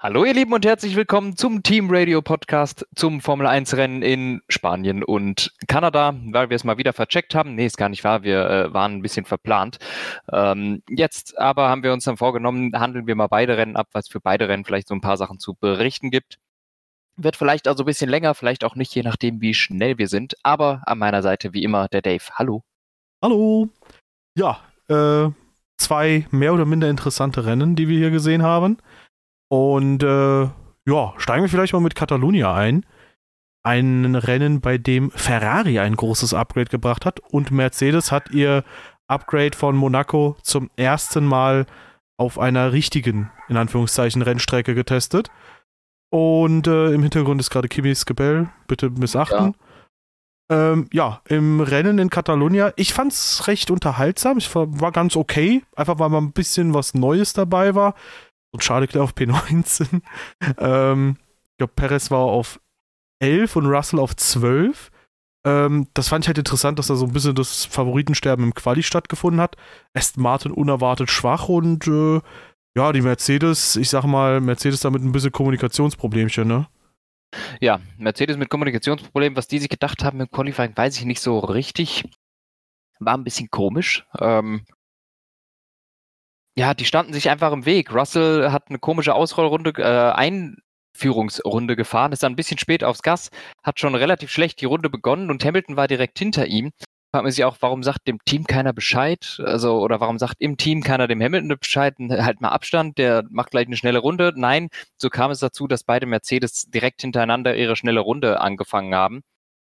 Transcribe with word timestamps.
Hallo 0.00 0.24
ihr 0.24 0.32
Lieben 0.32 0.52
und 0.52 0.64
herzlich 0.64 0.94
willkommen 0.94 1.36
zum 1.36 1.64
Team 1.64 1.88
Radio 1.90 2.22
Podcast 2.22 2.86
zum 2.94 3.20
Formel 3.20 3.48
1 3.48 3.76
Rennen 3.76 4.02
in 4.02 4.42
Spanien 4.48 5.02
und 5.02 5.52
Kanada, 5.66 6.14
weil 6.26 6.50
wir 6.50 6.54
es 6.54 6.62
mal 6.62 6.78
wieder 6.78 6.92
vercheckt 6.92 7.34
haben. 7.34 7.56
Nee, 7.56 7.66
ist 7.66 7.76
gar 7.76 7.88
nicht 7.88 8.04
wahr, 8.04 8.22
wir 8.22 8.48
äh, 8.48 8.72
waren 8.72 8.92
ein 8.92 9.02
bisschen 9.02 9.24
verplant. 9.24 9.78
Ähm, 10.32 10.84
jetzt 10.88 11.36
aber 11.36 11.68
haben 11.68 11.82
wir 11.82 11.92
uns 11.92 12.04
dann 12.04 12.16
vorgenommen, 12.16 12.70
handeln 12.78 13.08
wir 13.08 13.16
mal 13.16 13.26
beide 13.26 13.56
Rennen 13.56 13.74
ab, 13.74 13.88
was 13.90 14.06
für 14.06 14.20
beide 14.20 14.48
Rennen 14.48 14.64
vielleicht 14.64 14.86
so 14.86 14.94
ein 14.94 15.00
paar 15.00 15.16
Sachen 15.16 15.40
zu 15.40 15.54
berichten 15.54 16.12
gibt. 16.12 16.38
Wird 17.16 17.34
vielleicht 17.34 17.66
also 17.66 17.82
ein 17.82 17.86
bisschen 17.86 18.08
länger, 18.08 18.36
vielleicht 18.36 18.62
auch 18.62 18.76
nicht, 18.76 18.94
je 18.94 19.02
nachdem, 19.02 19.40
wie 19.40 19.52
schnell 19.52 19.98
wir 19.98 20.06
sind. 20.06 20.36
Aber 20.44 20.80
an 20.86 20.98
meiner 20.98 21.22
Seite 21.22 21.52
wie 21.54 21.64
immer 21.64 21.88
der 21.88 22.02
Dave. 22.02 22.22
Hallo. 22.34 22.62
Hallo. 23.20 23.68
Ja, 24.36 24.60
äh, 24.86 25.28
zwei 25.76 26.24
mehr 26.30 26.54
oder 26.54 26.66
minder 26.66 26.88
interessante 26.88 27.46
Rennen, 27.46 27.74
die 27.74 27.88
wir 27.88 27.98
hier 27.98 28.12
gesehen 28.12 28.44
haben. 28.44 28.78
Und 29.48 30.02
äh, 30.02 30.42
ja, 30.42 31.14
steigen 31.16 31.42
wir 31.42 31.48
vielleicht 31.48 31.72
mal 31.72 31.80
mit 31.80 31.94
Catalunya 31.94 32.54
ein. 32.54 32.84
Ein 33.64 34.14
Rennen, 34.14 34.60
bei 34.60 34.78
dem 34.78 35.10
Ferrari 35.10 35.78
ein 35.78 35.96
großes 35.96 36.32
Upgrade 36.32 36.70
gebracht 36.70 37.04
hat 37.04 37.20
und 37.20 37.50
Mercedes 37.50 38.12
hat 38.12 38.30
ihr 38.30 38.64
Upgrade 39.08 39.56
von 39.56 39.76
Monaco 39.76 40.36
zum 40.42 40.70
ersten 40.76 41.26
Mal 41.26 41.66
auf 42.18 42.38
einer 42.38 42.72
richtigen, 42.72 43.30
in 43.48 43.56
Anführungszeichen, 43.56 44.22
Rennstrecke 44.22 44.74
getestet. 44.74 45.30
Und 46.10 46.66
äh, 46.66 46.92
im 46.92 47.02
Hintergrund 47.02 47.40
ist 47.40 47.50
gerade 47.50 47.68
Kimi 47.68 47.94
Skebell, 47.94 48.48
bitte 48.66 48.90
missachten. 48.90 49.54
Ja. 50.50 50.72
Ähm, 50.72 50.88
ja, 50.92 51.20
im 51.28 51.60
Rennen 51.60 51.98
in 51.98 52.08
Catalunya, 52.08 52.72
ich 52.76 52.94
fand 52.94 53.12
es 53.12 53.46
recht 53.48 53.70
unterhaltsam. 53.70 54.38
Ich 54.38 54.54
war, 54.54 54.80
war 54.80 54.92
ganz 54.92 55.16
okay, 55.16 55.62
einfach 55.76 55.98
weil 55.98 56.08
mal 56.08 56.18
ein 56.18 56.32
bisschen 56.32 56.72
was 56.72 56.94
Neues 56.94 57.34
dabei 57.34 57.74
war 57.74 57.94
und 58.50 58.62
Charles 58.62 58.88
Leclerc 58.88 59.04
auf 59.04 59.14
P19. 59.14 60.02
ähm, 60.58 61.16
ich 61.52 61.58
glaube, 61.58 61.72
Perez 61.74 62.10
war 62.10 62.20
auf 62.20 62.60
11 63.20 63.56
und 63.56 63.66
Russell 63.66 64.00
auf 64.00 64.14
12. 64.16 64.90
Ähm, 65.44 65.88
das 65.94 66.08
fand 66.08 66.24
ich 66.24 66.28
halt 66.28 66.38
interessant, 66.38 66.78
dass 66.78 66.88
da 66.88 66.94
so 66.94 67.06
ein 67.06 67.12
bisschen 67.12 67.34
das 67.34 67.64
Favoritensterben 67.64 68.44
im 68.44 68.54
Quali 68.54 68.82
stattgefunden 68.82 69.40
hat. 69.40 69.56
Aston 69.94 70.22
Martin 70.22 70.52
unerwartet 70.52 71.10
schwach 71.10 71.48
und 71.48 71.86
äh, 71.86 72.20
ja, 72.76 72.92
die 72.92 73.00
Mercedes, 73.00 73.76
ich 73.76 73.90
sag 73.90 74.04
mal, 74.04 74.40
Mercedes 74.40 74.80
damit 74.80 75.02
ein 75.02 75.12
bisschen 75.12 75.32
Kommunikationsproblemchen, 75.32 76.46
ne? 76.46 76.68
Ja, 77.60 77.80
Mercedes 77.98 78.36
mit 78.36 78.48
Kommunikationsproblemen, 78.48 79.36
was 79.36 79.48
die 79.48 79.58
sich 79.58 79.68
gedacht 79.68 80.02
haben 80.02 80.20
im 80.20 80.30
Qualifying, 80.30 80.76
weiß 80.76 80.96
ich 80.98 81.04
nicht 81.04 81.20
so 81.20 81.38
richtig. 81.38 82.04
War 83.00 83.14
ein 83.14 83.24
bisschen 83.24 83.50
komisch. 83.50 84.06
Ähm, 84.18 84.64
ja, 86.58 86.74
die 86.74 86.84
standen 86.84 87.12
sich 87.12 87.30
einfach 87.30 87.52
im 87.52 87.66
Weg. 87.66 87.94
Russell 87.94 88.50
hat 88.50 88.64
eine 88.68 88.80
komische 88.80 89.14
Ausrollrunde, 89.14 89.74
äh, 89.76 90.50
Einführungsrunde 90.92 91.76
gefahren, 91.76 92.10
ist 92.10 92.24
dann 92.24 92.32
ein 92.32 92.36
bisschen 92.36 92.58
spät 92.58 92.82
aufs 92.82 93.02
Gas, 93.02 93.30
hat 93.62 93.78
schon 93.78 93.94
relativ 93.94 94.32
schlecht 94.32 94.60
die 94.60 94.64
Runde 94.64 94.90
begonnen 94.90 95.30
und 95.30 95.44
Hamilton 95.44 95.76
war 95.76 95.86
direkt 95.86 96.18
hinter 96.18 96.46
ihm. 96.46 96.72
Fragt 97.12 97.22
man 97.22 97.30
sich 97.30 97.44
auch, 97.44 97.56
warum 97.60 97.84
sagt 97.84 98.08
dem 98.08 98.18
Team 98.24 98.44
keiner 98.44 98.72
Bescheid? 98.72 99.40
Also, 99.44 99.80
oder 99.80 100.00
warum 100.00 100.18
sagt 100.18 100.34
im 100.40 100.56
Team 100.56 100.82
keiner 100.82 101.06
dem 101.06 101.22
Hamilton 101.22 101.56
Bescheid? 101.60 101.94
Halt 102.00 102.40
mal 102.40 102.48
Abstand, 102.48 102.98
der 102.98 103.24
macht 103.30 103.52
gleich 103.52 103.66
eine 103.68 103.76
schnelle 103.76 104.00
Runde. 104.00 104.32
Nein, 104.34 104.68
so 104.96 105.10
kam 105.10 105.30
es 105.30 105.38
dazu, 105.38 105.68
dass 105.68 105.84
beide 105.84 106.06
Mercedes 106.06 106.64
direkt 106.68 107.02
hintereinander 107.02 107.54
ihre 107.56 107.76
schnelle 107.76 108.00
Runde 108.00 108.40
angefangen 108.40 108.96
haben. 108.96 109.22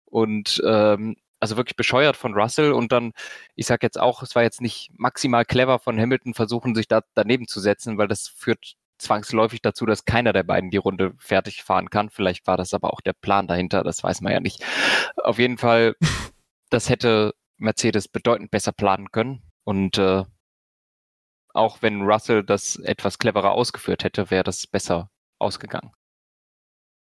Und 0.06 0.62
ähm, 0.66 1.16
also 1.40 1.56
wirklich 1.56 1.76
bescheuert 1.76 2.16
von 2.16 2.34
Russell 2.34 2.72
und 2.72 2.92
dann, 2.92 3.12
ich 3.56 3.66
sag 3.66 3.82
jetzt 3.82 3.98
auch, 3.98 4.22
es 4.22 4.34
war 4.34 4.42
jetzt 4.42 4.60
nicht 4.60 4.90
maximal 4.96 5.44
clever 5.44 5.78
von 5.78 5.98
Hamilton 5.98 6.34
versuchen, 6.34 6.74
sich 6.74 6.86
da 6.86 7.00
daneben 7.14 7.48
zu 7.48 7.60
setzen, 7.60 7.98
weil 7.98 8.08
das 8.08 8.28
führt 8.28 8.74
zwangsläufig 8.98 9.62
dazu, 9.62 9.86
dass 9.86 10.04
keiner 10.04 10.34
der 10.34 10.42
beiden 10.42 10.70
die 10.70 10.76
Runde 10.76 11.14
fertig 11.18 11.62
fahren 11.62 11.88
kann. 11.88 12.10
Vielleicht 12.10 12.46
war 12.46 12.58
das 12.58 12.74
aber 12.74 12.92
auch 12.92 13.00
der 13.00 13.14
Plan 13.14 13.46
dahinter, 13.46 13.82
das 13.82 14.02
weiß 14.02 14.20
man 14.20 14.32
ja 14.32 14.40
nicht. 14.40 14.62
Auf 15.16 15.38
jeden 15.38 15.56
Fall, 15.56 15.96
das 16.70 16.90
hätte 16.90 17.34
Mercedes 17.56 18.08
bedeutend 18.08 18.50
besser 18.50 18.72
planen 18.72 19.10
können 19.10 19.42
und 19.64 19.98
äh, 19.98 20.24
auch 21.52 21.82
wenn 21.82 22.02
Russell 22.02 22.44
das 22.44 22.76
etwas 22.76 23.18
cleverer 23.18 23.52
ausgeführt 23.52 24.04
hätte, 24.04 24.30
wäre 24.30 24.44
das 24.44 24.66
besser 24.66 25.10
ausgegangen. 25.38 25.92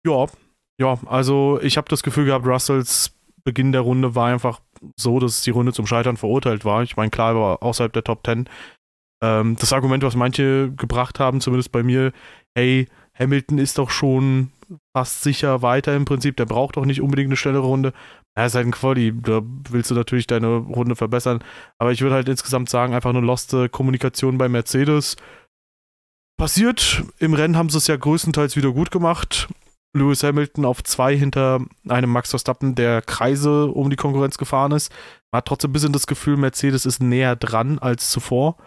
Ja, 0.06 0.28
ja, 0.80 0.98
also 1.08 1.60
ich 1.62 1.76
habe 1.76 1.90
das 1.90 2.04
Gefühl 2.04 2.26
gehabt, 2.26 2.46
Russells 2.46 3.19
Beginn 3.44 3.72
der 3.72 3.82
Runde 3.82 4.16
war 4.16 4.28
einfach 4.28 4.62
so, 4.96 5.20
dass 5.20 5.42
die 5.42 5.52
Runde 5.52 5.74
zum 5.74 5.88
Scheitern 5.88 6.18
verurteilt 6.18 6.66
war. 6.66 6.84
Ich 6.84 6.98
meine, 6.98 7.10
klar, 7.10 7.36
war 7.36 7.64
außerhalb 7.64 7.94
der 7.94 8.04
Top 8.04 8.26
10. 8.26 8.50
Ähm, 9.22 9.56
das 9.60 9.74
Argument, 9.74 10.04
was 10.04 10.16
manche 10.16 10.72
gebracht 10.72 11.20
haben, 11.20 11.42
zumindest 11.42 11.72
bei 11.72 11.84
mir, 11.84 12.12
hey, 12.56 12.88
Hamilton 13.18 13.58
ist 13.58 13.78
doch 13.78 13.90
schon 13.90 14.52
fast 14.96 15.24
sicher 15.24 15.62
weiter 15.62 15.96
im 15.96 16.06
Prinzip, 16.06 16.38
der 16.38 16.46
braucht 16.46 16.78
doch 16.78 16.86
nicht 16.86 17.02
unbedingt 17.02 17.30
eine 17.30 17.36
schnellere 17.36 17.66
Runde. 17.66 17.94
Er 18.36 18.46
ist 18.46 18.56
halt 18.56 18.68
ein 18.68 18.72
Quali, 18.72 19.14
da 19.22 19.42
willst 19.70 19.92
du 19.92 19.96
natürlich 19.96 20.28
deine 20.28 20.58
Runde 20.58 20.96
verbessern. 20.96 21.44
Aber 21.78 21.92
ich 21.92 22.02
würde 22.02 22.16
halt 22.16 22.30
insgesamt 22.30 22.70
sagen, 22.70 22.94
einfach 22.94 23.10
eine 23.10 23.20
loste 23.20 23.68
Kommunikation 23.68 24.38
bei 24.38 24.48
Mercedes. 24.48 25.18
Passiert, 26.38 27.04
im 27.18 27.34
Rennen 27.34 27.58
haben 27.58 27.70
sie 27.70 27.78
es 27.78 27.88
ja 27.88 27.98
größtenteils 27.98 28.56
wieder 28.56 28.72
gut 28.72 28.92
gemacht. 28.92 29.50
Lewis 29.94 30.24
Hamilton 30.24 30.66
auf 30.66 30.84
zwei 30.84 31.16
hinter 31.18 31.66
einem 31.88 32.12
Max 32.12 32.30
Verstappen, 32.30 32.76
der 32.76 33.02
Kreise 33.02 33.68
um 33.68 33.90
die 33.90 33.96
Konkurrenz 33.96 34.38
gefahren 34.38 34.72
ist. 34.72 34.92
Man 35.32 35.40
hat 35.40 35.48
trotzdem 35.48 35.72
ein 35.72 35.74
bisschen 35.74 35.94
das 35.94 36.08
Gefühl, 36.08 36.38
Mercedes 36.38 36.86
ist 36.86 37.02
näher 37.02 37.36
dran 37.36 37.80
als 37.80 38.10
zuvor. 38.10 38.58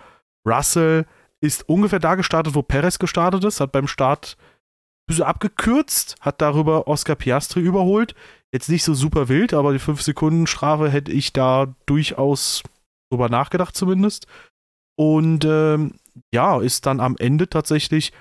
Russell 0.46 1.06
ist 1.40 1.68
ungefähr 1.68 2.00
da 2.00 2.14
gestartet, 2.14 2.54
wo 2.54 2.62
Perez 2.62 2.98
gestartet 2.98 3.44
ist, 3.44 3.60
hat 3.60 3.72
beim 3.72 3.88
Start 3.88 4.36
ein 4.38 5.06
bisschen 5.08 5.24
abgekürzt, 5.24 6.16
hat 6.20 6.40
darüber 6.40 6.86
Oscar 6.88 7.14
Piastri 7.14 7.60
überholt. 7.60 8.14
Jetzt 8.52 8.68
nicht 8.68 8.84
so 8.84 8.94
super 8.94 9.28
wild, 9.28 9.54
aber 9.54 9.72
die 9.72 9.80
5-Sekunden-Strafe 9.80 10.90
hätte 10.90 11.12
ich 11.12 11.32
da 11.32 11.74
durchaus 11.86 12.62
drüber 13.10 13.28
nachgedacht 13.28 13.76
zumindest. 13.76 14.26
Und 14.96 15.44
ähm, 15.44 15.94
ja, 16.32 16.60
ist 16.60 16.86
dann 16.86 17.00
am 17.00 17.16
Ende 17.18 17.48
tatsächlich 17.48 18.12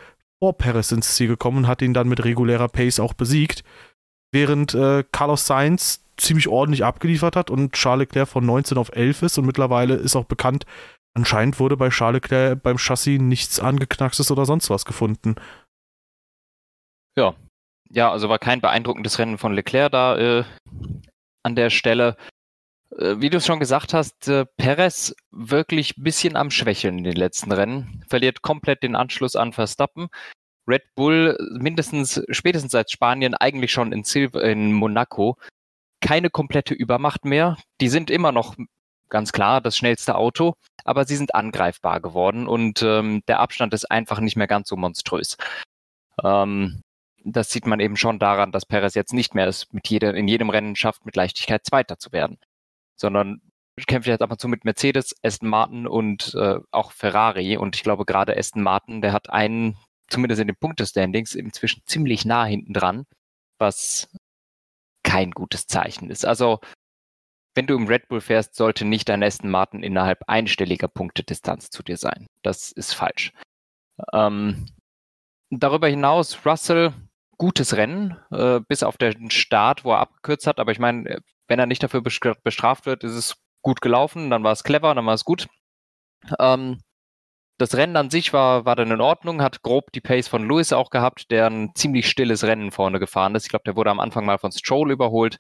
vor 0.42 0.58
Perez 0.58 0.92
ins 0.92 1.16
Ziel 1.16 1.28
gekommen 1.28 1.60
und 1.60 1.68
hat 1.68 1.82
ihn 1.82 1.94
dann 1.94 2.10
mit 2.10 2.24
regulärer 2.24 2.68
Pace 2.68 3.00
auch 3.00 3.14
besiegt. 3.14 3.64
Während 4.34 4.74
äh, 4.74 5.04
Carlos 5.12 5.46
Sainz 5.46 6.04
ziemlich 6.18 6.48
ordentlich 6.48 6.84
abgeliefert 6.84 7.36
hat 7.36 7.50
und 7.50 7.74
Charles 7.74 8.08
Leclerc 8.08 8.28
von 8.28 8.46
19 8.46 8.78
auf 8.78 8.92
11 8.94 9.22
ist 9.24 9.38
und 9.38 9.46
mittlerweile 9.46 9.96
ist 9.96 10.16
auch 10.16 10.26
bekannt, 10.26 10.66
anscheinend 11.14 11.60
wurde 11.60 11.78
bei 11.78 11.90
Charles 11.90 12.22
Leclerc 12.22 12.64
beim 12.64 12.78
Chassis 12.78 13.20
nichts 13.20 13.60
angeknackstes 13.60 14.32
oder 14.32 14.46
sonst 14.46 14.70
was 14.70 14.86
gefunden. 14.86 15.36
Ja, 17.18 17.36
ja, 17.90 18.12
also 18.12 18.30
war 18.30 18.40
kein 18.40 18.62
beeindruckendes 18.62 19.20
Rennen 19.20 19.38
von 19.38 19.54
Leclerc 19.54 19.92
da 19.92 20.18
äh, 20.18 20.44
an 21.44 21.56
der 21.56 21.70
Stelle. 21.70 22.16
Äh, 22.98 23.22
wie 23.22 23.30
du 23.30 23.38
es 23.38 23.46
schon 23.46 23.60
gesagt 23.60 23.94
hast, 23.94 24.28
äh, 24.28 24.46
Perez 24.58 25.16
wirklich 25.32 25.98
ein 25.98 26.04
bisschen 26.04 26.36
am 26.36 26.52
Schwächeln 26.52 27.00
in 27.00 27.04
den 27.04 27.16
letzten 27.16 27.52
Rennen, 27.52 28.04
verliert 28.10 28.42
komplett 28.42 28.84
den 28.84 28.96
Anschluss 28.96 29.36
an 29.36 29.54
Verstappen. 29.54 30.10
Red 30.68 30.84
Bull 30.96 31.38
mindestens, 31.60 32.22
spätestens 32.30 32.72
seit 32.72 32.92
Spanien, 32.92 33.34
eigentlich 33.34 33.72
schon 33.72 33.92
in, 33.92 34.04
Silver, 34.04 34.44
in 34.44 34.74
Monaco, 34.74 35.38
keine 36.02 36.30
komplette 36.30 36.74
Übermacht 36.74 37.26
mehr. 37.26 37.58
Die 37.82 37.90
sind 37.90 38.10
immer 38.12 38.32
noch 38.32 38.56
ganz 39.10 39.32
klar 39.32 39.62
das 39.62 39.76
schnellste 39.76 40.16
Auto, 40.16 40.54
aber 40.86 41.06
sie 41.06 41.16
sind 41.16 41.36
angreifbar 41.36 42.00
geworden 42.00 42.48
und 42.48 42.82
ähm, 42.84 43.24
der 43.28 43.40
Abstand 43.40 43.74
ist 43.74 43.90
einfach 43.92 44.20
nicht 44.20 44.38
mehr 44.38 44.48
ganz 44.48 44.70
so 44.70 44.78
monströs. 44.78 45.38
Ähm, 46.24 46.82
das 47.24 47.52
sieht 47.52 47.68
man 47.68 47.80
eben 47.80 47.98
schon 47.98 48.20
daran, 48.20 48.52
dass 48.52 48.66
Perez 48.66 48.96
jetzt 48.96 49.14
nicht 49.14 49.36
mehr 49.36 49.48
es 49.48 49.68
mit 49.74 49.88
jeder, 49.90 50.14
in 50.16 50.28
jedem 50.28 50.50
Rennen 50.50 50.76
schafft, 50.76 51.06
mit 51.06 51.16
Leichtigkeit 51.16 51.66
Zweiter 51.66 52.00
zu 52.00 52.12
werden 52.12 52.38
sondern 52.96 53.42
kämpft 53.88 54.08
jetzt 54.08 54.22
ab 54.22 54.32
und 54.32 54.40
zu 54.40 54.48
mit 54.48 54.66
Mercedes, 54.66 55.16
Aston 55.24 55.50
Martin 55.50 55.88
und 55.88 56.34
äh, 56.36 56.60
auch 56.72 56.92
Ferrari. 56.92 57.58
Und 57.58 57.76
ich 57.76 57.84
glaube, 57.84 58.06
gerade 58.06 58.38
Aston 58.38 58.64
Martin, 58.64 59.02
der 59.02 59.14
hat 59.14 59.30
einen, 59.30 59.78
zumindest 60.10 60.42
in 60.42 60.48
den 60.48 60.56
Punktestandings, 60.56 61.36
inzwischen 61.36 61.82
ziemlich 61.86 62.26
nah 62.26 62.46
hinten 62.46 62.74
dran, 62.74 63.06
was 63.60 64.10
kein 65.04 65.32
gutes 65.32 65.68
Zeichen 65.68 66.10
ist. 66.10 66.26
Also, 66.26 66.60
wenn 67.56 67.68
du 67.68 67.76
im 67.76 67.88
Red 67.88 68.08
Bull 68.08 68.22
fährst, 68.22 68.56
sollte 68.56 68.86
nicht 68.86 69.10
dein 69.10 69.24
Aston 69.24 69.50
Martin 69.50 69.84
innerhalb 69.84 70.24
einstelliger 70.28 70.88
Punktedistanz 70.88 71.70
zu 71.70 71.84
dir 71.84 71.98
sein. 71.98 72.28
Das 72.44 72.72
ist 72.72 72.94
falsch. 72.94 73.34
Ähm, 74.14 74.68
darüber 75.50 75.88
hinaus, 75.88 76.46
Russell, 76.46 76.94
gutes 77.38 77.76
Rennen, 77.76 78.18
äh, 78.32 78.62
bis 78.68 78.84
auf 78.84 78.98
den 78.98 79.32
Start, 79.32 79.84
wo 79.84 79.92
er 79.92 80.00
abgekürzt 80.00 80.48
hat. 80.48 80.60
Aber 80.60 80.72
ich 80.72 80.80
meine, 80.80 81.22
wenn 81.52 81.60
er 81.60 81.66
nicht 81.66 81.84
dafür 81.84 82.02
bestraft 82.02 82.86
wird, 82.86 83.04
ist 83.04 83.12
es 83.12 83.36
gut 83.62 83.82
gelaufen, 83.82 84.30
dann 84.30 84.42
war 84.42 84.54
es 84.54 84.64
clever, 84.64 84.96
dann 84.96 85.06
war 85.06 85.16
es 85.16 85.26
gut. 85.26 85.50
Ähm, 86.40 86.80
das 87.58 87.76
Rennen 87.76 87.98
an 87.98 88.10
sich 88.10 88.32
war, 88.32 88.64
war 88.64 88.78
dann 88.78 88.90
in 88.90 89.02
Ordnung, 89.02 89.42
hat 89.42 89.62
grob 89.62 89.92
die 89.92 90.00
Pace 90.00 90.30
von 90.30 90.48
Lewis 90.48 90.72
auch 90.72 90.90
gehabt, 90.90 91.30
der 91.30 91.48
ein 91.48 91.76
ziemlich 91.76 92.10
stilles 92.10 92.46
Rennen 92.46 92.72
vorne 92.72 93.00
gefahren 93.00 93.36
ist. 93.36 93.44
Ich 93.44 93.50
glaube, 93.50 93.64
der 93.66 93.76
wurde 93.76 93.92
am 93.92 94.00
Anfang 94.00 94.26
mal 94.26 94.38
von 94.38 94.54
Stroll 94.54 94.92
überholt. 94.92 95.36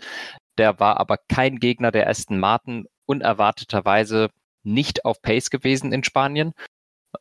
Der 0.57 0.81
war 0.81 0.99
aber 0.99 1.15
kein 1.29 1.59
Gegner 1.59 1.91
der 1.91 2.09
Aston 2.09 2.39
Martin, 2.39 2.87
unerwarteterweise 3.05 4.31
nicht 4.63 5.05
auf 5.05 5.21
Pace 5.21 5.49
gewesen 5.49 5.93
in 5.93 6.03
Spanien. 6.03 6.51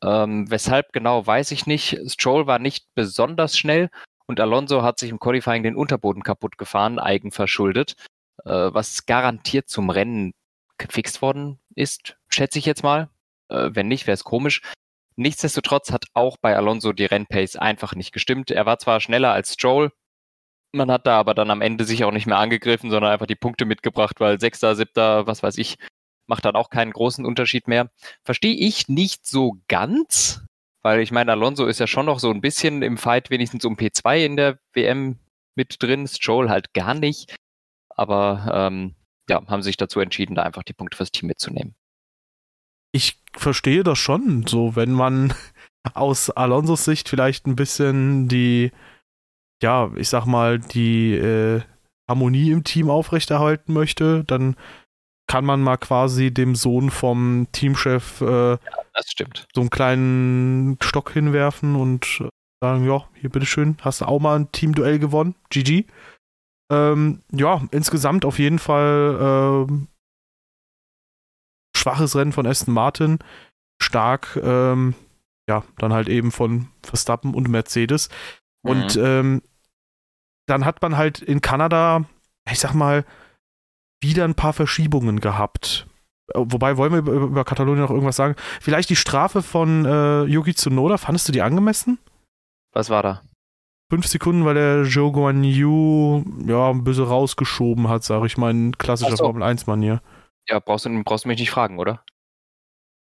Ähm, 0.02 0.50
weshalb 0.50 0.92
genau, 0.92 1.24
weiß 1.24 1.52
ich 1.52 1.64
nicht. 1.66 1.96
Stroll 2.10 2.48
war 2.48 2.58
nicht 2.58 2.86
besonders 2.96 3.56
schnell 3.56 3.88
und 4.26 4.40
Alonso 4.40 4.82
hat 4.82 4.98
sich 4.98 5.10
im 5.10 5.20
Qualifying 5.20 5.62
den 5.62 5.76
Unterboden 5.76 6.24
kaputt 6.24 6.58
gefahren, 6.58 6.98
eigenverschuldet, 6.98 7.94
was 8.44 9.06
garantiert 9.06 9.68
zum 9.68 9.90
Rennen 9.90 10.32
gefixt 10.78 11.22
worden 11.22 11.58
ist, 11.74 12.16
schätze 12.28 12.58
ich 12.58 12.66
jetzt 12.66 12.82
mal. 12.82 13.10
Äh, 13.48 13.70
wenn 13.72 13.88
nicht, 13.88 14.06
wäre 14.06 14.14
es 14.14 14.24
komisch. 14.24 14.62
Nichtsdestotrotz 15.16 15.92
hat 15.92 16.06
auch 16.14 16.36
bei 16.40 16.56
Alonso 16.56 16.92
die 16.92 17.04
Rennpace 17.04 17.56
einfach 17.56 17.94
nicht 17.94 18.12
gestimmt. 18.12 18.50
Er 18.50 18.64
war 18.64 18.78
zwar 18.78 19.00
schneller 19.00 19.32
als 19.32 19.54
Stroll, 19.54 19.92
man 20.72 20.90
hat 20.90 21.06
da 21.06 21.18
aber 21.18 21.34
dann 21.34 21.50
am 21.50 21.62
Ende 21.62 21.84
sich 21.84 22.04
auch 22.04 22.12
nicht 22.12 22.26
mehr 22.26 22.38
angegriffen, 22.38 22.90
sondern 22.90 23.12
einfach 23.12 23.26
die 23.26 23.34
Punkte 23.34 23.64
mitgebracht, 23.64 24.20
weil 24.20 24.38
Sechster, 24.40 24.76
Siebter, 24.76 25.26
was 25.26 25.42
weiß 25.42 25.58
ich, 25.58 25.76
macht 26.26 26.44
dann 26.44 26.56
auch 26.56 26.70
keinen 26.70 26.92
großen 26.92 27.26
Unterschied 27.26 27.66
mehr. 27.66 27.90
Verstehe 28.24 28.54
ich 28.54 28.88
nicht 28.88 29.26
so 29.26 29.56
ganz, 29.68 30.44
weil 30.82 31.00
ich 31.00 31.10
meine, 31.10 31.32
Alonso 31.32 31.66
ist 31.66 31.80
ja 31.80 31.86
schon 31.86 32.06
noch 32.06 32.20
so 32.20 32.30
ein 32.30 32.40
bisschen 32.40 32.82
im 32.82 32.98
Fight 32.98 33.30
wenigstens 33.30 33.64
um 33.64 33.76
P2 33.76 34.24
in 34.24 34.36
der 34.36 34.58
WM 34.72 35.18
mit 35.56 35.82
drin, 35.82 36.06
Stroll 36.06 36.48
halt 36.48 36.72
gar 36.72 36.94
nicht. 36.94 37.34
Aber 38.00 38.50
ähm, 38.52 38.94
ja, 39.28 39.46
haben 39.46 39.62
sich 39.62 39.76
dazu 39.76 40.00
entschieden, 40.00 40.34
da 40.34 40.42
einfach 40.42 40.62
die 40.62 40.72
Punkte 40.72 40.96
fürs 40.96 41.12
Team 41.12 41.26
mitzunehmen. 41.26 41.74
Ich 42.92 43.20
verstehe 43.34 43.84
das 43.84 43.98
schon, 43.98 44.46
so 44.46 44.74
wenn 44.74 44.92
man 44.92 45.34
aus 45.94 46.30
Alonsos 46.30 46.84
Sicht 46.84 47.08
vielleicht 47.08 47.46
ein 47.46 47.56
bisschen 47.56 48.28
die 48.28 48.72
ja, 49.62 49.90
ich 49.96 50.08
sag 50.08 50.26
mal, 50.26 50.58
die 50.58 51.14
äh, 51.14 51.60
Harmonie 52.08 52.50
im 52.50 52.64
Team 52.64 52.90
aufrechterhalten 52.90 53.72
möchte, 53.72 54.24
dann 54.24 54.56
kann 55.26 55.44
man 55.44 55.60
mal 55.60 55.76
quasi 55.76 56.32
dem 56.32 56.56
Sohn 56.56 56.90
vom 56.90 57.46
Teamchef 57.52 58.20
äh, 58.20 58.52
ja, 58.52 58.58
so 59.54 59.60
einen 59.60 59.70
kleinen 59.70 60.78
Stock 60.82 61.12
hinwerfen 61.12 61.76
und 61.76 62.24
sagen, 62.60 62.84
ja, 62.84 63.06
hier 63.14 63.30
bitteschön, 63.30 63.76
hast 63.82 64.00
du 64.00 64.06
auch 64.06 64.18
mal 64.18 64.38
ein 64.38 64.50
Teamduell 64.50 64.98
gewonnen, 64.98 65.34
GG. 65.50 65.84
Ähm, 66.70 67.22
ja, 67.32 67.62
insgesamt 67.72 68.24
auf 68.24 68.38
jeden 68.38 68.58
Fall 68.58 69.66
ähm, 69.68 69.88
schwaches 71.76 72.14
Rennen 72.14 72.32
von 72.32 72.46
Aston 72.46 72.72
Martin, 72.72 73.18
stark, 73.82 74.38
ähm, 74.42 74.94
ja, 75.48 75.64
dann 75.78 75.92
halt 75.92 76.08
eben 76.08 76.30
von 76.30 76.68
Verstappen 76.82 77.34
und 77.34 77.48
Mercedes. 77.48 78.08
Und 78.62 78.96
mhm. 78.96 79.04
ähm, 79.04 79.42
dann 80.46 80.64
hat 80.64 80.80
man 80.82 80.96
halt 80.96 81.20
in 81.20 81.40
Kanada, 81.40 82.04
ich 82.50 82.60
sag 82.60 82.74
mal, 82.74 83.04
wieder 84.00 84.24
ein 84.24 84.34
paar 84.34 84.52
Verschiebungen 84.52 85.20
gehabt. 85.20 85.86
Wobei, 86.34 86.76
wollen 86.76 86.92
wir 86.92 86.98
über, 86.98 87.12
über 87.12 87.44
Katalonien 87.44 87.82
noch 87.82 87.90
irgendwas 87.90 88.16
sagen? 88.16 88.36
Vielleicht 88.60 88.90
die 88.90 88.96
Strafe 88.96 89.42
von 89.42 89.84
äh, 89.84 90.22
Yuki 90.24 90.54
Tsunoda, 90.54 90.96
fandest 90.96 91.28
du 91.28 91.32
die 91.32 91.42
angemessen? 91.42 91.98
Was 92.72 92.90
war 92.90 93.02
da? 93.02 93.22
Fünf 93.90 94.06
Sekunden, 94.06 94.44
weil 94.44 94.54
der 94.54 94.84
Zhou 94.84 95.10
Guan 95.10 95.42
Yu 95.42 96.22
ja, 96.46 96.70
ein 96.70 96.84
bisschen 96.84 97.04
rausgeschoben 97.04 97.88
hat, 97.88 98.04
sag 98.04 98.24
ich 98.24 98.38
mal, 98.38 98.52
in 98.52 98.78
klassischer 98.78 99.16
so. 99.16 99.24
Formel 99.24 99.42
1-Manier. 99.42 100.00
Ja, 100.48 100.60
brauchst 100.60 100.86
du, 100.86 101.02
brauchst 101.02 101.24
du 101.24 101.28
mich 101.28 101.40
nicht 101.40 101.50
fragen, 101.50 101.78
oder? 101.80 102.04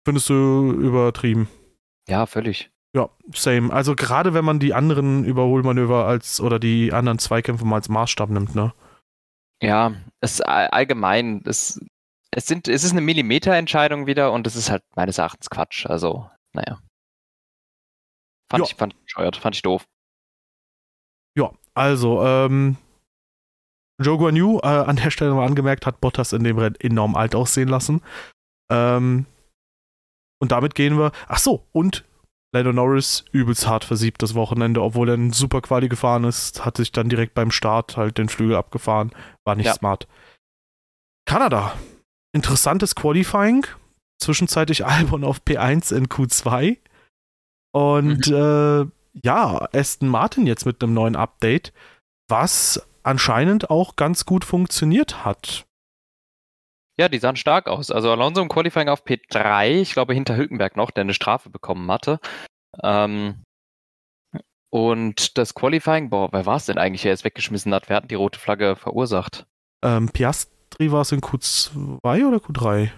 Findest 0.05 0.29
du 0.29 0.73
übertrieben? 0.73 1.49
Ja, 2.09 2.27
völlig. 2.27 2.71
Ja, 2.95 3.09
same. 3.33 3.73
Also 3.73 3.95
gerade 3.95 4.35
wenn 4.35 4.45
man 4.45 4.59
die 4.59 4.75
anderen 4.75 5.25
Überholmanöver 5.25 6.07
als 6.07 6.41
oder 6.41 6.59
die 6.59 6.93
anderen 6.93 7.19
Zweikämpfe 7.21 7.65
mal 7.65 7.77
als 7.77 7.89
Maßstab 7.89 8.31
nimmt, 8.31 8.55
ne? 8.55 8.75
Ja, 9.63 9.95
es 10.21 10.41
allgemein, 10.41 11.43
es, 11.47 11.81
es 12.33 12.47
sind, 12.47 12.67
es 12.67 12.83
ist 12.83 12.93
eine 12.93 13.01
Millimeterentscheidung 13.01 14.07
wieder 14.07 14.33
und 14.33 14.47
es 14.47 14.57
ist 14.57 14.71
halt 14.71 14.83
meines 14.97 15.19
Erachtens 15.19 15.51
Quatsch. 15.51 15.87
Also, 15.87 16.29
naja. 16.53 16.81
Fand 18.51 18.65
ja. 18.65 18.71
ich, 18.71 18.75
fand 18.75 18.95
ich 18.95 19.01
bescheuert, 19.05 19.37
fand 19.37 19.55
ich 19.55 19.63
doof. 19.63 19.87
Ja, 21.37 21.51
also, 21.75 22.25
ähm, 22.25 22.77
Joe 24.01 24.19
Guan 24.19 24.37
Yu, 24.37 24.59
äh, 24.59 24.67
an 24.67 24.97
der 24.97 25.11
Stelle 25.11 25.35
mal 25.35 25.47
angemerkt, 25.47 25.87
hat 25.87 26.01
Bottas 26.01 26.33
in 26.33 26.45
dem 26.45 26.59
Rennen 26.59 26.77
enorm 26.81 27.15
alt 27.15 27.35
aussehen 27.35 27.69
lassen. 27.69 28.01
Ähm, 28.71 29.27
und 30.41 30.53
damit 30.53 30.75
gehen 30.75 30.99
wir. 30.99 31.13
Ach 31.29 31.39
so, 31.39 31.65
und 31.73 32.05
Lando 32.55 32.73
Norris 32.73 33.25
übelst 33.33 33.67
hart 33.67 33.85
versiebt 33.85 34.23
das 34.23 34.35
Wochenende, 34.37 34.81
obwohl 34.81 35.09
er 35.09 35.17
ein 35.17 35.33
super 35.33 35.61
Quali 35.61 35.89
gefahren 35.89 36.23
ist, 36.23 36.65
hat 36.65 36.77
sich 36.77 36.93
dann 36.93 37.09
direkt 37.09 37.35
beim 37.35 37.51
Start 37.51 37.97
halt 37.97 38.17
den 38.17 38.29
Flügel 38.29 38.57
abgefahren. 38.57 39.11
War 39.45 39.57
nicht 39.57 39.67
ja. 39.67 39.75
smart. 39.75 40.07
Kanada. 41.27 41.75
Interessantes 42.33 42.95
Qualifying. 42.95 43.67
Zwischenzeitlich 44.21 44.87
Albon 44.87 45.25
auf 45.25 45.41
P1 45.43 45.95
in 45.95 46.07
Q2. 46.07 46.79
Und 47.73 48.29
mhm. 48.29 48.35
äh, 48.35 48.87
ja, 49.23 49.69
Aston 49.73 50.09
Martin 50.09 50.47
jetzt 50.47 50.67
mit 50.67 50.83
einem 50.83 50.95
neuen 50.95 51.17
Update, 51.17 51.73
was 52.29 52.87
anscheinend 53.03 53.71
auch 53.71 53.97
ganz 53.97 54.25
gut 54.25 54.45
funktioniert 54.45 55.25
hat. 55.25 55.67
Ja, 56.97 57.09
die 57.09 57.19
sahen 57.19 57.37
stark 57.37 57.67
aus. 57.67 57.91
Also 57.91 58.11
Alonso 58.11 58.41
im 58.41 58.49
Qualifying 58.49 58.89
auf 58.89 59.05
P3, 59.05 59.81
ich 59.81 59.93
glaube 59.93 60.15
hinter 60.15 60.37
Hülkenberg 60.37 60.77
noch, 60.77 60.91
der 60.91 61.03
eine 61.03 61.15
Strafe 61.15 61.51
bekommen 61.51 61.91
hatte. 61.91 62.21
Ähm, 62.83 63.43
und 64.71 65.39
das 65.39 65.55
Qualifying, 65.55 66.11
boah, 66.11 66.33
wer 66.33 66.47
war 66.47 66.57
es 66.57 66.67
denn 66.67 66.79
eigentlich, 66.79 67.03
der 67.03 67.13
es 67.13 67.25
weggeschmissen 67.25 67.75
hat? 67.75 67.89
Wer 67.89 67.97
hat 67.97 68.11
die 68.11 68.17
rote 68.17 68.39
Flagge 68.39 68.77
verursacht? 68.77 69.47
Ähm, 69.85 70.09
Piastri 70.09 70.91
war 70.91 71.03
es 71.03 71.13
in 71.13 71.21
Q2 71.21 72.01
oder 72.03 72.39
Q3? 72.39 72.91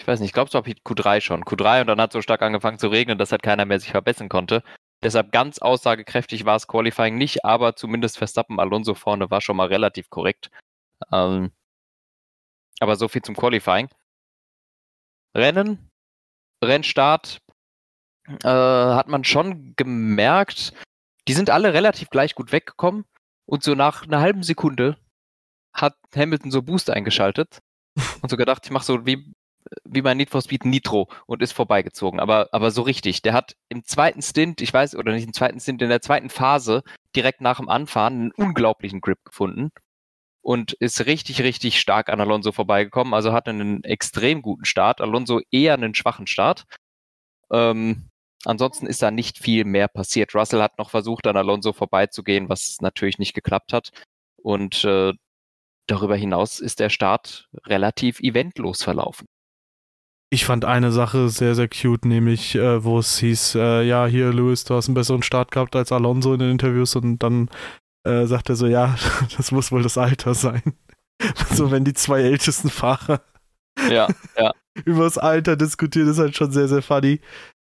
Ich 0.00 0.06
weiß 0.06 0.20
nicht, 0.20 0.28
ich 0.28 0.32
glaube 0.32 0.48
es 0.48 0.54
war 0.54 0.62
Q3 0.62 1.20
schon. 1.20 1.44
Q3 1.44 1.82
und 1.82 1.86
dann 1.88 2.00
hat 2.00 2.10
es 2.10 2.14
so 2.14 2.22
stark 2.22 2.40
angefangen 2.42 2.78
zu 2.78 2.88
regnen, 2.88 3.18
dass 3.18 3.32
halt 3.32 3.42
keiner 3.42 3.64
mehr 3.64 3.80
sich 3.80 3.90
verbessern 3.90 4.28
konnte. 4.28 4.62
Deshalb 5.02 5.32
ganz 5.32 5.58
aussagekräftig 5.58 6.44
war 6.44 6.56
es 6.56 6.66
Qualifying 6.66 7.16
nicht, 7.16 7.44
aber 7.44 7.74
zumindest 7.74 8.18
Verstappen 8.18 8.60
Alonso 8.60 8.94
vorne 8.94 9.30
war 9.30 9.40
schon 9.40 9.56
mal 9.56 9.68
relativ 9.68 10.10
korrekt. 10.10 10.50
Ähm, 11.10 11.52
aber 12.80 12.96
so 12.96 13.08
viel 13.08 13.22
zum 13.22 13.34
Qualifying. 13.34 13.88
Rennen, 15.34 15.90
Rennstart, 16.62 17.40
äh, 18.42 18.48
hat 18.48 19.08
man 19.08 19.24
schon 19.24 19.74
gemerkt, 19.76 20.74
die 21.28 21.32
sind 21.32 21.50
alle 21.50 21.72
relativ 21.72 22.10
gleich 22.10 22.34
gut 22.34 22.52
weggekommen 22.52 23.04
und 23.46 23.62
so 23.62 23.74
nach 23.74 24.02
einer 24.02 24.20
halben 24.20 24.42
Sekunde 24.42 24.96
hat 25.72 25.96
Hamilton 26.14 26.50
so 26.50 26.62
Boost 26.62 26.90
eingeschaltet 26.90 27.60
und 28.22 28.28
so 28.28 28.36
gedacht, 28.36 28.62
ich 28.64 28.70
mache 28.70 28.84
so 28.84 29.06
wie, 29.06 29.32
wie 29.84 30.02
mein 30.02 30.16
Need 30.16 30.30
for 30.30 30.42
Speed 30.42 30.64
Nitro 30.64 31.08
und 31.26 31.42
ist 31.42 31.52
vorbeigezogen. 31.52 32.20
Aber, 32.20 32.48
aber 32.52 32.70
so 32.70 32.82
richtig. 32.82 33.22
Der 33.22 33.32
hat 33.32 33.56
im 33.68 33.84
zweiten 33.84 34.22
Stint, 34.22 34.60
ich 34.60 34.72
weiß, 34.72 34.96
oder 34.96 35.12
nicht 35.12 35.26
im 35.26 35.32
zweiten 35.32 35.60
Stint, 35.60 35.82
in 35.82 35.88
der 35.88 36.02
zweiten 36.02 36.30
Phase, 36.30 36.82
direkt 37.16 37.40
nach 37.40 37.58
dem 37.58 37.68
Anfahren, 37.68 38.14
einen 38.14 38.32
unglaublichen 38.32 39.00
Grip 39.00 39.18
gefunden 39.24 39.70
und 40.42 40.72
ist 40.74 41.06
richtig, 41.06 41.42
richtig 41.42 41.80
stark 41.80 42.08
an 42.08 42.20
Alonso 42.20 42.52
vorbeigekommen. 42.52 43.14
Also 43.14 43.32
hatte 43.32 43.50
einen 43.50 43.84
extrem 43.84 44.42
guten 44.42 44.64
Start. 44.64 45.00
Alonso 45.00 45.40
eher 45.50 45.74
einen 45.74 45.94
schwachen 45.94 46.26
Start. 46.26 46.64
Ähm, 47.52 48.08
ansonsten 48.44 48.86
ist 48.86 49.02
da 49.02 49.10
nicht 49.10 49.38
viel 49.38 49.64
mehr 49.64 49.88
passiert. 49.88 50.34
Russell 50.34 50.62
hat 50.62 50.78
noch 50.78 50.90
versucht, 50.90 51.26
an 51.26 51.36
Alonso 51.36 51.72
vorbeizugehen, 51.72 52.48
was 52.48 52.78
natürlich 52.80 53.18
nicht 53.18 53.34
geklappt 53.34 53.72
hat. 53.72 53.90
Und 54.36 54.84
äh, 54.84 55.12
darüber 55.86 56.16
hinaus 56.16 56.60
ist 56.60 56.80
der 56.80 56.90
Start 56.90 57.48
relativ 57.66 58.20
eventlos 58.20 58.82
verlaufen. 58.82 59.26
Ich 60.32 60.44
fand 60.44 60.64
eine 60.64 60.92
Sache 60.92 61.28
sehr, 61.28 61.56
sehr 61.56 61.68
cute, 61.68 62.04
nämlich 62.04 62.54
äh, 62.54 62.84
wo 62.84 63.00
es 63.00 63.18
hieß, 63.18 63.56
äh, 63.56 63.82
ja, 63.82 64.06
hier, 64.06 64.32
Lewis, 64.32 64.62
du 64.64 64.74
hast 64.74 64.86
einen 64.86 64.94
besseren 64.94 65.24
Start 65.24 65.50
gehabt 65.50 65.74
als 65.74 65.90
Alonso 65.90 66.32
in 66.32 66.38
den 66.38 66.52
Interviews 66.52 66.94
und 66.94 67.18
dann 67.18 67.50
äh, 68.04 68.26
sagt 68.26 68.48
er 68.48 68.54
so, 68.54 68.68
ja, 68.68 68.96
das 69.36 69.50
muss 69.50 69.72
wohl 69.72 69.82
das 69.82 69.98
Alter 69.98 70.34
sein. 70.34 70.62
so, 71.50 71.72
wenn 71.72 71.84
die 71.84 71.94
zwei 71.94 72.22
ältesten 72.22 72.70
Fahrer 72.70 73.22
ja, 73.90 74.06
ja. 74.38 74.52
über 74.84 75.02
das 75.02 75.18
Alter 75.18 75.56
diskutieren, 75.56 76.08
ist 76.08 76.18
halt 76.18 76.36
schon 76.36 76.52
sehr, 76.52 76.68
sehr 76.68 76.82
funny. 76.82 77.20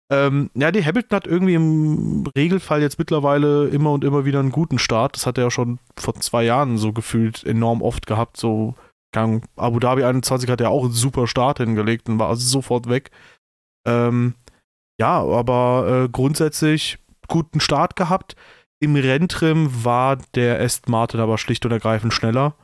Ähm, 0.10 0.50
ja, 0.54 0.72
die 0.72 0.86
Hamilton 0.86 1.16
hat 1.16 1.28
irgendwie 1.28 1.56
im 1.56 2.28
Regelfall 2.36 2.82
jetzt 2.82 3.00
mittlerweile 3.00 3.68
immer 3.68 3.92
und 3.92 4.04
immer 4.04 4.26
wieder 4.26 4.40
einen 4.40 4.52
guten 4.52 4.80
Start. 4.80 5.16
Das 5.16 5.26
hat 5.26 5.38
er 5.38 5.46
ja 5.46 5.52
schon 5.52 5.80
vor 5.98 6.16
zwei 6.16 6.44
Jahren 6.44 6.78
so 6.78 6.94
gefühlt 6.94 7.44
enorm 7.44 7.82
oft 7.82 8.08
gehabt. 8.08 8.38
So, 8.38 8.76
Abu 9.14 9.80
Dhabi 9.80 10.04
21 10.04 10.50
hat 10.50 10.62
ja 10.62 10.70
auch 10.70 10.84
einen 10.84 10.94
super 10.94 11.28
Start 11.28 11.58
hingelegt 11.58 12.10
und 12.10 12.20
war 12.20 12.30
also 12.30 12.46
sofort 12.48 12.90
weg. 12.90 13.12
Ähm, 13.88 14.36
ja, 15.00 15.20
aber 15.20 16.06
äh, 16.06 16.10
grundsätzlich 16.10 17.00
guten 17.28 17.60
Start 17.60 17.96
gehabt. 17.96 18.36
Im 18.80 18.96
Renntrim 18.96 19.84
war 19.84 20.18
der 20.36 20.60
Aston 20.60 20.92
Martin 20.92 21.20
aber 21.20 21.38
schlicht 21.38 21.66
und 21.66 21.72
ergreifend 21.72 22.14
schneller. 22.14 22.56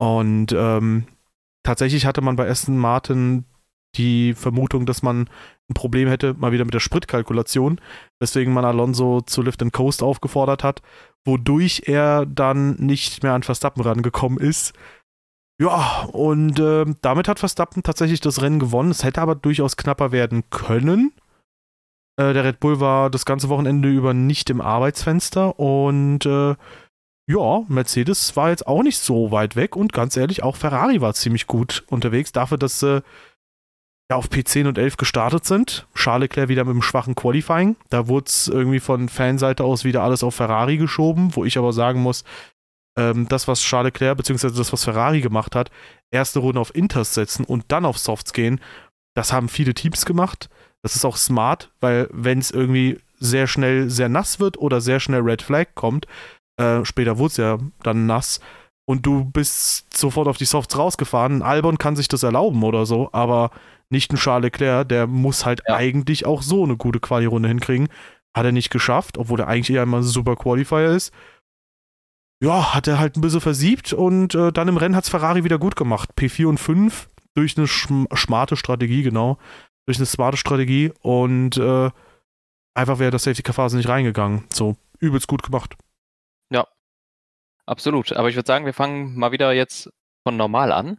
Und 0.00 0.52
ähm, 0.52 1.06
tatsächlich 1.64 2.06
hatte 2.06 2.20
man 2.20 2.36
bei 2.36 2.48
Aston 2.48 2.76
Martin 2.76 3.44
die 3.96 4.34
Vermutung, 4.34 4.86
dass 4.86 5.02
man 5.02 5.28
ein 5.68 5.74
Problem 5.74 6.08
hätte, 6.08 6.34
mal 6.34 6.52
wieder 6.52 6.64
mit 6.64 6.74
der 6.74 6.80
Spritkalkulation, 6.80 7.80
weswegen 8.20 8.52
man 8.52 8.64
Alonso 8.64 9.20
zu 9.20 9.42
Lift 9.42 9.62
and 9.62 9.72
Coast 9.72 10.02
aufgefordert 10.02 10.64
hat, 10.64 10.82
wodurch 11.24 11.82
er 11.86 12.26
dann 12.26 12.74
nicht 12.76 13.22
mehr 13.22 13.34
an 13.34 13.42
Verstappen 13.42 13.82
rangekommen 13.82 14.38
ist. 14.38 14.72
Ja, 15.62 16.08
und 16.10 16.58
äh, 16.58 16.84
damit 17.02 17.28
hat 17.28 17.38
Verstappen 17.38 17.84
tatsächlich 17.84 18.20
das 18.20 18.42
Rennen 18.42 18.58
gewonnen. 18.58 18.90
Es 18.90 19.04
hätte 19.04 19.20
aber 19.20 19.36
durchaus 19.36 19.76
knapper 19.76 20.10
werden 20.10 20.42
können. 20.50 21.12
Äh, 22.16 22.32
der 22.32 22.42
Red 22.42 22.58
Bull 22.58 22.80
war 22.80 23.10
das 23.10 23.24
ganze 23.24 23.48
Wochenende 23.48 23.88
über 23.88 24.12
nicht 24.12 24.50
im 24.50 24.60
Arbeitsfenster 24.60 25.60
und 25.60 26.26
äh, 26.26 26.56
ja, 27.30 27.62
Mercedes 27.68 28.34
war 28.34 28.50
jetzt 28.50 28.66
auch 28.66 28.82
nicht 28.82 28.98
so 28.98 29.30
weit 29.30 29.54
weg 29.54 29.76
und 29.76 29.92
ganz 29.92 30.16
ehrlich, 30.16 30.42
auch 30.42 30.56
Ferrari 30.56 31.00
war 31.00 31.14
ziemlich 31.14 31.46
gut 31.46 31.84
unterwegs, 31.86 32.32
dafür, 32.32 32.58
dass 32.58 32.80
sie 32.80 33.04
ja, 34.10 34.16
auf 34.16 34.30
P10 34.30 34.66
und 34.66 34.78
11 34.78 34.96
gestartet 34.96 35.44
sind. 35.44 35.86
Charles 35.94 36.22
Leclerc 36.22 36.48
wieder 36.48 36.64
mit 36.64 36.72
einem 36.72 36.82
schwachen 36.82 37.14
Qualifying. 37.14 37.76
Da 37.88 38.08
wurde 38.08 38.26
es 38.26 38.48
irgendwie 38.48 38.80
von 38.80 39.08
Fanseite 39.08 39.62
aus 39.62 39.84
wieder 39.84 40.02
alles 40.02 40.24
auf 40.24 40.34
Ferrari 40.34 40.76
geschoben, 40.76 41.36
wo 41.36 41.44
ich 41.44 41.56
aber 41.56 41.72
sagen 41.72 42.02
muss, 42.02 42.24
ähm, 42.98 43.28
das, 43.28 43.48
was 43.48 43.60
Charles 43.60 43.92
Leclerc 43.92 44.16
bzw. 44.16 44.50
das, 44.50 44.72
was 44.72 44.84
Ferrari 44.84 45.20
gemacht 45.20 45.54
hat, 45.54 45.70
erste 46.10 46.40
Runde 46.40 46.60
auf 46.60 46.74
Inters 46.74 47.14
setzen 47.14 47.44
und 47.44 47.64
dann 47.68 47.84
auf 47.84 47.98
Softs 47.98 48.32
gehen, 48.32 48.60
das 49.14 49.32
haben 49.32 49.48
viele 49.48 49.74
Teams 49.74 50.06
gemacht. 50.06 50.48
Das 50.82 50.96
ist 50.96 51.04
auch 51.04 51.16
smart, 51.16 51.70
weil 51.80 52.08
wenn 52.12 52.38
es 52.38 52.50
irgendwie 52.50 52.98
sehr 53.18 53.46
schnell 53.46 53.88
sehr 53.88 54.08
nass 54.08 54.40
wird 54.40 54.58
oder 54.58 54.80
sehr 54.80 55.00
schnell 55.00 55.20
Red 55.20 55.42
Flag 55.42 55.68
kommt, 55.74 56.06
äh, 56.60 56.84
später 56.84 57.18
wurde 57.18 57.30
es 57.30 57.36
ja 57.36 57.58
dann 57.82 58.06
nass 58.06 58.40
und 58.84 59.06
du 59.06 59.24
bist 59.24 59.96
sofort 59.96 60.28
auf 60.28 60.38
die 60.38 60.44
Softs 60.44 60.76
rausgefahren. 60.76 61.42
Albon 61.42 61.78
kann 61.78 61.96
sich 61.96 62.08
das 62.08 62.24
erlauben 62.24 62.62
oder 62.64 62.84
so, 62.84 63.10
aber 63.12 63.50
nicht 63.90 64.12
ein 64.12 64.16
Charles 64.16 64.44
Leclerc, 64.44 64.88
der 64.88 65.06
muss 65.06 65.46
halt 65.46 65.62
ja. 65.68 65.76
eigentlich 65.76 66.26
auch 66.26 66.42
so 66.42 66.64
eine 66.64 66.76
gute 66.76 66.98
Quali-Runde 66.98 67.48
hinkriegen. 67.48 67.88
Hat 68.36 68.46
er 68.46 68.52
nicht 68.52 68.70
geschafft, 68.70 69.18
obwohl 69.18 69.40
er 69.40 69.48
eigentlich 69.48 69.76
eher 69.76 69.82
immer 69.82 69.98
ein 69.98 70.02
super 70.02 70.34
Qualifier 70.34 70.90
ist. 70.90 71.12
Ja, 72.42 72.74
hat 72.74 72.88
er 72.88 72.98
halt 72.98 73.16
ein 73.16 73.20
bisschen 73.20 73.40
versiebt 73.40 73.92
und 73.92 74.34
äh, 74.34 74.50
dann 74.50 74.66
im 74.66 74.76
Rennen 74.76 74.96
hat 74.96 75.04
es 75.04 75.10
Ferrari 75.10 75.44
wieder 75.44 75.60
gut 75.60 75.76
gemacht. 75.76 76.10
P4 76.16 76.46
und 76.46 76.58
5 76.58 77.08
durch 77.34 77.56
eine 77.56 77.68
schm 77.68 78.08
smarte 78.16 78.56
Strategie, 78.56 79.04
genau. 79.04 79.38
Durch 79.86 79.98
eine 79.98 80.06
smarte 80.06 80.36
Strategie 80.36 80.92
und 81.02 81.56
äh, 81.56 81.90
einfach 82.74 82.98
wäre 82.98 83.12
das 83.12 83.22
Safety 83.22 83.42
Car 83.42 83.54
Phase 83.54 83.76
nicht 83.76 83.88
reingegangen. 83.88 84.44
So, 84.52 84.76
übelst 84.98 85.28
gut 85.28 85.44
gemacht. 85.44 85.76
Ja, 86.52 86.66
absolut. 87.66 88.12
Aber 88.12 88.28
ich 88.28 88.34
würde 88.34 88.48
sagen, 88.48 88.66
wir 88.66 88.74
fangen 88.74 89.16
mal 89.16 89.30
wieder 89.30 89.52
jetzt 89.52 89.92
von 90.24 90.36
normal 90.36 90.72
an. 90.72 90.98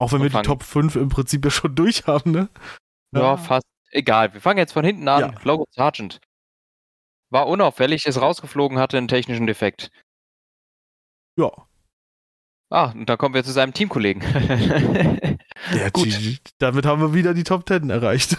Auch 0.00 0.10
wenn 0.10 0.22
wir 0.22 0.30
die 0.30 0.42
Top 0.42 0.64
5 0.64 0.96
im 0.96 1.10
Prinzip 1.10 1.44
ja 1.44 1.52
schon 1.52 1.74
durch 1.76 2.08
haben, 2.08 2.32
ne? 2.32 2.48
Ja, 3.14 3.20
ja, 3.20 3.36
fast. 3.36 3.66
Egal, 3.92 4.34
wir 4.34 4.40
fangen 4.40 4.58
jetzt 4.58 4.72
von 4.72 4.84
hinten 4.84 5.06
an. 5.06 5.20
Ja. 5.20 5.34
Logan 5.44 5.66
Sargent. 5.70 6.20
War 7.30 7.46
unauffällig, 7.46 8.04
ist 8.04 8.20
rausgeflogen, 8.20 8.80
hatte 8.80 8.98
einen 8.98 9.06
technischen 9.06 9.46
Defekt. 9.46 9.90
Ja. 11.38 11.50
Ah, 12.70 12.90
und 12.90 13.08
dann 13.08 13.18
kommen 13.18 13.34
wir 13.34 13.44
zu 13.44 13.52
seinem 13.52 13.72
Teamkollegen. 13.72 14.22
ja, 15.72 15.90
gut. 15.90 16.06
Die, 16.06 16.38
damit 16.58 16.84
haben 16.84 17.00
wir 17.00 17.14
wieder 17.14 17.32
die 17.32 17.44
Top 17.44 17.68
10 17.68 17.90
erreicht. 17.90 18.36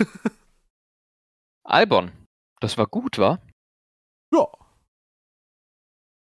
Albon. 1.64 2.12
Das 2.60 2.78
war 2.78 2.88
gut, 2.88 3.18
wa? 3.18 3.40
Ja. 4.34 4.48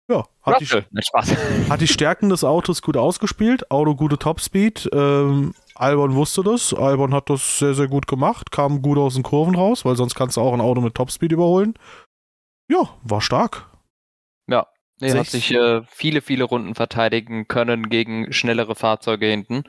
Ja, 0.09 0.23
hat 0.41 0.61
die, 0.61 0.65
hat 1.69 1.81
die, 1.81 1.87
Stärken 1.87 2.29
des 2.29 2.45
Autos 2.45 2.81
gut 2.81 2.95
ausgespielt. 2.95 3.69
Auto 3.71 3.93
gute 3.95 4.17
Topspeed. 4.17 4.89
Ähm, 4.93 5.53
Albon 5.75 6.15
wusste 6.15 6.43
das. 6.43 6.73
Albon 6.73 7.13
hat 7.13 7.29
das 7.29 7.59
sehr, 7.59 7.73
sehr 7.73 7.89
gut 7.89 8.07
gemacht. 8.07 8.51
Kam 8.51 8.81
gut 8.81 8.97
aus 8.97 9.15
den 9.15 9.23
Kurven 9.23 9.55
raus, 9.55 9.83
weil 9.83 9.97
sonst 9.97 10.15
kannst 10.15 10.37
du 10.37 10.41
auch 10.41 10.53
ein 10.53 10.61
Auto 10.61 10.79
mit 10.79 10.95
Topspeed 10.95 11.33
überholen. 11.33 11.73
Ja, 12.71 12.89
war 13.03 13.19
stark. 13.19 13.69
Ja, 14.49 14.65
er 14.99 15.19
hat 15.19 15.27
sich 15.27 15.53
äh, 15.53 15.83
viele, 15.83 16.21
viele 16.21 16.43
Runden 16.43 16.75
verteidigen 16.75 17.47
können 17.47 17.89
gegen 17.89 18.33
schnellere 18.33 18.75
Fahrzeuge 18.75 19.27
hinten 19.27 19.63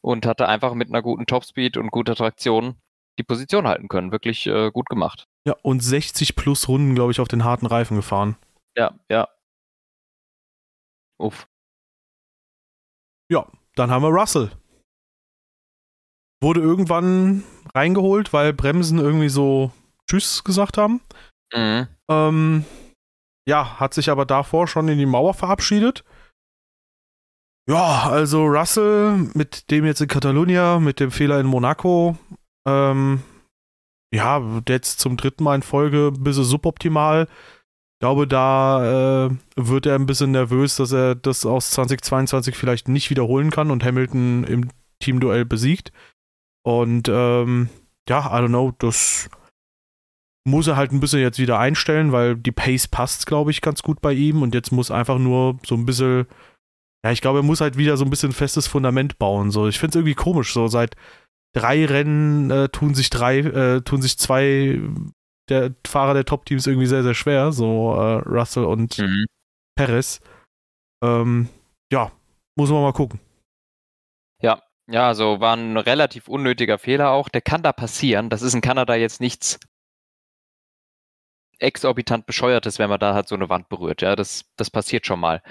und 0.00 0.26
hatte 0.26 0.48
einfach 0.48 0.74
mit 0.74 0.88
einer 0.88 1.02
guten 1.02 1.26
Topspeed 1.26 1.76
und 1.76 1.90
guter 1.90 2.14
Traktion 2.14 2.76
die 3.18 3.22
Position 3.22 3.66
halten 3.66 3.88
können. 3.88 4.12
Wirklich 4.12 4.46
äh, 4.46 4.70
gut 4.70 4.88
gemacht. 4.88 5.26
Ja, 5.46 5.54
und 5.62 5.80
60 5.80 6.36
plus 6.36 6.68
Runden, 6.68 6.94
glaube 6.94 7.12
ich, 7.12 7.20
auf 7.20 7.28
den 7.28 7.44
harten 7.44 7.66
Reifen 7.66 7.96
gefahren. 7.96 8.36
Ja, 8.76 8.98
ja. 9.08 9.28
Uff. 11.18 11.46
Ja, 13.30 13.46
dann 13.76 13.90
haben 13.90 14.02
wir 14.02 14.08
Russell. 14.08 14.50
Wurde 16.42 16.60
irgendwann 16.60 17.44
reingeholt, 17.74 18.32
weil 18.32 18.52
Bremsen 18.52 18.98
irgendwie 18.98 19.28
so 19.28 19.70
Tschüss 20.08 20.44
gesagt 20.44 20.76
haben. 20.76 21.00
Mhm. 21.52 21.88
Ähm, 22.08 22.64
ja, 23.48 23.78
hat 23.78 23.94
sich 23.94 24.10
aber 24.10 24.26
davor 24.26 24.66
schon 24.66 24.88
in 24.88 24.98
die 24.98 25.06
Mauer 25.06 25.34
verabschiedet. 25.34 26.04
Ja, 27.68 28.08
also 28.10 28.44
Russell 28.46 29.30
mit 29.34 29.70
dem 29.70 29.86
jetzt 29.86 30.00
in 30.00 30.08
Catalonia, 30.08 30.78
mit 30.78 31.00
dem 31.00 31.10
Fehler 31.10 31.40
in 31.40 31.46
Monaco, 31.46 32.18
ähm, 32.66 33.22
ja, 34.12 34.60
jetzt 34.68 35.00
zum 35.00 35.16
dritten 35.16 35.44
Mal 35.44 35.56
in 35.56 35.62
Folge 35.62 36.12
ein 36.14 36.22
bisschen 36.22 36.44
suboptimal 36.44 37.26
glaube, 38.04 38.28
da 38.28 39.28
äh, 39.28 39.30
wird 39.56 39.86
er 39.86 39.94
ein 39.94 40.04
bisschen 40.04 40.30
nervös, 40.30 40.76
dass 40.76 40.92
er 40.92 41.14
das 41.14 41.46
aus 41.46 41.70
2022 41.70 42.54
vielleicht 42.54 42.86
nicht 42.86 43.08
wiederholen 43.08 43.50
kann 43.50 43.70
und 43.70 43.82
Hamilton 43.82 44.44
im 44.44 44.68
Teamduell 45.00 45.46
besiegt. 45.46 45.90
Und 46.62 47.08
ähm, 47.08 47.70
ja, 48.06 48.26
I 48.26 48.42
don't 48.42 48.48
know, 48.48 48.74
das 48.78 49.30
muss 50.46 50.66
er 50.66 50.76
halt 50.76 50.92
ein 50.92 51.00
bisschen 51.00 51.20
jetzt 51.20 51.38
wieder 51.38 51.58
einstellen, 51.58 52.12
weil 52.12 52.36
die 52.36 52.52
Pace 52.52 52.86
passt, 52.86 53.26
glaube 53.26 53.50
ich, 53.50 53.62
ganz 53.62 53.82
gut 53.82 54.00
bei 54.00 54.12
ihm 54.12 54.42
und 54.42 54.54
jetzt 54.54 54.72
muss 54.72 54.90
einfach 54.90 55.18
nur 55.18 55.58
so 55.64 55.74
ein 55.74 55.86
bisschen, 55.86 56.26
ja, 57.04 57.12
ich 57.12 57.22
glaube, 57.22 57.38
er 57.40 57.44
muss 57.44 57.62
halt 57.62 57.78
wieder 57.78 57.96
so 57.96 58.04
ein 58.04 58.10
bisschen 58.10 58.32
festes 58.32 58.66
Fundament 58.66 59.18
bauen. 59.18 59.50
So, 59.50 59.68
ich 59.68 59.78
finde 59.78 59.90
es 59.90 59.96
irgendwie 59.96 60.14
komisch, 60.14 60.52
so 60.52 60.68
seit 60.68 60.96
drei 61.54 61.86
Rennen 61.86 62.50
äh, 62.50 62.68
tun 62.68 62.94
sich 62.94 63.08
drei, 63.08 63.38
äh, 63.38 63.80
tun 63.80 64.02
sich 64.02 64.18
zwei 64.18 64.80
der 65.48 65.74
Fahrer 65.86 66.14
der 66.14 66.24
Top-Teams 66.24 66.66
irgendwie 66.66 66.86
sehr, 66.86 67.02
sehr 67.02 67.14
schwer, 67.14 67.52
so 67.52 67.94
äh, 67.94 68.14
Russell 68.28 68.64
und 68.64 68.98
mhm. 68.98 69.26
Perez. 69.76 70.20
Ähm, 71.02 71.48
ja, 71.92 72.12
muss 72.56 72.70
man 72.70 72.82
mal 72.82 72.92
gucken. 72.92 73.20
Ja, 74.42 74.62
ja, 74.90 75.08
also 75.08 75.40
war 75.40 75.56
ein 75.56 75.76
relativ 75.76 76.28
unnötiger 76.28 76.78
Fehler 76.78 77.10
auch. 77.10 77.28
Der 77.28 77.40
kann 77.40 77.62
da 77.62 77.72
passieren. 77.72 78.30
Das 78.30 78.42
ist 78.42 78.54
in 78.54 78.60
Kanada 78.60 78.94
jetzt 78.94 79.20
nichts 79.20 79.58
exorbitant 81.64 82.26
bescheuertes, 82.26 82.78
wenn 82.78 82.90
man 82.90 83.00
da 83.00 83.14
halt 83.14 83.28
so 83.28 83.34
eine 83.34 83.48
Wand 83.48 83.68
berührt. 83.68 84.02
Ja, 84.02 84.16
das, 84.16 84.44
das 84.56 84.70
passiert 84.70 85.06
schon 85.06 85.20
mal. 85.20 85.42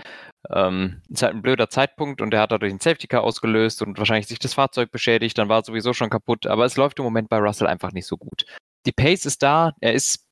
Ähm, 0.50 1.02
ist 1.10 1.24
halt 1.24 1.36
ein 1.36 1.42
blöder 1.42 1.70
Zeitpunkt 1.70 2.22
und 2.22 2.32
der 2.32 2.42
hat 2.42 2.52
dadurch 2.52 2.72
einen 2.72 2.80
Safety 2.80 3.08
Car 3.08 3.24
ausgelöst 3.24 3.82
und 3.82 3.98
wahrscheinlich 3.98 4.28
sich 4.28 4.40
das 4.40 4.54
Fahrzeug 4.54 4.92
beschädigt, 4.92 5.38
dann 5.38 5.50
war 5.50 5.62
es 5.62 5.68
sowieso 5.68 5.94
schon 5.94 6.10
kaputt. 6.10 6.48
Aber 6.48 6.66
es 6.66 6.78
läuft 6.78 7.00
im 7.00 7.06
Moment 7.06 7.30
bei 7.30 7.38
Russell 7.38 7.68
einfach 7.68 7.92
nicht 7.92 8.08
so 8.08 8.18
gut 8.18 8.46
die 8.86 8.92
Pace 8.92 9.26
ist 9.26 9.44
da. 9.44 9.74
Er 9.82 9.94
ist 9.94 10.28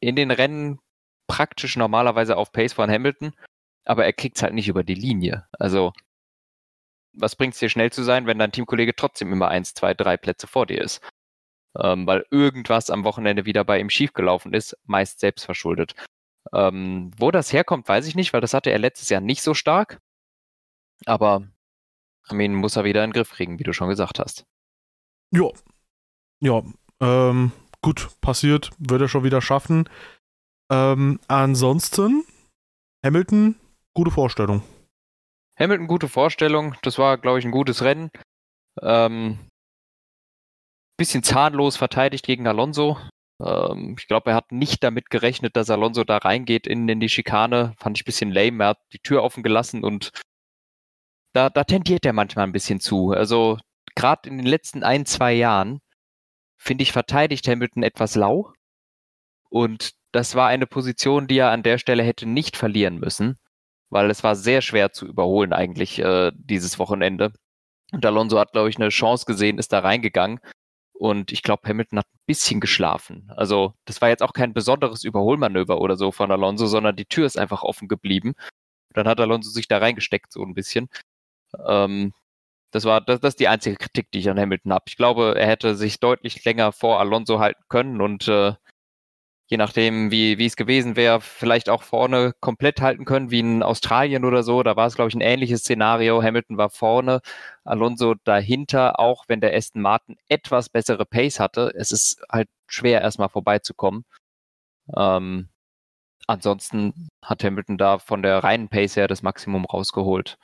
in 0.00 0.16
den 0.16 0.30
Rennen 0.30 0.80
praktisch 1.26 1.76
normalerweise 1.76 2.36
auf 2.36 2.52
Pace 2.52 2.74
von 2.74 2.90
Hamilton, 2.90 3.32
aber 3.84 4.04
er 4.04 4.12
kriegt 4.12 4.36
es 4.36 4.42
halt 4.42 4.54
nicht 4.54 4.68
über 4.68 4.84
die 4.84 4.94
Linie. 4.94 5.46
Also, 5.52 5.92
was 7.12 7.36
bringt 7.36 7.54
es 7.54 7.60
dir 7.60 7.68
schnell 7.68 7.92
zu 7.92 8.02
sein, 8.02 8.26
wenn 8.26 8.38
dein 8.38 8.52
Teamkollege 8.52 8.94
trotzdem 8.94 9.32
immer 9.32 9.48
eins, 9.48 9.74
zwei, 9.74 9.94
drei 9.94 10.16
Plätze 10.16 10.46
vor 10.46 10.66
dir 10.66 10.82
ist? 10.82 11.00
Ähm, 11.80 12.06
weil 12.06 12.24
irgendwas 12.30 12.90
am 12.90 13.04
Wochenende 13.04 13.46
wieder 13.46 13.64
bei 13.64 13.80
ihm 13.80 13.90
schiefgelaufen 13.90 14.52
ist, 14.52 14.76
meist 14.84 15.20
selbst 15.20 15.44
verschuldet. 15.44 15.94
Ähm, 16.52 17.10
wo 17.16 17.30
das 17.30 17.52
herkommt, 17.52 17.88
weiß 17.88 18.06
ich 18.06 18.14
nicht, 18.14 18.32
weil 18.32 18.40
das 18.40 18.54
hatte 18.54 18.70
er 18.70 18.78
letztes 18.78 19.08
Jahr 19.08 19.20
nicht 19.20 19.42
so 19.42 19.54
stark. 19.54 20.00
Aber 21.06 21.48
Armin 22.28 22.54
muss 22.54 22.76
er 22.76 22.84
wieder 22.84 23.02
in 23.02 23.10
den 23.10 23.14
Griff 23.14 23.30
kriegen, 23.30 23.58
wie 23.58 23.64
du 23.64 23.72
schon 23.72 23.88
gesagt 23.88 24.18
hast. 24.18 24.44
Ja. 25.30 25.48
Ja. 26.40 26.62
Ähm, 27.00 27.52
gut, 27.82 28.08
passiert, 28.20 28.70
wird 28.78 29.02
er 29.02 29.08
schon 29.08 29.24
wieder 29.24 29.42
schaffen. 29.42 29.88
Ähm, 30.70 31.20
ansonsten, 31.28 32.24
Hamilton, 33.04 33.56
gute 33.94 34.10
Vorstellung. 34.10 34.62
Hamilton, 35.58 35.86
gute 35.86 36.08
Vorstellung. 36.08 36.74
Das 36.82 36.98
war, 36.98 37.18
glaube 37.18 37.38
ich, 37.38 37.44
ein 37.44 37.50
gutes 37.50 37.82
Rennen. 37.82 38.10
Ähm, 38.80 39.38
bisschen 40.96 41.22
zahnlos 41.22 41.76
verteidigt 41.76 42.26
gegen 42.26 42.46
Alonso. 42.46 42.98
Ähm, 43.42 43.96
ich 43.98 44.06
glaube, 44.06 44.30
er 44.30 44.36
hat 44.36 44.52
nicht 44.52 44.82
damit 44.84 45.10
gerechnet, 45.10 45.56
dass 45.56 45.70
Alonso 45.70 46.04
da 46.04 46.18
reingeht 46.18 46.66
in, 46.66 46.88
in 46.88 47.00
die 47.00 47.08
Schikane. 47.08 47.74
Fand 47.78 47.98
ich 47.98 48.02
ein 48.02 48.06
bisschen 48.06 48.32
lame. 48.32 48.64
Er 48.64 48.68
hat 48.70 48.78
die 48.92 49.00
Tür 49.00 49.22
offen 49.22 49.42
gelassen 49.42 49.84
und 49.84 50.10
da, 51.32 51.50
da 51.50 51.64
tendiert 51.64 52.06
er 52.06 52.12
manchmal 52.12 52.46
ein 52.46 52.52
bisschen 52.52 52.80
zu. 52.80 53.10
Also 53.10 53.58
gerade 53.96 54.28
in 54.28 54.38
den 54.38 54.46
letzten 54.46 54.84
ein, 54.84 55.04
zwei 55.04 55.32
Jahren 55.32 55.80
finde 56.64 56.82
ich, 56.82 56.92
verteidigt 56.92 57.46
Hamilton 57.46 57.82
etwas 57.82 58.14
lau. 58.14 58.52
Und 59.50 59.92
das 60.12 60.34
war 60.34 60.48
eine 60.48 60.66
Position, 60.66 61.26
die 61.26 61.38
er 61.38 61.50
an 61.50 61.62
der 61.62 61.78
Stelle 61.78 62.02
hätte 62.02 62.26
nicht 62.26 62.56
verlieren 62.56 62.98
müssen, 62.98 63.38
weil 63.90 64.10
es 64.10 64.24
war 64.24 64.34
sehr 64.34 64.62
schwer 64.62 64.92
zu 64.92 65.06
überholen 65.06 65.52
eigentlich 65.52 65.98
äh, 65.98 66.32
dieses 66.34 66.78
Wochenende. 66.78 67.32
Und 67.92 68.04
Alonso 68.06 68.38
hat, 68.38 68.52
glaube 68.52 68.70
ich, 68.70 68.76
eine 68.76 68.88
Chance 68.88 69.26
gesehen, 69.26 69.58
ist 69.58 69.72
da 69.72 69.80
reingegangen. 69.80 70.40
Und 70.94 71.32
ich 71.32 71.42
glaube, 71.42 71.68
Hamilton 71.68 71.98
hat 71.98 72.06
ein 72.06 72.18
bisschen 72.26 72.60
geschlafen. 72.60 73.30
Also 73.36 73.74
das 73.84 74.00
war 74.00 74.08
jetzt 74.08 74.22
auch 74.22 74.32
kein 74.32 74.54
besonderes 74.54 75.04
Überholmanöver 75.04 75.80
oder 75.80 75.96
so 75.96 76.12
von 76.12 76.30
Alonso, 76.30 76.66
sondern 76.66 76.96
die 76.96 77.06
Tür 77.06 77.26
ist 77.26 77.38
einfach 77.38 77.62
offen 77.62 77.88
geblieben. 77.88 78.34
Dann 78.94 79.08
hat 79.08 79.20
Alonso 79.20 79.50
sich 79.50 79.68
da 79.68 79.78
reingesteckt 79.78 80.32
so 80.32 80.42
ein 80.42 80.54
bisschen. 80.54 80.88
Ähm, 81.66 82.12
das 82.72 82.84
war 82.84 83.00
das, 83.00 83.20
das 83.20 83.30
ist 83.34 83.40
die 83.40 83.48
einzige 83.48 83.76
Kritik, 83.76 84.10
die 84.12 84.20
ich 84.20 84.30
an 84.30 84.38
Hamilton 84.40 84.72
habe. 84.72 84.84
Ich 84.88 84.96
glaube, 84.96 85.34
er 85.38 85.46
hätte 85.46 85.76
sich 85.76 86.00
deutlich 86.00 86.44
länger 86.44 86.72
vor 86.72 87.00
Alonso 87.00 87.38
halten 87.40 87.62
können 87.68 88.00
und 88.00 88.28
äh, 88.28 88.54
je 89.46 89.56
nachdem, 89.58 90.10
wie, 90.10 90.38
wie 90.38 90.46
es 90.46 90.56
gewesen 90.56 90.96
wäre, 90.96 91.20
vielleicht 91.20 91.68
auch 91.68 91.82
vorne 91.82 92.32
komplett 92.40 92.80
halten 92.80 93.04
können, 93.04 93.30
wie 93.30 93.40
in 93.40 93.62
Australien 93.62 94.24
oder 94.24 94.42
so. 94.42 94.62
Da 94.62 94.76
war 94.76 94.86
es, 94.86 94.94
glaube 94.94 95.10
ich, 95.10 95.14
ein 95.14 95.20
ähnliches 95.20 95.60
Szenario. 95.60 96.22
Hamilton 96.22 96.56
war 96.56 96.70
vorne, 96.70 97.20
Alonso 97.64 98.14
dahinter, 98.24 98.98
auch 98.98 99.24
wenn 99.28 99.40
der 99.40 99.54
Aston 99.54 99.82
Martin 99.82 100.16
etwas 100.28 100.68
bessere 100.68 101.04
Pace 101.04 101.40
hatte. 101.40 101.72
Es 101.76 101.92
ist 101.92 102.22
halt 102.30 102.48
schwer, 102.66 103.02
erstmal 103.02 103.28
vorbeizukommen. 103.28 104.04
Ähm, 104.96 105.48
ansonsten 106.26 107.08
hat 107.22 107.44
Hamilton 107.44 107.78
da 107.78 107.98
von 107.98 108.22
der 108.22 108.42
reinen 108.44 108.68
Pace 108.68 108.96
her 108.96 109.08
das 109.08 109.22
Maximum 109.22 109.64
rausgeholt. 109.66 110.38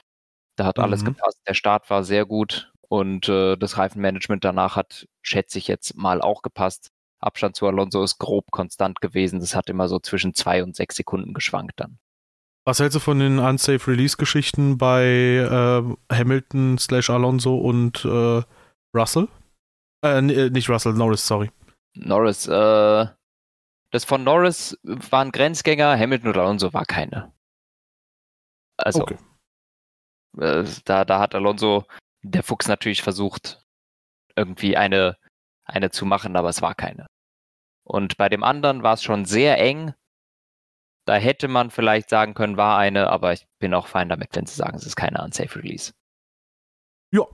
Da 0.56 0.66
hat 0.66 0.78
mhm. 0.78 0.84
alles 0.84 1.04
gepasst. 1.04 1.40
Der 1.48 1.54
Start 1.54 1.88
war 1.90 2.04
sehr 2.04 2.26
gut 2.26 2.72
und 2.88 3.28
äh, 3.28 3.56
das 3.56 3.78
Reifenmanagement 3.78 4.44
danach 4.44 4.76
hat, 4.76 5.06
schätze 5.22 5.58
ich 5.58 5.68
jetzt 5.68 5.96
mal, 5.96 6.20
auch 6.20 6.42
gepasst. 6.42 6.90
Abstand 7.20 7.56
zu 7.56 7.66
Alonso 7.66 8.02
ist 8.02 8.18
grob 8.18 8.50
konstant 8.50 9.00
gewesen. 9.00 9.40
Das 9.40 9.54
hat 9.54 9.68
immer 9.68 9.88
so 9.88 9.98
zwischen 9.98 10.34
zwei 10.34 10.62
und 10.62 10.74
sechs 10.74 10.96
Sekunden 10.96 11.34
geschwankt 11.34 11.78
dann. 11.78 11.98
Was 12.66 12.80
hältst 12.80 12.96
du 12.96 13.00
von 13.00 13.18
den 13.18 13.38
Unsafe 13.38 13.90
Release 13.90 14.16
Geschichten 14.16 14.78
bei 14.78 15.04
äh, 15.04 16.14
Hamilton 16.14 16.78
slash 16.78 17.10
Alonso 17.10 17.56
und 17.56 18.04
äh, 18.04 18.42
Russell? 18.94 19.28
Äh, 20.04 20.18
äh, 20.18 20.50
nicht 20.50 20.68
Russell, 20.68 20.92
Norris, 20.92 21.26
sorry. 21.26 21.50
Norris, 21.94 22.46
äh, 22.46 23.06
das 23.92 24.04
von 24.04 24.24
Norris 24.24 24.78
waren 24.82 25.32
Grenzgänger, 25.32 25.98
Hamilton 25.98 26.28
oder 26.28 26.42
Alonso 26.42 26.72
war 26.72 26.84
keine. 26.84 27.32
Also, 28.76 29.02
okay. 29.02 29.18
äh, 30.38 30.64
da, 30.84 31.04
da 31.04 31.18
hat 31.18 31.34
Alonso, 31.34 31.84
der 32.22 32.42
Fuchs 32.42 32.68
natürlich 32.68 33.02
versucht, 33.02 33.64
irgendwie 34.36 34.76
eine 34.76 35.16
eine 35.70 35.90
zu 35.90 36.06
machen, 36.06 36.36
aber 36.36 36.48
es 36.48 36.62
war 36.62 36.74
keine. 36.74 37.06
Und 37.84 38.16
bei 38.16 38.28
dem 38.28 38.44
anderen 38.44 38.82
war 38.82 38.94
es 38.94 39.02
schon 39.02 39.24
sehr 39.24 39.58
eng. 39.58 39.94
Da 41.06 41.16
hätte 41.16 41.48
man 41.48 41.70
vielleicht 41.70 42.08
sagen 42.10 42.34
können, 42.34 42.56
war 42.56 42.78
eine, 42.78 43.10
aber 43.10 43.32
ich 43.32 43.46
bin 43.58 43.74
auch 43.74 43.86
fein 43.88 44.08
damit, 44.08 44.36
wenn 44.36 44.46
Sie 44.46 44.54
sagen, 44.54 44.76
es 44.76 44.86
ist 44.86 44.96
keine 44.96 45.22
Unsafe 45.22 45.56
Release. 45.56 45.92
Ja. 47.12 47.24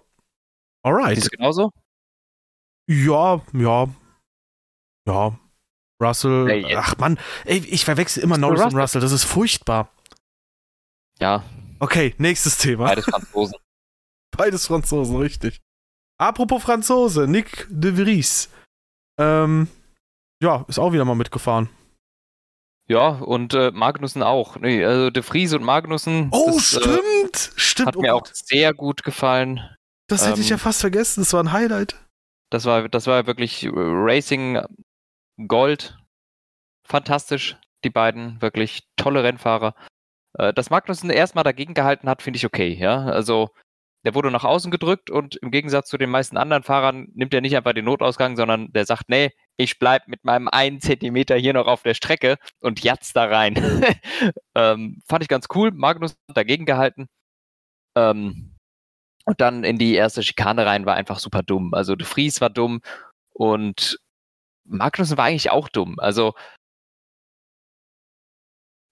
Alright. 0.83 1.19
Ist 1.19 1.25
es 1.25 1.31
genauso? 1.31 1.73
Ja, 2.89 3.43
ja. 3.53 3.89
Ja. 5.07 5.39
Russell. 6.01 6.47
Hey, 6.49 6.75
ach 6.77 6.97
Mann, 6.99 7.19
ey, 7.45 7.59
ich 7.59 7.85
verwechsel 7.85 8.23
immer 8.23 8.39
Norris 8.39 8.61
Russell. 8.61 8.75
und 8.75 8.81
Russell, 8.81 9.01
das 9.01 9.13
ist 9.13 9.25
furchtbar. 9.25 9.91
Ja. 11.21 11.45
Okay, 11.79 12.15
nächstes 12.19 12.59
Thema. 12.59 12.87
Beides 12.87 13.05
Franzosen. 13.07 13.59
Beides 14.37 14.67
Franzosen, 14.67 15.17
richtig. 15.17 15.61
Apropos 16.19 16.63
Franzose, 16.63 17.27
Nick 17.27 17.67
de 17.69 17.93
Vries. 17.93 18.51
Ähm, 19.19 19.69
ja, 20.43 20.65
ist 20.69 20.79
auch 20.79 20.93
wieder 20.93 21.05
mal 21.05 21.15
mitgefahren. 21.15 21.69
Ja, 22.89 23.09
und 23.09 23.53
äh, 23.55 23.73
Magnussen 23.73 24.23
auch. 24.23 24.57
Nee, 24.57 24.85
also 24.85 25.11
de 25.11 25.23
Vries 25.23 25.53
und 25.53 25.65
Magnussen. 25.65 26.29
Oh, 26.31 26.53
das, 26.55 26.75
äh, 26.75 26.81
stimmt! 26.81 26.97
Äh, 27.35 27.61
stimmt. 27.61 27.89
Hat 27.89 27.97
oh 27.97 28.01
mir 28.01 28.13
Gott. 28.13 28.29
auch 28.29 28.35
sehr 28.35 28.73
gut 28.73 29.03
gefallen. 29.03 29.61
Das 30.09 30.25
hätte 30.25 30.37
ähm, 30.37 30.41
ich 30.41 30.49
ja 30.51 30.59
fast 30.59 30.81
vergessen, 30.81 31.21
das 31.21 31.33
war 31.33 31.43
ein 31.43 31.53
Highlight. 31.53 31.97
Das 32.51 32.65
war, 32.65 32.89
das 32.89 33.09
war 33.09 33.27
wirklich 33.27 33.69
Racing 33.73 34.61
Gold. 35.49 35.99
Fantastisch, 36.87 37.57
die 37.83 37.91
beiden. 37.91 38.41
Wirklich 38.41 38.85
tolle 38.97 39.25
Rennfahrer. 39.25 39.75
Äh, 40.39 40.55
dass 40.55 40.71
Magnussen 40.71 41.11
erstmal 41.11 41.45
dagegen 41.45 41.75
gehalten 41.75 42.09
hat, 42.09 42.23
finde 42.23 42.37
ich 42.37 42.47
okay, 42.47 42.73
ja. 42.73 43.05
Also 43.05 43.51
der 44.07 44.15
wurde 44.15 44.31
nach 44.31 44.45
außen 44.45 44.71
gedrückt 44.71 45.11
und 45.11 45.35
im 45.35 45.51
Gegensatz 45.51 45.89
zu 45.89 45.99
den 45.99 46.11
meisten 46.11 46.37
anderen 46.37 46.63
Fahrern 46.63 47.09
nimmt 47.15 47.35
er 47.35 47.41
nicht 47.41 47.57
einfach 47.57 47.73
den 47.73 47.87
Notausgang, 47.87 48.37
sondern 48.37 48.73
der 48.73 48.87
sagt, 48.87 49.09
nee, 49.09 49.33
ich 49.57 49.81
bleib 49.81 50.07
mit 50.07 50.25
meinem 50.25 50.47
einen 50.47 50.81
Zentimeter 50.81 51.35
hier 51.35 51.53
noch 51.53 51.67
auf 51.67 51.83
der 51.83 51.95
Strecke 51.95 52.37
und 52.61 52.85
jatzt 52.85 53.17
da 53.17 53.25
rein. 53.25 53.57
ähm, 54.55 55.03
fand 55.09 55.25
ich 55.25 55.29
ganz 55.29 55.49
cool. 55.57 55.73
Magnus 55.73 56.13
hat 56.31 56.37
dagegen 56.37 56.67
gehalten. 56.67 57.09
Ähm, 57.97 58.55
und 59.25 59.41
dann 59.41 59.65
in 59.65 59.77
die 59.77 59.95
erste 59.97 60.23
Schikane 60.23 60.67
rein 60.67 60.87
war 60.87 60.95
einfach 60.95 61.19
super 61.19 61.43
dumm. 61.43 61.75
Also 61.75 61.97
De 61.97 62.07
Vries 62.07 62.41
war 62.41 62.51
dumm 62.51 62.83
und 63.33 63.99
Magnussen 64.69 65.19
war 65.19 65.25
eigentlich 65.25 65.51
auch 65.51 65.69
dumm. 65.69 65.99
Also 65.99 66.35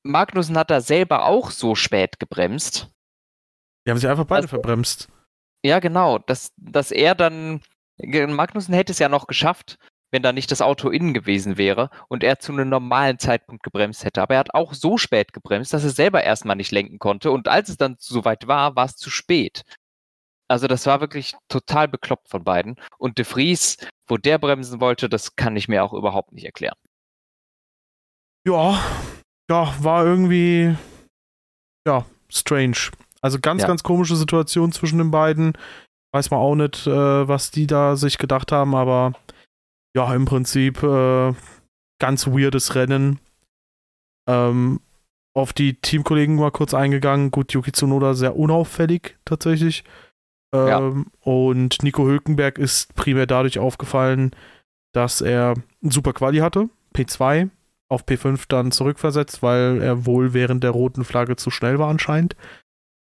Magnussen 0.03 0.59
hat 0.59 0.73
da 0.73 0.81
selber 0.81 1.27
auch 1.27 1.53
so 1.53 1.77
spät 1.77 2.19
gebremst 2.19 2.91
die 3.85 3.91
haben 3.91 3.99
sich 3.99 4.09
einfach 4.09 4.25
beide 4.25 4.43
also, 4.43 4.49
verbremst. 4.49 5.09
Ja, 5.65 5.79
genau. 5.79 6.19
Dass, 6.19 6.53
dass 6.57 6.91
er 6.91 7.15
dann. 7.15 7.61
Magnussen 7.99 8.75
hätte 8.75 8.91
es 8.93 8.99
ja 8.99 9.09
noch 9.09 9.29
geschafft, 9.29 9.79
wenn 10.11 10.23
da 10.23 10.33
nicht 10.33 10.51
das 10.51 10.63
Auto 10.63 10.91
innen 10.91 11.15
gewesen 11.15 11.59
wäre 11.59 11.91
und 12.09 12.25
er 12.25 12.41
zu 12.41 12.53
einem 12.53 12.69
normalen 12.69 13.19
Zeitpunkt 13.19 13.63
gebremst 13.63 14.05
hätte. 14.05 14.21
Aber 14.21 14.35
er 14.35 14.41
hat 14.41 14.55
auch 14.55 14.75
so 14.75 14.99
spät 14.99 15.33
gebremst, 15.33 15.73
dass 15.73 15.85
er 15.85 15.91
selber 15.91 16.25
erstmal 16.25 16.57
nicht 16.57 16.73
lenken 16.73 16.99
konnte. 16.99 17.31
Und 17.31 17.47
als 17.47 17.69
es 17.69 17.77
dann 17.77 17.97
soweit 17.99 18.49
war, 18.49 18.75
war 18.75 18.87
es 18.87 18.97
zu 18.97 19.11
spät. 19.11 19.63
Also 20.49 20.67
das 20.67 20.87
war 20.87 21.01
wirklich 21.01 21.35
total 21.49 21.89
bekloppt 21.89 22.29
von 22.29 22.45
beiden. 22.45 22.77
Und 22.99 23.19
De 23.19 23.25
Vries, 23.25 23.77
wo 24.07 24.17
der 24.17 24.39
bremsen 24.39 24.81
wollte, 24.81 25.09
das 25.09 25.37
kann 25.37 25.57
ich 25.57 25.69
mir 25.69 25.85
auch 25.85 25.93
überhaupt 25.93 26.33
nicht 26.33 26.45
erklären. 26.45 26.77
Ja, 28.47 28.79
ja, 29.51 29.75
war 29.81 30.05
irgendwie 30.05 30.77
ja, 31.87 32.05
strange. 32.29 32.91
Also 33.25 33.39
ganz, 33.41 33.63
ja. 33.63 33.69
ganz 33.69 33.83
komische 33.83 34.17
Situation 34.17 34.71
zwischen 34.71 34.99
den 34.99 35.11
beiden. 35.11 35.55
Weiß 36.13 36.31
man 36.31 36.41
auch 36.41 36.55
nicht, 36.55 36.87
äh, 36.87 37.27
was 37.27 37.51
die 37.51 37.67
da 37.67 37.97
sich 37.97 38.19
gedacht 38.19 38.53
haben, 38.53 38.75
aber 38.75 39.15
ja, 39.97 40.15
im 40.15 40.27
Prinzip 40.27 40.83
äh, 40.83 41.33
ganz 41.99 42.27
weirdes 42.27 42.75
Rennen. 42.75 43.19
Ähm, 44.29 44.81
auf 45.35 45.55
die 45.55 45.81
Teamkollegen 45.81 46.37
mal 46.37 46.51
kurz 46.51 46.75
eingegangen. 46.75 47.31
Gut, 47.31 47.53
Yuki 47.53 47.73
Tsunoda 47.73 48.13
sehr 48.13 48.37
unauffällig 48.37 49.17
tatsächlich. 49.25 49.85
Ähm, 50.55 50.69
ja. 50.69 51.05
Und 51.21 51.83
Nico 51.83 52.05
Hülkenberg 52.05 52.59
ist 52.59 52.95
primär 52.95 53.27
dadurch 53.27 53.59
aufgefallen, 53.59 54.33
dass 54.93 55.23
er 55.23 55.55
ein 55.83 55.91
super 55.91 56.13
Quali 56.13 56.41
hatte, 56.41 56.69
P2, 56.95 57.49
auf 57.89 58.05
P5 58.05 58.45
dann 58.49 58.71
zurückversetzt, 58.71 59.43
weil 59.43 59.81
er 59.81 60.05
wohl 60.05 60.35
während 60.35 60.63
der 60.63 60.73
roten 60.73 61.05
Flagge 61.05 61.37
zu 61.37 61.51
schnell 61.51 61.79
war 61.79 61.89
anscheinend. 61.89 62.37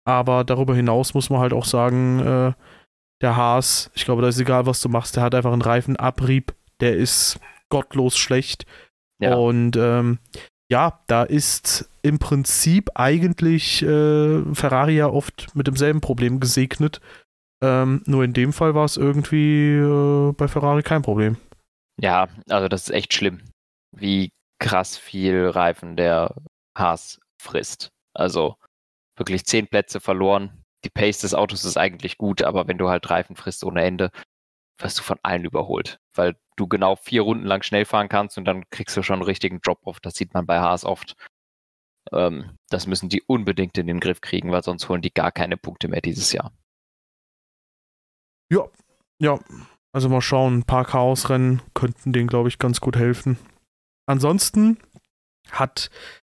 Aber 0.05 0.43
darüber 0.43 0.75
hinaus 0.75 1.13
muss 1.13 1.29
man 1.29 1.39
halt 1.39 1.53
auch 1.53 1.65
sagen, 1.65 2.19
äh, 2.19 2.53
der 3.21 3.37
Haas, 3.37 3.89
ich 3.93 4.05
glaube, 4.05 4.21
da 4.21 4.27
ist 4.27 4.39
egal, 4.39 4.65
was 4.65 4.81
du 4.81 4.89
machst, 4.89 5.15
der 5.15 5.23
hat 5.23 5.35
einfach 5.35 5.53
einen 5.53 5.61
Reifenabrieb, 5.61 6.53
der 6.81 6.97
ist 6.97 7.39
gottlos 7.69 8.17
schlecht. 8.17 8.65
Ja. 9.19 9.35
Und 9.35 9.77
ähm, 9.77 10.19
ja, 10.69 10.99
da 11.07 11.23
ist 11.23 11.89
im 12.01 12.19
Prinzip 12.19 12.91
eigentlich 12.95 13.81
äh, 13.81 14.43
Ferrari 14.53 14.97
ja 14.97 15.07
oft 15.07 15.55
mit 15.55 15.67
demselben 15.67 16.01
Problem 16.01 16.39
gesegnet. 16.39 16.99
Ähm, 17.63 18.03
nur 18.05 18.25
in 18.25 18.33
dem 18.33 18.51
Fall 18.51 18.75
war 18.75 18.83
es 18.83 18.97
irgendwie 18.97 19.77
äh, 19.77 20.33
bei 20.33 20.49
Ferrari 20.49 20.83
kein 20.83 21.01
Problem. 21.01 21.37
Ja, 22.01 22.27
also 22.49 22.67
das 22.67 22.83
ist 22.83 22.89
echt 22.89 23.13
schlimm, 23.13 23.41
wie 23.95 24.31
krass 24.59 24.97
viel 24.97 25.47
Reifen 25.47 25.95
der 25.95 26.35
Haas 26.77 27.21
frisst. 27.41 27.89
Also 28.13 28.57
wirklich 29.15 29.45
zehn 29.45 29.67
Plätze 29.67 29.99
verloren. 29.99 30.63
Die 30.83 30.89
Pace 30.89 31.19
des 31.19 31.33
Autos 31.33 31.65
ist 31.65 31.77
eigentlich 31.77 32.17
gut, 32.17 32.41
aber 32.41 32.67
wenn 32.67 32.77
du 32.77 32.89
halt 32.89 33.09
Reifen 33.09 33.35
frisst 33.35 33.63
ohne 33.63 33.83
Ende, 33.83 34.11
wirst 34.79 34.99
du 34.99 35.03
von 35.03 35.19
allen 35.23 35.45
überholt, 35.45 35.99
weil 36.13 36.35
du 36.57 36.67
genau 36.67 36.95
vier 36.95 37.21
Runden 37.21 37.45
lang 37.45 37.63
schnell 37.63 37.85
fahren 37.85 38.09
kannst 38.09 38.37
und 38.37 38.45
dann 38.45 38.69
kriegst 38.69 38.97
du 38.97 39.03
schon 39.03 39.15
einen 39.15 39.23
richtigen 39.23 39.61
Drop-off. 39.61 39.99
Das 39.99 40.15
sieht 40.15 40.33
man 40.33 40.45
bei 40.45 40.59
Haas 40.59 40.83
oft. 40.83 41.15
Ähm, 42.11 42.57
das 42.69 42.87
müssen 42.87 43.09
die 43.09 43.23
unbedingt 43.23 43.77
in 43.77 43.87
den 43.87 43.99
Griff 43.99 44.21
kriegen, 44.21 44.51
weil 44.51 44.63
sonst 44.63 44.89
holen 44.89 45.01
die 45.01 45.13
gar 45.13 45.31
keine 45.31 45.57
Punkte 45.57 45.87
mehr 45.87 46.01
dieses 46.01 46.33
Jahr. 46.33 46.51
Ja, 48.51 48.67
ja. 49.19 49.39
Also 49.93 50.09
mal 50.09 50.21
schauen, 50.21 50.59
ein 50.59 50.63
paar 50.63 50.85
Chaosrennen 50.85 51.61
könnten 51.75 52.13
denen, 52.13 52.27
glaube 52.27 52.49
ich, 52.49 52.57
ganz 52.57 52.81
gut 52.81 52.97
helfen. 52.97 53.37
Ansonsten 54.07 54.79
hat 55.51 55.91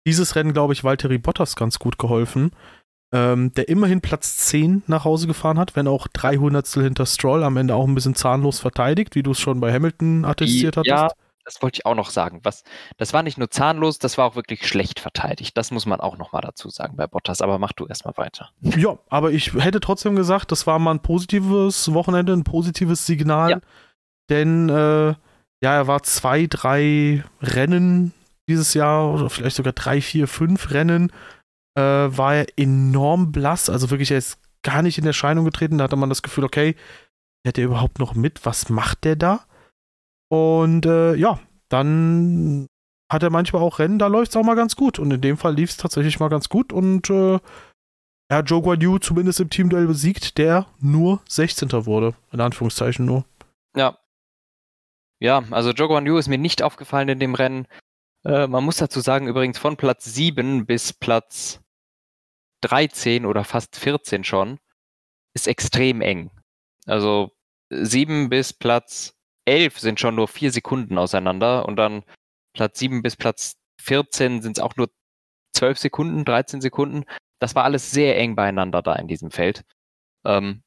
dieses 0.06 0.36
Rennen, 0.36 0.52
glaube 0.52 0.72
ich, 0.72 0.84
Valtteri 0.84 1.18
Bottas 1.18 1.56
ganz 1.56 1.78
gut 1.78 1.98
geholfen, 1.98 2.52
ähm, 3.12 3.52
der 3.54 3.68
immerhin 3.68 4.00
Platz 4.00 4.38
10 4.38 4.82
nach 4.86 5.04
Hause 5.04 5.26
gefahren 5.26 5.58
hat, 5.58 5.76
wenn 5.76 5.88
auch 5.88 6.08
300 6.08 6.66
hinter 6.66 7.06
Stroll, 7.06 7.44
am 7.44 7.56
Ende 7.56 7.74
auch 7.74 7.86
ein 7.86 7.94
bisschen 7.94 8.14
zahnlos 8.14 8.58
verteidigt, 8.60 9.14
wie 9.14 9.22
du 9.22 9.30
es 9.32 9.40
schon 9.40 9.60
bei 9.60 9.72
Hamilton 9.72 10.24
attestiert 10.24 10.76
hattest. 10.76 10.90
Ja, 10.90 11.08
das 11.44 11.62
wollte 11.62 11.76
ich 11.76 11.86
auch 11.86 11.94
noch 11.94 12.10
sagen. 12.10 12.40
Was, 12.42 12.64
das 12.96 13.12
war 13.12 13.22
nicht 13.22 13.38
nur 13.38 13.50
zahnlos, 13.50 13.98
das 13.98 14.18
war 14.18 14.26
auch 14.26 14.36
wirklich 14.36 14.66
schlecht 14.66 14.98
verteidigt. 14.98 15.56
Das 15.56 15.70
muss 15.70 15.86
man 15.86 16.00
auch 16.00 16.16
noch 16.16 16.32
mal 16.32 16.40
dazu 16.40 16.70
sagen 16.70 16.96
bei 16.96 17.06
Bottas. 17.06 17.42
Aber 17.42 17.58
mach 17.58 17.72
du 17.72 17.86
erstmal 17.86 18.16
weiter. 18.16 18.50
Ja, 18.60 18.98
aber 19.08 19.30
ich 19.30 19.52
hätte 19.54 19.80
trotzdem 19.80 20.16
gesagt, 20.16 20.50
das 20.52 20.66
war 20.66 20.78
mal 20.78 20.92
ein 20.92 21.02
positives 21.02 21.92
Wochenende, 21.92 22.32
ein 22.32 22.44
positives 22.44 23.06
Signal. 23.06 23.50
Ja. 23.50 23.60
Denn 24.30 24.68
äh, 24.70 25.14
ja, 25.62 25.74
er 25.74 25.86
war 25.86 26.02
zwei, 26.02 26.46
drei 26.46 27.22
Rennen 27.42 28.12
dieses 28.48 28.74
Jahr 28.74 29.12
oder 29.12 29.30
vielleicht 29.30 29.57
sogar 29.57 29.72
drei, 29.72 30.00
vier, 30.00 30.28
fünf 30.28 30.70
Rennen 30.70 31.11
äh, 31.76 31.83
war 31.83 32.35
er 32.35 32.46
enorm 32.57 33.33
blass. 33.33 33.70
Also 33.70 33.90
wirklich, 33.90 34.11
er 34.11 34.18
ist 34.18 34.38
gar 34.62 34.83
nicht 34.83 34.98
in 34.98 35.07
Erscheinung 35.07 35.44
getreten. 35.44 35.78
Da 35.78 35.85
hatte 35.85 35.96
man 35.96 36.09
das 36.09 36.22
Gefühl, 36.22 36.44
okay, 36.44 36.76
fährt 37.44 37.59
er 37.59 37.64
überhaupt 37.64 37.98
noch 37.98 38.14
mit? 38.14 38.44
Was 38.44 38.68
macht 38.68 39.04
der 39.04 39.16
da? 39.16 39.44
Und 40.30 40.87
äh, 40.87 41.14
ja, 41.14 41.38
dann 41.68 42.66
hat 43.12 43.22
er 43.22 43.30
manchmal 43.30 43.62
auch 43.62 43.78
Rennen, 43.78 43.98
da 43.98 44.07
läuft 44.07 44.30
es 44.30 44.37
auch 44.37 44.42
mal 44.42 44.57
ganz 44.57 44.76
gut. 44.76 44.98
Und 44.98 45.12
in 45.12 45.20
dem 45.20 45.37
Fall 45.37 45.54
lief 45.54 45.70
es 45.70 45.76
tatsächlich 45.76 46.18
mal 46.20 46.28
ganz 46.28 46.48
gut. 46.48 46.72
Und 46.72 47.11
äh, 47.11 47.38
er 48.28 48.38
hat 48.38 48.50
Joe 48.50 48.62
Guan 48.62 48.80
Yu 48.80 48.98
zumindest 48.98 49.40
im 49.40 49.50
Teamduell 49.50 49.87
besiegt, 49.87 50.38
der 50.38 50.66
nur 50.80 51.20
16. 51.28 51.70
wurde. 51.87 52.14
In 52.33 52.40
Anführungszeichen 52.40 53.04
nur. 53.04 53.24
Ja. 53.76 53.98
Ja, 55.20 55.44
also 55.50 55.70
Joe 55.70 55.88
Guan 55.88 56.07
Yu 56.07 56.16
ist 56.16 56.28
mir 56.28 56.38
nicht 56.38 56.62
aufgefallen 56.62 57.09
in 57.09 57.20
dem 57.20 57.35
Rennen. 57.35 57.66
Äh, 58.24 58.46
man 58.46 58.64
muss 58.64 58.76
dazu 58.76 59.00
sagen, 59.00 59.28
übrigens 59.28 59.58
von 59.58 59.76
Platz 59.76 60.04
7 60.04 60.66
bis 60.66 60.92
Platz 60.92 61.60
13 62.62 63.26
oder 63.26 63.44
fast 63.44 63.76
14 63.76 64.24
schon, 64.24 64.58
ist 65.34 65.48
extrem 65.48 66.00
eng. 66.00 66.30
Also 66.87 67.32
7 67.70 68.30
bis 68.30 68.52
Platz 68.52 69.14
11 69.46 69.78
sind 69.78 70.00
schon 70.00 70.14
nur 70.14 70.28
4 70.28 70.52
Sekunden 70.52 70.98
auseinander 70.98 71.66
und 71.66 71.76
dann 71.76 72.04
Platz 72.54 72.78
7 72.78 73.02
bis 73.02 73.16
Platz 73.16 73.56
14 73.80 74.42
sind 74.42 74.56
es 74.56 74.62
auch 74.62 74.76
nur 74.76 74.90
12 75.54 75.78
Sekunden, 75.78 76.24
13 76.24 76.60
Sekunden. 76.60 77.04
Das 77.40 77.54
war 77.54 77.64
alles 77.64 77.90
sehr 77.90 78.16
eng 78.16 78.37
beieinander 78.37 78.80
da 78.80 78.94
in 78.96 79.08
diesem 79.08 79.30
Feld. 79.30 79.64
Ähm, 80.24 80.62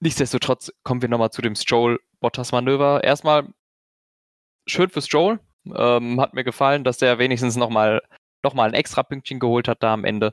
nichtsdestotrotz 0.00 0.72
kommen 0.82 1.00
wir 1.00 1.08
nochmal 1.08 1.30
zu 1.30 1.42
dem 1.42 1.54
Stroll-Bottas-Manöver. 1.54 3.02
Erstmal 3.04 3.48
schön 4.66 4.90
für 4.90 5.00
Stroll. 5.00 5.40
Ähm, 5.66 6.20
hat 6.20 6.34
mir 6.34 6.44
gefallen, 6.44 6.84
dass 6.84 6.98
der 6.98 7.18
wenigstens 7.18 7.56
nochmal 7.56 8.02
noch 8.44 8.54
mal 8.54 8.68
ein 8.68 8.74
extra 8.74 9.02
Pünktchen 9.02 9.38
geholt 9.40 9.68
hat 9.68 9.82
da 9.82 9.94
am 9.94 10.04
Ende. 10.04 10.32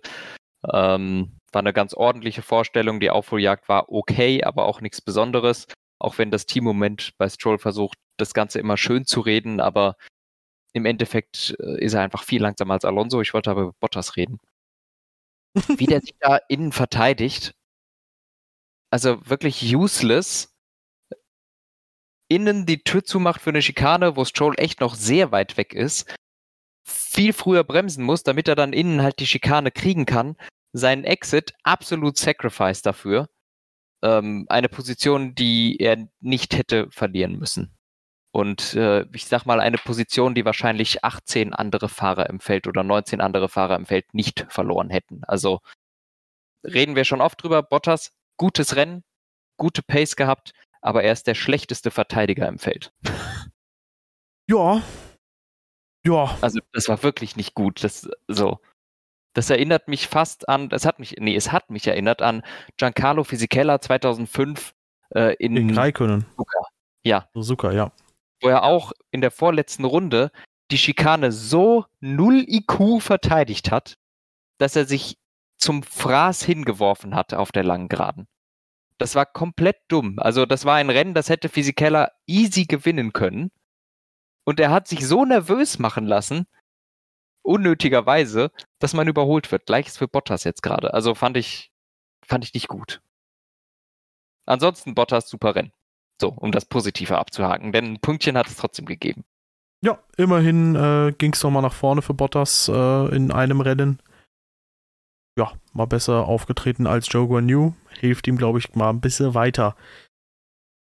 Ähm, 0.72 1.40
war 1.52 1.62
eine 1.62 1.74
ganz 1.74 1.94
ordentliche 1.94 2.42
Vorstellung. 2.42 3.00
Die 3.00 3.12
Aufholjagd 3.12 3.70
war 3.70 3.92
okay, 3.92 4.44
aber 4.44 4.66
auch 4.66 4.82
nichts 4.82 5.02
Besonderes. 5.02 5.68
Auch 6.00 6.18
wenn 6.18 6.32
das 6.32 6.46
Teammoment 6.46 7.14
bei 7.18 7.30
Stroll 7.30 7.60
versucht, 7.60 7.98
das 8.18 8.34
Ganze 8.34 8.60
immer 8.60 8.78
schön 8.78 9.06
zu 9.06 9.22
reden, 9.22 9.60
aber 9.62 9.96
im 10.74 10.86
Endeffekt 10.86 11.56
äh, 11.60 11.84
ist 11.84 11.94
er 11.94 12.02
einfach 12.02 12.24
viel 12.24 12.42
langsamer 12.42 12.76
als 12.76 12.86
Alonso. 12.86 13.22
Ich 13.22 13.34
wollte 13.34 13.52
aber 13.52 13.62
über 13.64 13.74
Bottas 13.80 14.16
reden. 14.18 14.40
Wie 15.78 15.86
der 15.88 16.02
sich 16.02 16.14
da 16.20 16.38
innen 16.48 16.72
verteidigt, 16.72 17.54
also 18.92 19.20
wirklich 19.28 19.76
useless. 19.76 20.54
Innen 22.30 22.66
die 22.66 22.84
Tür 22.84 23.04
zumacht 23.04 23.42
für 23.42 23.50
eine 23.50 23.62
Schikane, 23.62 24.16
wo 24.16 24.24
Stroll 24.24 24.54
echt 24.58 24.80
noch 24.80 24.94
sehr 24.94 25.32
weit 25.32 25.58
weg 25.58 25.74
ist. 25.74 26.16
Viel 26.86 27.34
früher 27.34 27.64
bremsen 27.64 28.04
muss, 28.04 28.24
damit 28.24 28.48
er 28.48 28.56
dann 28.56 28.72
innen 28.72 29.02
halt 29.02 29.20
die 29.20 29.28
Schikane 29.28 29.72
kriegen 29.72 30.06
kann. 30.06 30.38
Sein 30.72 31.04
Exit 31.04 31.54
absolut 31.64 32.18
sacrifice 32.18 32.84
dafür. 32.84 33.28
Ähm, 34.04 34.46
eine 34.48 34.70
Position, 34.70 35.34
die 35.34 35.78
er 35.80 36.08
nicht 36.20 36.56
hätte 36.56 36.88
verlieren 36.92 37.38
müssen. 37.40 37.76
Und 38.32 38.76
äh, 38.76 39.06
ich 39.12 39.26
sag 39.26 39.46
mal, 39.46 39.60
eine 39.60 39.78
Position, 39.78 40.36
die 40.36 40.46
wahrscheinlich 40.46 41.04
18 41.04 41.54
andere 41.54 41.90
Fahrer 41.90 42.30
im 42.30 42.40
Feld 42.40 42.68
oder 42.68 42.84
19 42.84 43.22
andere 43.22 43.50
Fahrer 43.50 43.76
im 43.76 43.88
Feld 43.88 44.14
nicht 44.14 44.46
verloren 44.50 44.92
hätten. 44.92 45.24
Also 45.24 45.62
reden 46.64 46.96
wir 46.96 47.06
schon 47.06 47.22
oft 47.22 47.42
drüber. 47.42 47.64
Bottas, 47.64 48.12
gutes 48.38 48.76
Rennen, 48.76 49.04
gute 49.58 49.82
Pace 49.82 50.16
gehabt, 50.16 50.54
aber 50.82 51.04
er 51.04 51.14
ist 51.14 51.28
der 51.28 51.36
schlechteste 51.36 51.92
Verteidiger 51.92 52.48
im 52.48 52.60
Feld. 52.60 52.92
Ja. 54.48 54.82
Ja. 56.06 56.38
Also 56.42 56.60
das 56.74 56.88
war 56.88 57.04
wirklich 57.04 57.36
nicht 57.36 57.54
gut. 57.54 57.84
Das 57.84 58.10
so. 58.28 58.60
Das 59.34 59.50
erinnert 59.50 59.88
mich 59.88 60.08
fast 60.08 60.50
an, 60.50 60.70
es 60.72 60.86
hat 60.86 60.98
mich, 60.98 61.16
nee, 61.20 61.36
es 61.36 61.52
hat 61.52 61.70
mich 61.70 61.86
erinnert 61.86 62.22
an 62.22 62.42
Giancarlo 62.78 63.24
Fisichella 63.24 63.80
2005 63.80 64.74
äh, 65.14 65.36
in, 65.36 65.56
in 65.56 65.78
Raikönnen. 65.78 66.26
Suzuka. 66.32 66.60
Ja. 67.04 67.30
Suzuka, 67.34 67.72
ja 67.72 67.92
wo 68.42 68.50
er 68.50 68.64
auch 68.64 68.92
in 69.12 69.22
der 69.22 69.32
vorletzten 69.32 69.86
Runde 69.86 70.32
die 70.72 70.78
Schikane 70.78 71.32
so 71.32 71.86
null 72.00 72.46
IQ 72.48 73.02
verteidigt 73.02 73.72
hat, 73.72 73.98
dass 74.60 74.76
er 74.76 74.86
sich 74.86 75.18
zum 75.58 75.84
Fraß 75.84 76.44
hingeworfen 76.44 77.16
hat 77.16 77.34
auf 77.34 77.52
der 77.52 77.64
langen 77.64 77.90
Geraden. 77.90 78.28
Das 79.00 79.16
war 79.16 79.26
komplett 79.26 79.78
dumm. 79.88 80.20
Also 80.20 80.46
das 80.46 80.66
war 80.66 80.76
ein 80.76 80.90
Rennen, 80.90 81.14
das 81.14 81.30
hätte 81.30 81.50
Fisichella 81.50 82.12
easy 82.28 82.66
gewinnen 82.66 83.14
können. 83.14 83.52
Und 84.46 84.60
er 84.60 84.72
hat 84.72 84.88
sich 84.88 85.08
so 85.08 85.26
nervös 85.26 85.80
machen 85.80 86.06
lassen, 86.06 86.46
unnötigerweise, 87.42 88.52
dass 88.80 88.94
man 88.94 89.08
überholt 89.08 89.52
wird. 89.52 89.66
Gleiches 89.66 89.98
für 89.98 90.08
Bottas 90.08 90.44
jetzt 90.44 90.62
gerade. 90.62 90.94
Also 90.94 91.16
fand 91.16 91.38
ich, 91.38 91.72
fand 92.26 92.44
ich 92.44 92.54
nicht 92.54 92.68
gut. 92.68 93.02
Ansonsten 94.46 94.96
Bottas 94.96 95.30
super 95.30 95.56
Rennen. 95.56 95.72
So, 96.20 96.30
um 96.30 96.52
das 96.52 96.66
Positive 96.66 97.18
abzuhaken. 97.18 97.72
Denn 97.72 97.94
ein 97.94 98.02
Pünktchen 98.02 98.38
hat 98.38 98.48
es 98.48 98.58
trotzdem 98.58 98.86
gegeben. 98.86 99.24
Ja, 99.82 100.00
immerhin 100.18 100.76
äh, 100.76 101.14
ging 101.18 101.32
es 101.32 101.42
nochmal 101.42 101.62
nach 101.62 101.74
vorne 101.74 102.02
für 102.02 102.14
Bottas 102.14 102.68
äh, 102.68 103.16
in 103.16 103.32
einem 103.32 103.62
Rennen. 103.62 104.02
Ja, 105.38 105.54
mal 105.72 105.86
besser 105.86 106.28
aufgetreten 106.28 106.86
als 106.86 107.08
Joe 107.10 107.28
Guan 107.28 107.48
Yu. 107.48 107.74
Hilft 108.00 108.28
ihm, 108.28 108.38
glaube 108.38 108.60
ich, 108.60 108.76
mal 108.76 108.90
ein 108.90 109.02
bisschen 109.02 109.34
weiter. 109.34 109.76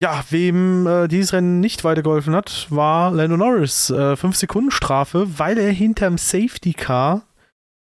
Ja, 0.00 0.24
wem 0.30 0.86
äh, 0.86 1.08
dieses 1.08 1.32
Rennen 1.32 1.60
nicht 1.60 1.82
weitergeholfen 1.82 2.34
hat, 2.34 2.68
war 2.70 3.10
Lando 3.10 3.36
Norris. 3.36 3.86
5 3.88 4.22
äh, 4.24 4.32
Sekunden 4.32 4.70
Strafe, 4.70 5.38
weil 5.38 5.58
er 5.58 5.72
hinterm 5.72 6.18
Safety 6.18 6.72
Car 6.72 7.22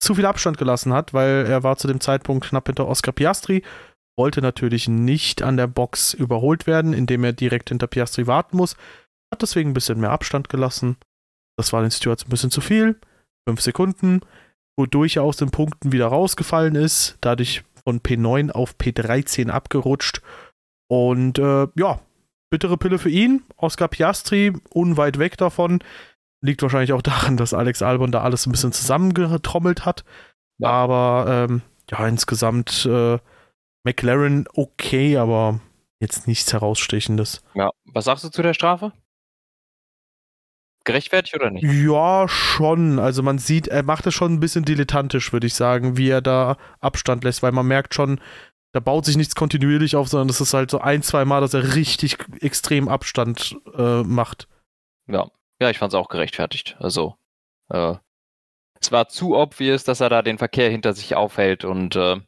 zu 0.01 0.15
viel 0.15 0.27
Abstand 0.27 0.57
gelassen 0.57 0.93
hat, 0.93 1.13
weil 1.13 1.47
er 1.47 1.63
war 1.63 1.77
zu 1.77 1.89
dem 1.89 2.01
Zeitpunkt 2.01 2.49
knapp 2.49 2.67
hinter 2.67 2.87
Oscar 2.87 3.13
Piastri 3.13 3.63
wollte 4.17 4.41
natürlich 4.41 4.89
nicht 4.89 5.43
an 5.43 5.57
der 5.57 5.67
Box 5.67 6.15
überholt 6.15 6.67
werden, 6.67 6.93
indem 6.93 7.25
er 7.25 7.33
direkt 7.33 7.69
hinter 7.69 7.87
Piastri 7.87 8.27
warten 8.27 8.57
muss. 8.57 8.77
Hat 9.33 9.43
deswegen 9.43 9.71
ein 9.71 9.75
bisschen 9.75 10.01
mehr 10.01 10.11
Abstand 10.11 10.49
gelassen. 10.49 10.97
Das 11.59 11.73
war 11.73 11.83
den 11.83 11.91
Stewards 11.91 12.25
ein 12.25 12.31
bisschen 12.31 12.51
zu 12.51 12.61
viel. 12.61 12.99
Fünf 13.49 13.61
Sekunden, 13.61 14.21
wodurch 14.79 15.17
er 15.17 15.23
aus 15.23 15.37
den 15.37 15.51
Punkten 15.51 15.93
wieder 15.93 16.07
rausgefallen 16.07 16.75
ist. 16.75 17.19
Dadurch 17.21 17.63
von 17.87 18.01
P9 18.01 18.51
auf 18.51 18.75
P13 18.77 19.49
abgerutscht. 19.49 20.21
Und 20.89 21.39
äh, 21.39 21.69
ja, 21.77 22.01
bittere 22.51 22.77
Pille 22.77 22.99
für 22.99 23.11
ihn. 23.11 23.45
Oscar 23.57 23.89
Piastri, 23.89 24.53
unweit 24.71 25.19
weg 25.19 25.37
davon. 25.37 25.79
Liegt 26.43 26.63
wahrscheinlich 26.63 26.93
auch 26.93 27.03
daran, 27.03 27.37
dass 27.37 27.55
Alex 27.55 27.83
Albon 27.83 28.11
da 28.11 28.23
alles 28.23 28.47
ein 28.47 28.53
bisschen 28.53 28.73
zusammengetrommelt 28.73 29.85
hat. 29.85 30.05
Ja. 30.59 30.69
Aber 30.71 31.47
ähm, 31.49 31.63
ja, 31.91 32.07
insgesamt 32.09 32.87
äh, 32.87 33.19
McLaren 33.85 34.47
okay, 34.53 35.17
aber 35.17 35.61
jetzt 36.01 36.27
nichts 36.27 36.53
herausstechendes. 36.53 37.43
Ja, 37.55 37.71
was 37.85 38.07
sagst 38.07 38.25
du 38.25 38.31
zu 38.31 38.43
der 38.43 38.55
Strafe? 38.55 38.93
Gerechtfertigt 40.87 41.35
oder 41.35 41.51
nicht? 41.51 41.65
Ja, 41.65 42.29
schon. 42.29 42.99
Also 43.01 43.23
man 43.23 43.39
sieht, 43.39 43.67
er 43.67 43.83
macht 43.83 44.07
es 44.07 44.15
schon 44.15 44.33
ein 44.33 44.41
bisschen 44.41 44.65
dilettantisch, 44.65 45.33
würde 45.33 45.49
ich 45.49 45.55
sagen, 45.55 45.97
wie 45.97 46.09
er 46.09 46.23
da 46.23 46.57
Abstand 46.81 47.25
lässt, 47.25 47.43
weil 47.43 47.51
man 47.51 47.67
merkt 47.67 47.93
schon, 47.93 48.21
da 48.73 48.79
baut 48.81 49.05
sich 49.05 49.17
nichts 49.17 49.35
kontinuierlich 49.35 49.97
auf, 49.97 50.09
sondern 50.09 50.29
es 50.29 50.41
ist 50.41 50.55
halt 50.55 50.71
so 50.71 50.79
ein, 50.79 51.03
zwei 51.03 51.25
Mal, 51.25 51.41
dass 51.41 51.55
er 51.55 51.75
richtig 51.75 52.19
extrem 52.41 52.89
Abstand 52.89 53.57
äh, 53.77 54.03
macht. 54.03 54.47
Ja, 55.09 55.29
ja, 55.61 55.71
ich 55.71 55.79
fand 55.79 55.93
es 55.93 55.99
auch 55.99 56.09
gerechtfertigt. 56.09 56.77
Also, 56.79 57.17
äh, 57.69 57.95
es 58.81 58.93
war 58.93 59.09
zu 59.09 59.37
obvious, 59.37 59.83
dass 59.83 60.01
er 60.01 60.09
da 60.09 60.23
den 60.23 60.39
Verkehr 60.39 60.71
hinter 60.71 60.93
sich 60.93 61.17
aufhält 61.17 61.65
und 61.65 61.97
äh, 61.97 62.21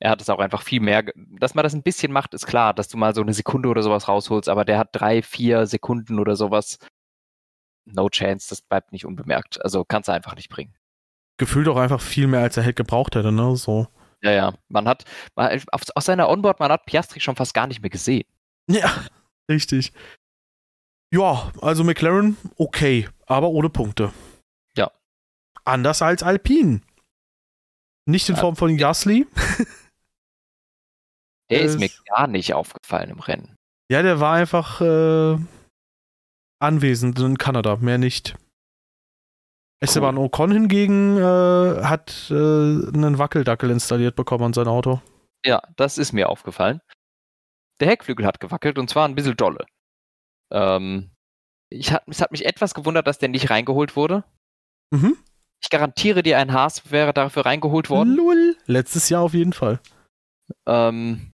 er 0.00 0.10
hat 0.10 0.20
es 0.20 0.28
auch 0.28 0.40
einfach 0.40 0.62
viel 0.62 0.80
mehr. 0.80 1.04
Dass 1.14 1.54
man 1.54 1.62
das 1.62 1.72
ein 1.72 1.82
bisschen 1.82 2.12
macht, 2.12 2.34
ist 2.34 2.46
klar, 2.46 2.74
dass 2.74 2.88
du 2.88 2.98
mal 2.98 3.14
so 3.14 3.22
eine 3.22 3.32
Sekunde 3.32 3.70
oder 3.70 3.82
sowas 3.82 4.08
rausholst, 4.08 4.50
aber 4.50 4.66
der 4.66 4.78
hat 4.78 4.88
drei, 4.92 5.22
vier 5.22 5.66
Sekunden 5.66 6.18
oder 6.18 6.36
sowas. 6.36 6.78
No 7.84 8.08
chance, 8.08 8.48
das 8.48 8.62
bleibt 8.62 8.92
nicht 8.92 9.04
unbemerkt. 9.04 9.62
Also 9.64 9.84
kannst 9.84 10.08
du 10.08 10.12
einfach 10.12 10.36
nicht 10.36 10.48
bringen. 10.48 10.74
Gefühlt 11.38 11.68
auch 11.68 11.76
einfach 11.76 12.00
viel 12.00 12.26
mehr, 12.26 12.40
als 12.40 12.56
er 12.56 12.62
hätte 12.62 12.74
gebraucht 12.74 13.16
hätte, 13.16 13.32
ne? 13.32 13.56
So. 13.56 13.88
Ja, 14.22 14.30
ja. 14.30 14.54
Man 14.68 14.86
hat, 14.86 15.04
man, 15.34 15.60
aus 15.72 16.04
seiner 16.04 16.28
Onboard, 16.28 16.60
man 16.60 16.70
hat 16.70 16.86
Piastri 16.86 17.20
schon 17.20 17.36
fast 17.36 17.54
gar 17.54 17.66
nicht 17.66 17.82
mehr 17.82 17.90
gesehen. 17.90 18.24
Ja, 18.68 19.04
richtig. 19.50 19.92
Ja, 21.12 21.52
also 21.60 21.84
McLaren, 21.84 22.36
okay, 22.56 23.08
aber 23.26 23.48
ohne 23.48 23.68
Punkte. 23.68 24.12
Ja. 24.76 24.90
Anders 25.64 26.00
als 26.00 26.22
Alpine. 26.22 26.80
Nicht 28.06 28.28
in 28.28 28.36
Form 28.36 28.56
von 28.56 28.76
Gasly. 28.76 29.26
Der 31.50 31.60
ist 31.60 31.78
mir 31.78 31.90
gar 32.06 32.26
nicht 32.28 32.54
aufgefallen 32.54 33.10
im 33.10 33.20
Rennen. 33.20 33.56
Ja, 33.90 34.02
der 34.02 34.20
war 34.20 34.34
einfach 34.34 34.80
äh, 34.80 35.36
anwesend 36.62 37.18
in 37.18 37.38
Kanada, 37.38 37.76
mehr 37.76 37.98
nicht. 37.98 38.34
Cool. 38.34 38.38
Esteban 39.80 40.16
Ocon 40.16 40.52
hingegen 40.52 41.18
äh, 41.18 41.82
hat 41.82 42.30
äh, 42.30 42.34
einen 42.34 43.18
Wackeldackel 43.18 43.70
installiert 43.70 44.14
bekommen 44.14 44.44
an 44.44 44.52
sein 44.52 44.68
Auto. 44.68 45.00
Ja, 45.44 45.60
das 45.76 45.98
ist 45.98 46.12
mir 46.12 46.28
aufgefallen. 46.28 46.80
Der 47.80 47.88
Heckflügel 47.88 48.24
hat 48.24 48.38
gewackelt 48.38 48.78
und 48.78 48.88
zwar 48.88 49.08
ein 49.08 49.16
bisschen 49.16 49.36
dolle. 49.36 49.66
Ähm, 50.52 51.10
ich 51.68 51.90
hat, 51.90 52.04
es 52.06 52.20
hat 52.20 52.30
mich 52.30 52.44
etwas 52.46 52.74
gewundert, 52.74 53.08
dass 53.08 53.18
der 53.18 53.28
nicht 53.28 53.50
reingeholt 53.50 53.96
wurde. 53.96 54.22
Mhm. 54.92 55.16
Ich 55.60 55.70
garantiere 55.70 56.22
dir, 56.22 56.38
ein 56.38 56.52
Haas 56.52 56.92
wäre 56.92 57.12
dafür 57.12 57.46
reingeholt 57.46 57.90
worden. 57.90 58.14
Lull. 58.14 58.56
Letztes 58.66 59.08
Jahr 59.08 59.22
auf 59.22 59.34
jeden 59.34 59.52
Fall. 59.52 59.80
Ähm, 60.66 61.32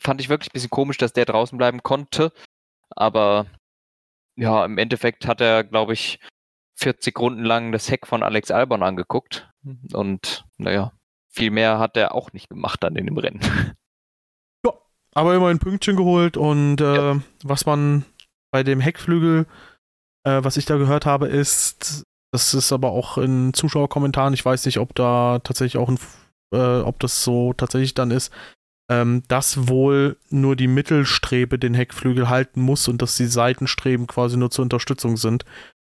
fand 0.00 0.20
ich 0.20 0.28
wirklich 0.28 0.50
ein 0.50 0.54
bisschen 0.54 0.70
komisch, 0.70 0.98
dass 0.98 1.12
der 1.12 1.24
draußen 1.24 1.58
bleiben 1.58 1.82
konnte. 1.82 2.32
Aber 2.90 3.46
ja, 4.36 4.64
im 4.64 4.78
Endeffekt 4.78 5.26
hat 5.26 5.40
er, 5.40 5.64
glaube 5.64 5.92
ich, 5.92 6.18
40 6.76 7.18
Runden 7.18 7.44
lang 7.44 7.72
das 7.72 7.90
Heck 7.90 8.06
von 8.06 8.22
Alex 8.22 8.50
Albon 8.50 8.82
angeguckt. 8.82 9.50
Und 9.92 10.44
naja, 10.56 10.92
viel 11.28 11.50
mehr 11.50 11.78
hat 11.78 11.96
er 11.96 12.14
auch 12.14 12.32
nicht 12.32 12.48
gemacht 12.48 12.82
dann 12.82 12.96
in 12.96 13.06
dem 13.06 13.18
Rennen. 13.18 13.40
Ja, 14.64 14.72
aber 15.14 15.34
immer 15.34 15.48
ein 15.48 15.58
Pünktchen 15.58 15.96
geholt 15.96 16.36
und 16.36 16.80
äh, 16.80 16.94
ja. 16.94 17.20
was 17.42 17.66
man 17.66 18.04
bei 18.52 18.62
dem 18.62 18.80
Heckflügel, 18.80 19.46
äh, 20.24 20.44
was 20.44 20.56
ich 20.56 20.66
da 20.66 20.76
gehört 20.76 21.06
habe, 21.06 21.26
ist, 21.26 22.04
das 22.32 22.54
ist 22.54 22.72
aber 22.72 22.90
auch 22.92 23.18
in 23.18 23.52
Zuschauerkommentaren, 23.54 24.34
ich 24.34 24.44
weiß 24.44 24.66
nicht, 24.66 24.78
ob 24.78 24.94
da 24.94 25.40
tatsächlich 25.40 25.82
auch 25.82 25.88
ein, 25.88 25.98
äh, 26.54 26.80
ob 26.80 27.00
das 27.00 27.24
so 27.24 27.52
tatsächlich 27.54 27.94
dann 27.94 28.10
ist, 28.10 28.32
ähm, 28.92 29.22
dass 29.28 29.68
wohl 29.68 30.16
nur 30.28 30.54
die 30.54 30.68
Mittelstrebe 30.68 31.58
den 31.58 31.74
Heckflügel 31.74 32.28
halten 32.28 32.60
muss 32.60 32.88
und 32.88 33.00
dass 33.00 33.16
die 33.16 33.26
Seitenstreben 33.26 34.06
quasi 34.06 34.36
nur 34.36 34.50
zur 34.50 34.64
Unterstützung 34.64 35.16
sind. 35.16 35.44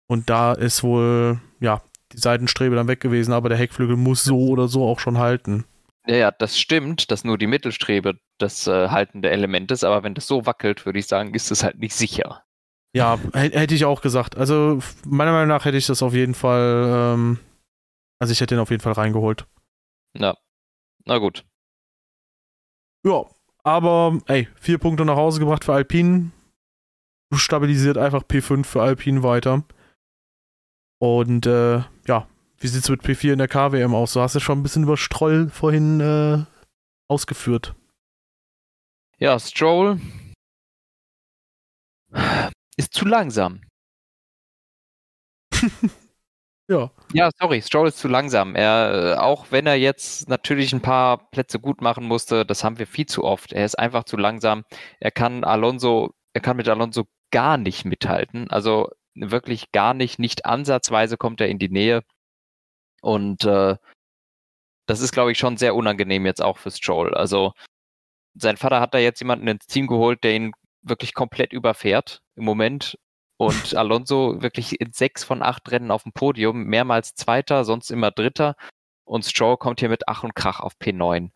Und 0.06 0.28
da 0.28 0.52
ist 0.52 0.82
wohl, 0.82 1.40
ja, 1.60 1.82
die 2.12 2.18
Seitenstrebe 2.18 2.76
dann 2.76 2.88
weg 2.88 3.00
gewesen, 3.00 3.32
aber 3.32 3.48
der 3.48 3.58
Heckflügel 3.58 3.96
muss 3.96 4.24
so 4.24 4.48
oder 4.48 4.68
so 4.68 4.86
auch 4.86 5.00
schon 5.00 5.18
halten. 5.18 5.64
Ja, 6.06 6.16
ja, 6.16 6.30
das 6.30 6.58
stimmt, 6.58 7.10
dass 7.10 7.24
nur 7.24 7.38
die 7.38 7.46
Mittelstrebe 7.46 8.18
das 8.38 8.66
äh, 8.66 8.88
haltende 8.88 9.30
Element 9.30 9.70
ist, 9.70 9.84
aber 9.84 10.02
wenn 10.02 10.14
das 10.14 10.26
so 10.26 10.46
wackelt, 10.46 10.84
würde 10.84 10.98
ich 10.98 11.06
sagen, 11.06 11.34
ist 11.34 11.50
es 11.50 11.62
halt 11.62 11.78
nicht 11.78 11.94
sicher. 11.94 12.42
Ja, 12.92 13.18
hätte 13.32 13.74
ich 13.74 13.84
auch 13.84 14.00
gesagt. 14.02 14.36
Also, 14.36 14.80
meiner 15.06 15.30
Meinung 15.30 15.48
nach 15.48 15.64
hätte 15.64 15.76
ich 15.76 15.86
das 15.86 16.02
auf 16.02 16.12
jeden 16.12 16.34
Fall, 16.34 17.14
ähm, 17.14 17.38
also 18.18 18.32
ich 18.32 18.40
hätte 18.40 18.56
den 18.56 18.60
auf 18.60 18.70
jeden 18.70 18.82
Fall 18.82 18.94
reingeholt. 18.94 19.46
Ja, 20.18 20.36
na 21.04 21.18
gut. 21.18 21.44
Ja, 23.04 23.24
aber 23.62 24.18
ey, 24.26 24.48
vier 24.56 24.78
Punkte 24.78 25.04
nach 25.04 25.16
Hause 25.16 25.40
gebracht 25.40 25.64
für 25.64 25.72
Alpine. 25.74 26.32
Stabilisiert 27.32 27.96
einfach 27.96 28.24
P5 28.24 28.64
für 28.64 28.82
Alpine 28.82 29.22
weiter. 29.22 29.64
Und 31.00 31.46
äh, 31.46 31.82
ja, 32.06 32.28
wie 32.58 32.68
sieht 32.68 32.82
es 32.82 32.90
mit 32.90 33.02
P4 33.02 33.32
in 33.32 33.38
der 33.38 33.48
KWM 33.48 33.94
aus? 33.94 34.12
Du 34.12 34.20
hast 34.20 34.34
ja 34.34 34.40
schon 34.40 34.58
ein 34.58 34.62
bisschen 34.62 34.82
über 34.82 34.96
Stroll 34.96 35.48
vorhin 35.48 36.00
äh, 36.00 36.44
ausgeführt. 37.08 37.74
Ja, 39.18 39.38
Stroll 39.38 40.00
ist 42.76 42.92
zu 42.92 43.04
langsam. 43.06 43.62
ja. 46.70 46.90
Ja, 47.12 47.30
sorry, 47.38 47.60
Stroll 47.62 47.88
ist 47.88 47.98
zu 47.98 48.08
langsam. 48.08 48.54
Er, 48.54 49.16
äh, 49.16 49.18
auch 49.18 49.46
wenn 49.50 49.66
er 49.66 49.74
jetzt 49.74 50.28
natürlich 50.28 50.72
ein 50.72 50.80
paar 50.80 51.30
Plätze 51.30 51.58
gut 51.58 51.80
machen 51.80 52.04
musste, 52.04 52.46
das 52.46 52.62
haben 52.62 52.78
wir 52.78 52.86
viel 52.86 53.06
zu 53.06 53.24
oft. 53.24 53.52
Er 53.52 53.64
ist 53.64 53.78
einfach 53.78 54.04
zu 54.04 54.16
langsam. 54.16 54.64
Er 55.00 55.10
kann 55.10 55.42
Alonso, 55.44 56.12
er 56.32 56.40
kann 56.40 56.56
mit 56.56 56.68
Alonso 56.68 57.04
gar 57.32 57.58
nicht 57.58 57.84
mithalten. 57.84 58.48
Also 58.50 58.88
wirklich 59.14 59.72
gar 59.72 59.94
nicht, 59.94 60.20
nicht 60.20 60.46
ansatzweise 60.46 61.16
kommt 61.16 61.40
er 61.40 61.48
in 61.48 61.58
die 61.58 61.68
Nähe. 61.68 62.02
Und 63.02 63.44
äh, 63.44 63.76
das 64.86 65.00
ist, 65.00 65.12
glaube 65.12 65.32
ich, 65.32 65.38
schon 65.38 65.56
sehr 65.56 65.74
unangenehm 65.74 66.26
jetzt 66.26 66.42
auch 66.42 66.58
für 66.58 66.70
Stroll. 66.70 67.14
Also 67.14 67.52
sein 68.34 68.56
Vater 68.56 68.80
hat 68.80 68.94
da 68.94 68.98
jetzt 68.98 69.20
jemanden 69.20 69.48
ins 69.48 69.66
Team 69.66 69.88
geholt, 69.88 70.22
der 70.24 70.34
ihn 70.34 70.52
wirklich 70.82 71.14
komplett 71.14 71.52
überfährt 71.52 72.22
im 72.36 72.44
Moment. 72.44 72.96
Und 73.40 73.74
Alonso 73.74 74.42
wirklich 74.42 74.82
in 74.82 74.92
sechs 74.92 75.24
von 75.24 75.42
acht 75.42 75.70
Rennen 75.70 75.90
auf 75.90 76.02
dem 76.02 76.12
Podium, 76.12 76.64
mehrmals 76.64 77.14
Zweiter, 77.14 77.64
sonst 77.64 77.90
immer 77.90 78.10
Dritter. 78.10 78.54
Und 79.04 79.24
Stroll 79.24 79.56
kommt 79.56 79.80
hier 79.80 79.88
mit 79.88 80.08
Ach 80.08 80.24
und 80.24 80.34
Krach 80.34 80.60
auf 80.60 80.74
P9. 80.78 81.30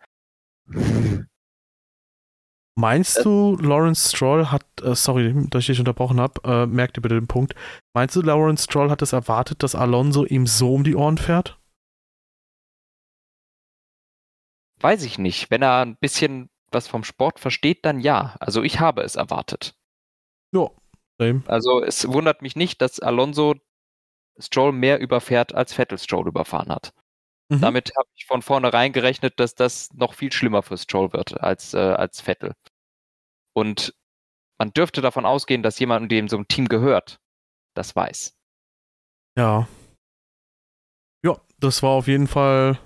Meinst 2.77 3.25
du, 3.25 3.57
Lawrence 3.57 4.11
Stroll 4.11 4.51
hat, 4.51 4.67
äh, 4.83 4.95
sorry, 4.95 5.33
dass 5.49 5.63
ich 5.63 5.69
dich 5.69 5.79
unterbrochen 5.79 6.21
habe, 6.21 6.43
äh, 6.45 6.67
merkt 6.67 6.99
ihr 6.99 7.01
bitte 7.01 7.15
den 7.15 7.27
Punkt. 7.27 7.55
Meinst 7.95 8.15
du, 8.17 8.21
Lawrence 8.21 8.65
Stroll 8.65 8.91
hat 8.91 9.01
es 9.01 9.15
erwartet, 9.15 9.63
dass 9.63 9.75
Alonso 9.75 10.27
ihm 10.27 10.47
so 10.47 10.75
um 10.75 10.85
die 10.85 10.97
Ohren 10.97 11.17
fährt? 11.17 11.59
Weiß 14.81 15.05
ich 15.05 15.17
nicht. 15.17 15.51
Wenn 15.51 15.63
er 15.63 15.81
ein 15.81 15.97
bisschen 15.97 16.51
was 16.71 16.87
vom 16.87 17.03
Sport 17.03 17.41
versteht, 17.41 17.87
dann 17.87 17.99
ja. 17.99 18.37
Also 18.41 18.63
ich 18.63 18.79
habe 18.79 19.01
es 19.01 19.17
erwartet. 19.17 19.75
Ja. 20.53 20.69
Also 21.47 21.83
es 21.83 22.07
wundert 22.09 22.43
mich 22.43 22.57
nicht, 22.57 22.81
dass 22.81 23.01
Alonso 23.01 23.55
Stroll 24.39 24.73
mehr 24.73 24.99
überfährt, 24.99 25.55
als 25.55 25.73
Vettel 25.73 25.99
Stroll 25.99 26.27
überfahren 26.27 26.71
hat. 26.71 26.93
Mhm. 27.49 27.61
Damit 27.61 27.93
habe 27.97 28.09
ich 28.15 28.27
von 28.27 28.43
vornherein 28.43 28.93
gerechnet, 28.93 29.39
dass 29.39 29.55
das 29.55 29.93
noch 29.93 30.15
viel 30.15 30.33
schlimmer 30.33 30.63
für 30.63 30.77
Stroll 30.77 31.13
wird 31.13 31.41
als, 31.41 31.75
äh, 31.75 31.79
als 31.79 32.21
Vettel. 32.21 32.55
Und 33.53 33.95
man 34.59 34.73
dürfte 34.73 35.03
davon 35.03 35.27
ausgehen, 35.27 35.63
dass 35.63 35.79
jemand, 35.79 36.11
dem 36.11 36.29
so 36.29 36.37
ein 36.37 36.49
Team 36.49 36.69
gehört, 36.69 37.21
das 37.75 37.95
weiß. 37.95 38.37
Ja. 39.37 39.69
Ja, 41.25 41.41
das 41.59 41.83
war 41.83 41.91
auf 41.91 42.07
jeden 42.07 42.27
Fall 42.27 42.79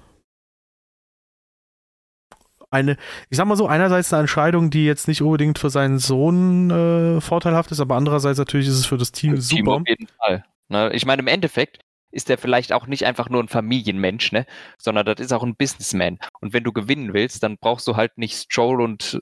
eine, 2.71 2.97
ich 3.31 3.37
sag 3.37 3.47
mal 3.47 3.57
so, 3.57 3.67
einerseits 3.67 4.13
eine 4.13 4.21
Entscheidung, 4.21 4.71
die 4.71 4.85
jetzt 4.85 5.09
nicht 5.09 5.23
unbedingt 5.23 5.59
für 5.59 5.71
seinen 5.71 5.99
Sohn 5.99 6.71
äh, 6.71 7.21
vorteilhaft 7.21 7.71
ist, 7.71 7.81
aber 7.81 7.97
andererseits 7.97 8.39
natürlich 8.39 8.69
ist 8.69 8.79
es 8.79 8.87
für 8.87 8.99
das 8.99 9.13
Team 9.13 9.37
für 9.37 9.41
super. 9.41 9.57
Team 9.57 9.69
auf 9.69 9.83
jeden 9.87 10.09
Fall. 10.09 10.45
Ne? 10.69 10.93
Ich 10.93 11.07
meine, 11.07 11.21
im 11.21 11.29
Endeffekt 11.29 11.81
ist 12.11 12.29
der 12.29 12.39
vielleicht 12.39 12.73
auch 12.73 12.87
nicht 12.87 13.05
einfach 13.05 13.29
nur 13.29 13.43
ein 13.43 13.49
Familienmensch, 13.49 14.33
ne? 14.33 14.47
sondern 14.79 15.07
das 15.07 15.21
ist 15.21 15.33
auch 15.33 15.43
ein 15.43 15.57
Businessman. 15.57 16.19
Und 16.41 16.53
wenn 16.53 16.65
du 16.65 16.73
gewinnen 16.73 17.13
willst, 17.13 17.43
dann 17.43 17.59
brauchst 17.59 17.87
du 17.87 17.97
halt 17.97 18.17
nicht 18.19 18.37
Stroll 18.37 18.81
und 18.81 19.21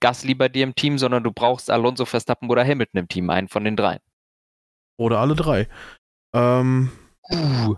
Gasly 0.00 0.34
bei 0.34 0.48
dir 0.48 0.64
im 0.64 0.74
Team, 0.74 0.98
sondern 0.98 1.24
du 1.24 1.32
brauchst 1.32 1.70
Alonso, 1.70 2.04
Verstappen 2.04 2.50
oder 2.50 2.64
Hamilton 2.64 3.00
im 3.00 3.08
Team, 3.08 3.30
einen 3.30 3.48
von 3.48 3.64
den 3.64 3.76
dreien. 3.76 4.00
Oder 4.96 5.18
alle 5.18 5.34
drei. 5.34 5.68
Ähm. 6.32 6.90
Uh. 7.30 7.76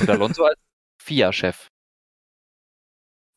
Und 0.00 0.10
Alonso 0.10 0.44
als 0.44 0.58
FIA-Chef. 1.02 1.68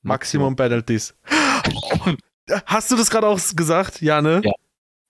Maximum 0.01 0.55
Penalties. 0.55 1.15
Hast 2.65 2.91
du 2.91 2.95
das 2.95 3.09
gerade 3.09 3.27
auch 3.27 3.39
gesagt? 3.55 4.01
Ja, 4.01 4.21
ne? 4.21 4.41
Ja. 4.43 4.51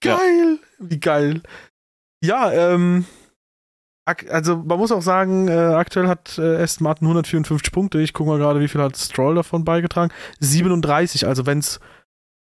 Geil! 0.02 0.60
Ja. 0.62 0.90
Wie 0.90 1.00
geil. 1.00 1.42
Ja, 2.24 2.52
ähm, 2.52 3.06
also 4.30 4.58
man 4.58 4.78
muss 4.78 4.92
auch 4.92 5.02
sagen, 5.02 5.48
äh, 5.48 5.52
aktuell 5.52 6.08
hat 6.08 6.38
äh, 6.38 6.62
Aston 6.62 6.84
Martin 6.84 7.08
154 7.08 7.72
Punkte. 7.72 8.00
Ich 8.02 8.14
gucke 8.14 8.30
mal 8.30 8.40
gerade, 8.40 8.60
wie 8.60 8.68
viel 8.68 8.82
hat 8.82 8.98
Stroll 8.98 9.36
davon 9.36 9.64
beigetragen. 9.64 10.12
37. 10.40 11.28
Also 11.28 11.46
wenn's, 11.46 11.80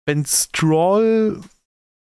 wenn 0.05 0.25
Stroll 0.25 1.41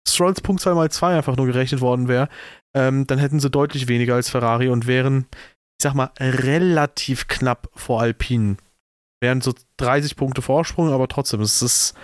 Strolls 0.07 0.41
Punktzahl 0.41 0.75
mal 0.75 0.91
2 0.91 1.15
einfach 1.15 1.35
nur 1.35 1.47
gerechnet 1.47 1.81
worden 1.81 2.07
wäre, 2.07 2.29
ähm, 2.75 3.07
dann 3.07 3.19
hätten 3.19 3.39
sie 3.39 3.49
deutlich 3.49 3.87
weniger 3.87 4.15
als 4.15 4.29
Ferrari 4.29 4.69
und 4.69 4.87
wären, 4.87 5.25
ich 5.79 5.83
sag 5.83 5.93
mal, 5.93 6.11
relativ 6.19 7.27
knapp 7.27 7.69
vor 7.73 8.01
Alpinen. 8.01 8.57
Wären 9.21 9.41
so 9.41 9.53
30 9.77 10.15
Punkte 10.15 10.41
Vorsprung, 10.41 10.91
aber 10.91 11.07
trotzdem, 11.07 11.41
es 11.41 11.61
ist 11.61 11.95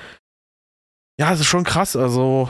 ja, 1.20 1.32
es 1.32 1.40
ist 1.40 1.48
schon 1.48 1.64
krass. 1.64 1.96
Also 1.96 2.50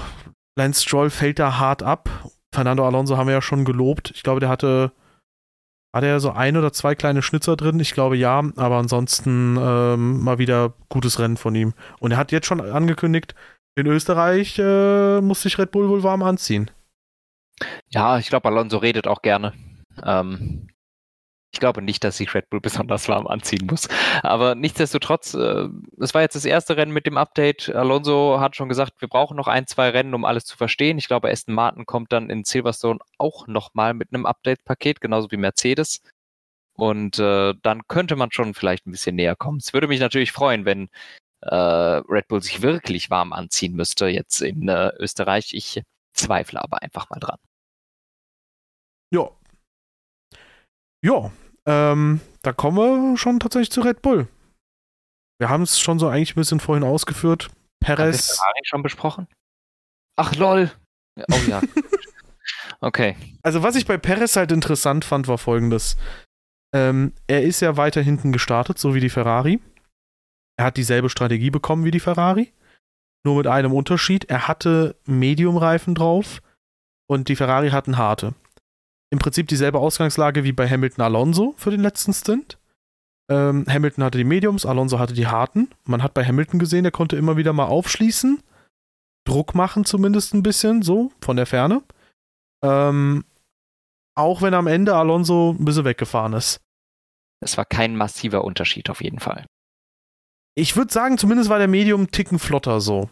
Lance 0.58 0.82
Stroll 0.84 1.10
fällt 1.10 1.40
da 1.40 1.60
hart 1.60 1.84
ab. 1.84 2.10
Fernando 2.54 2.86
Alonso 2.86 3.18
haben 3.18 3.28
wir 3.28 3.34
ja 3.34 3.42
schon 3.42 3.66
gelobt. 3.66 4.12
Ich 4.12 4.24
glaube, 4.24 4.40
der 4.40 4.50
hatte 4.50 4.94
hat 5.94 6.06
er 6.06 6.22
so 6.22 6.32
ein 6.32 6.56
oder 6.56 6.72
zwei 6.72 6.96
kleine 6.96 7.22
Schnitzer 7.22 7.58
drin? 7.58 7.80
Ich 7.82 7.94
glaube 7.94 8.16
ja, 8.16 8.42
aber 8.56 8.78
ansonsten 8.78 9.58
ähm, 9.60 10.24
mal 10.24 10.38
wieder 10.38 10.74
gutes 10.88 11.20
Rennen 11.20 11.36
von 11.36 11.54
ihm. 11.54 11.74
Und 12.00 12.12
er 12.12 12.18
hat 12.18 12.32
jetzt 12.32 12.48
schon 12.48 12.62
angekündigt, 12.62 13.36
in 13.76 13.88
Österreich 13.88 14.58
äh, 14.58 15.20
muss 15.20 15.42
sich 15.42 15.58
Red 15.58 15.72
Bull 15.72 15.90
wohl 15.90 16.04
warm 16.04 16.24
anziehen. 16.24 16.72
Ja, 17.90 18.18
ich 18.20 18.30
glaube, 18.30 18.48
Alonso 18.48 18.78
redet 18.78 19.06
auch 19.06 19.22
gerne. 19.22 19.54
Ähm, 20.02 20.70
ich 21.54 21.60
glaube 21.60 21.82
nicht, 21.82 22.04
dass 22.04 22.18
sich 22.18 22.34
Red 22.34 22.50
Bull 22.50 22.62
besonders 22.62 23.10
warm 23.10 23.28
anziehen 23.28 23.68
muss. 23.70 23.88
Aber 24.24 24.56
nichtsdestotrotz, 24.56 25.34
äh, 25.34 25.68
es 26.00 26.14
war 26.14 26.22
jetzt 26.22 26.36
das 26.36 26.46
erste 26.46 26.78
Rennen 26.78 26.94
mit 26.94 27.06
dem 27.06 27.18
Update. 27.18 27.70
Alonso 27.70 28.40
hat 28.40 28.56
schon 28.56 28.70
gesagt, 28.70 29.02
wir 29.02 29.08
brauchen 29.08 29.38
noch 29.38 29.48
ein, 29.48 29.68
zwei 29.68 29.90
Rennen, 29.90 30.14
um 30.14 30.26
alles 30.26 30.46
zu 30.46 30.58
verstehen. 30.58 30.98
Ich 30.98 31.08
glaube, 31.08 31.30
Aston 31.30 31.54
Martin 31.54 31.86
kommt 31.86 32.12
dann 32.12 32.30
in 32.30 32.44
Silverstone 32.44 33.00
auch 33.18 33.48
nochmal 33.48 33.94
mit 33.94 34.14
einem 34.14 34.26
Update-Paket, 34.26 35.02
genauso 35.02 35.32
wie 35.32 35.38
Mercedes. 35.38 36.02
Und 36.74 37.20
äh, 37.20 37.54
dann 37.62 37.88
könnte 37.88 38.16
man 38.16 38.32
schon 38.32 38.54
vielleicht 38.54 38.88
ein 38.88 38.92
bisschen 38.92 39.16
näher 39.16 39.36
kommen. 39.36 39.58
Es 39.58 39.74
würde 39.74 39.88
mich 39.88 40.00
natürlich 40.00 40.32
freuen, 40.32 40.66
wenn 40.66 40.90
äh, 41.42 41.56
Red 41.56 42.28
Bull 42.28 42.42
sich 42.42 42.62
wirklich 42.62 43.10
warm 43.10 43.34
anziehen 43.34 43.76
müsste 43.76 44.08
jetzt 44.08 44.42
in 44.42 44.68
äh, 44.68 44.92
Österreich. 44.98 45.54
Ich 45.54 45.82
zweifle 46.14 46.62
aber 46.62 46.82
einfach 46.82 47.10
mal 47.10 47.20
dran. 47.20 47.38
Ja. 49.12 49.30
Ja, 51.04 51.32
ähm, 51.66 52.22
da 52.42 52.54
kommen 52.54 52.78
wir 52.78 53.18
schon 53.18 53.40
tatsächlich 53.40 53.72
zu 53.72 53.82
Red 53.82 54.02
Bull. 54.02 54.28
Wir 55.40 55.50
haben 55.50 55.64
es 55.64 55.80
schon 55.80 56.00
so 56.00 56.08
eigentlich 56.08 56.36
ein 56.36 56.42
bisschen 56.42 56.60
vorhin 56.60 56.84
ausgeführt. 56.84 57.50
Perez. 57.80 57.98
Haben 57.98 58.12
wir 58.12 58.36
Ferrari 58.36 58.62
schon 58.64 58.84
besprochen? 58.84 59.28
Ach 60.16 60.36
lol. 60.36 60.72
Oh 61.18 61.40
ja. 61.48 61.62
okay. 62.82 63.16
Also 63.42 63.64
was 63.64 63.76
ich 63.76 63.88
bei 63.88 63.98
Perez 63.98 64.36
halt 64.36 64.52
interessant 64.52 65.04
fand, 65.04 65.28
war 65.28 65.40
folgendes. 65.40 65.98
Ähm, 66.74 67.14
er 67.28 67.44
ist 67.44 67.60
ja 67.60 67.76
weiter 67.76 68.02
hinten 68.02 68.32
gestartet, 68.32 68.78
so 68.78 68.94
wie 68.94 69.00
die 69.00 69.10
Ferrari. 69.10 69.60
Er 70.58 70.66
hat 70.66 70.78
dieselbe 70.78 71.10
Strategie 71.10 71.50
bekommen 71.50 71.86
wie 71.86 71.92
die 71.92 72.00
Ferrari. 72.00 72.54
Nur 73.26 73.38
mit 73.38 73.48
einem 73.48 73.74
Unterschied. 73.74 74.26
Er 74.26 74.48
hatte 74.48 74.96
Medium-Reifen 75.06 75.96
drauf 75.96 76.42
und 77.08 77.30
die 77.30 77.36
Ferrari 77.36 77.70
hatten 77.72 77.98
harte. 77.98 78.36
Im 79.12 79.20
Prinzip 79.20 79.48
dieselbe 79.48 79.80
Ausgangslage 79.80 80.44
wie 80.44 80.54
bei 80.54 80.68
Hamilton 80.68 81.04
Alonso 81.04 81.54
für 81.58 81.70
den 81.70 81.82
letzten 81.82 82.14
Stint. 82.14 82.58
Ähm, 83.30 83.66
Hamilton 83.70 84.04
hatte 84.04 84.18
die 84.18 84.24
Mediums, 84.24 84.66
Alonso 84.66 85.00
hatte 85.00 85.14
die 85.14 85.28
harten. 85.28 85.70
Man 85.86 86.02
hat 86.02 86.14
bei 86.14 86.26
Hamilton 86.26 86.60
gesehen, 86.60 86.86
er 86.86 86.92
konnte 86.92 87.18
immer 87.18 87.38
wieder 87.38 87.54
mal 87.54 87.66
aufschließen, 87.66 88.42
Druck 89.26 89.54
machen 89.54 89.86
zumindest 89.86 90.34
ein 90.34 90.44
bisschen, 90.44 90.82
so 90.82 91.12
von 91.22 91.36
der 91.38 91.46
Ferne. 91.46 91.84
Ähm, 92.64 93.26
auch 94.16 94.42
wenn 94.42 94.54
am 94.54 94.68
Ende 94.68 94.96
Alonso 94.96 95.52
ein 95.52 95.66
bisschen 95.66 95.86
weggefahren 95.86 96.34
ist. 96.34 96.60
Es 97.44 97.58
war 97.58 97.66
kein 97.66 97.96
massiver 97.96 98.44
Unterschied 98.44 98.90
auf 98.90 99.02
jeden 99.02 99.20
Fall. 99.20 99.46
Ich 100.56 100.76
würde 100.76 100.92
sagen, 100.92 101.18
zumindest 101.18 101.50
war 101.50 101.60
der 101.60 101.68
Medium 101.68 102.02
einen 102.02 102.12
Ticken 102.12 102.40
flotter 102.40 102.82
so. 102.82 103.10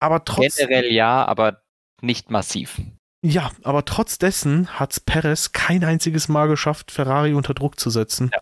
Aber 0.00 0.24
trotz. 0.24 0.56
Generell 0.56 0.92
ja, 0.92 1.24
aber 1.24 1.62
nicht 2.00 2.30
massiv. 2.30 2.80
Ja, 3.24 3.50
aber 3.64 3.84
trotz 3.84 4.18
dessen 4.18 4.68
hat 4.78 5.04
Perez 5.04 5.52
kein 5.52 5.82
einziges 5.84 6.28
Mal 6.28 6.46
geschafft, 6.46 6.92
Ferrari 6.92 7.34
unter 7.34 7.54
Druck 7.54 7.80
zu 7.80 7.90
setzen. 7.90 8.30
Ja. 8.32 8.40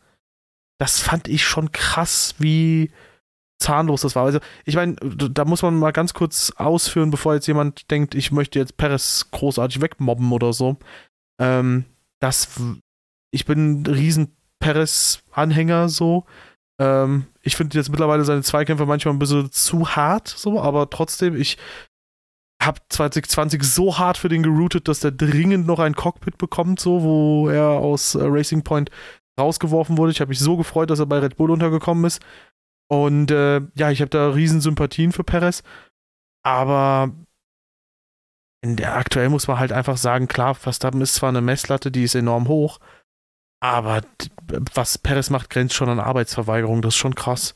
Das 0.78 1.00
fand 1.00 1.28
ich 1.28 1.44
schon 1.44 1.72
krass, 1.72 2.34
wie 2.38 2.90
zahnlos 3.58 4.02
das 4.02 4.14
war. 4.14 4.24
Also, 4.24 4.40
ich 4.66 4.76
meine, 4.76 4.96
da 4.96 5.46
muss 5.46 5.62
man 5.62 5.78
mal 5.78 5.92
ganz 5.92 6.12
kurz 6.12 6.52
ausführen, 6.56 7.10
bevor 7.10 7.34
jetzt 7.34 7.46
jemand 7.46 7.90
denkt, 7.90 8.14
ich 8.14 8.32
möchte 8.32 8.58
jetzt 8.58 8.76
Perez 8.76 9.30
großartig 9.30 9.80
wegmobben 9.80 10.30
oder 10.32 10.52
so. 10.52 10.76
Ähm, 11.40 11.86
das, 12.20 12.48
ich 13.30 13.46
bin 13.46 13.82
ein 13.82 13.86
riesen 13.86 14.36
Perez-Anhänger 14.58 15.88
so. 15.88 16.26
Ähm, 16.78 17.26
ich 17.40 17.56
finde 17.56 17.78
jetzt 17.78 17.88
mittlerweile 17.88 18.24
seine 18.24 18.42
Zweikämpfe 18.42 18.84
manchmal 18.84 19.14
ein 19.14 19.18
bisschen 19.18 19.50
zu 19.50 19.96
hart, 19.96 20.28
so, 20.28 20.60
aber 20.60 20.90
trotzdem, 20.90 21.34
ich 21.34 21.56
habe 22.62 22.80
2020 22.88 23.62
so 23.62 23.98
hart 23.98 24.16
für 24.16 24.28
den 24.28 24.42
geroutet, 24.42 24.88
dass 24.88 25.00
der 25.00 25.10
dringend 25.10 25.66
noch 25.66 25.78
ein 25.78 25.94
Cockpit 25.94 26.38
bekommt, 26.38 26.80
so, 26.80 27.02
wo 27.02 27.48
er 27.48 27.68
aus 27.68 28.14
äh, 28.14 28.22
Racing 28.22 28.62
Point 28.62 28.90
rausgeworfen 29.38 29.98
wurde. 29.98 30.12
Ich 30.12 30.20
habe 30.20 30.30
mich 30.30 30.38
so 30.38 30.56
gefreut, 30.56 30.90
dass 30.90 30.98
er 30.98 31.06
bei 31.06 31.18
Red 31.18 31.36
Bull 31.36 31.50
untergekommen 31.50 32.04
ist. 32.04 32.22
Und 32.88 33.30
äh, 33.30 33.60
ja, 33.74 33.90
ich 33.90 34.00
habe 34.00 34.10
da 34.10 34.30
riesen 34.30 34.60
Sympathien 34.60 35.12
für 35.12 35.24
Perez. 35.24 35.62
Aber 36.44 37.12
in 38.62 38.76
der 38.76 38.96
aktuell 38.96 39.28
muss 39.28 39.48
man 39.48 39.58
halt 39.58 39.72
einfach 39.72 39.96
sagen, 39.96 40.28
klar, 40.28 40.54
Verstappen 40.54 41.00
ist 41.00 41.14
zwar 41.14 41.28
eine 41.28 41.40
Messlatte, 41.40 41.90
die 41.90 42.04
ist 42.04 42.14
enorm 42.14 42.48
hoch, 42.48 42.80
aber 43.60 44.02
was 44.74 44.98
Perez 44.98 45.30
macht, 45.30 45.50
grenzt 45.50 45.74
schon 45.74 45.88
an 45.88 46.00
Arbeitsverweigerung. 46.00 46.82
Das 46.82 46.94
ist 46.94 46.98
schon 46.98 47.14
krass. 47.14 47.54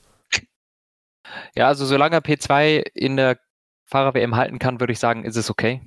Ja, 1.54 1.68
also 1.68 1.86
solange 1.86 2.16
er 2.16 2.22
P2 2.22 2.82
in 2.94 3.16
der 3.16 3.38
Fahrer-WM 3.90 4.36
halten 4.36 4.58
kann, 4.58 4.80
würde 4.80 4.92
ich 4.92 4.98
sagen, 4.98 5.24
ist 5.24 5.36
es 5.36 5.50
okay. 5.50 5.82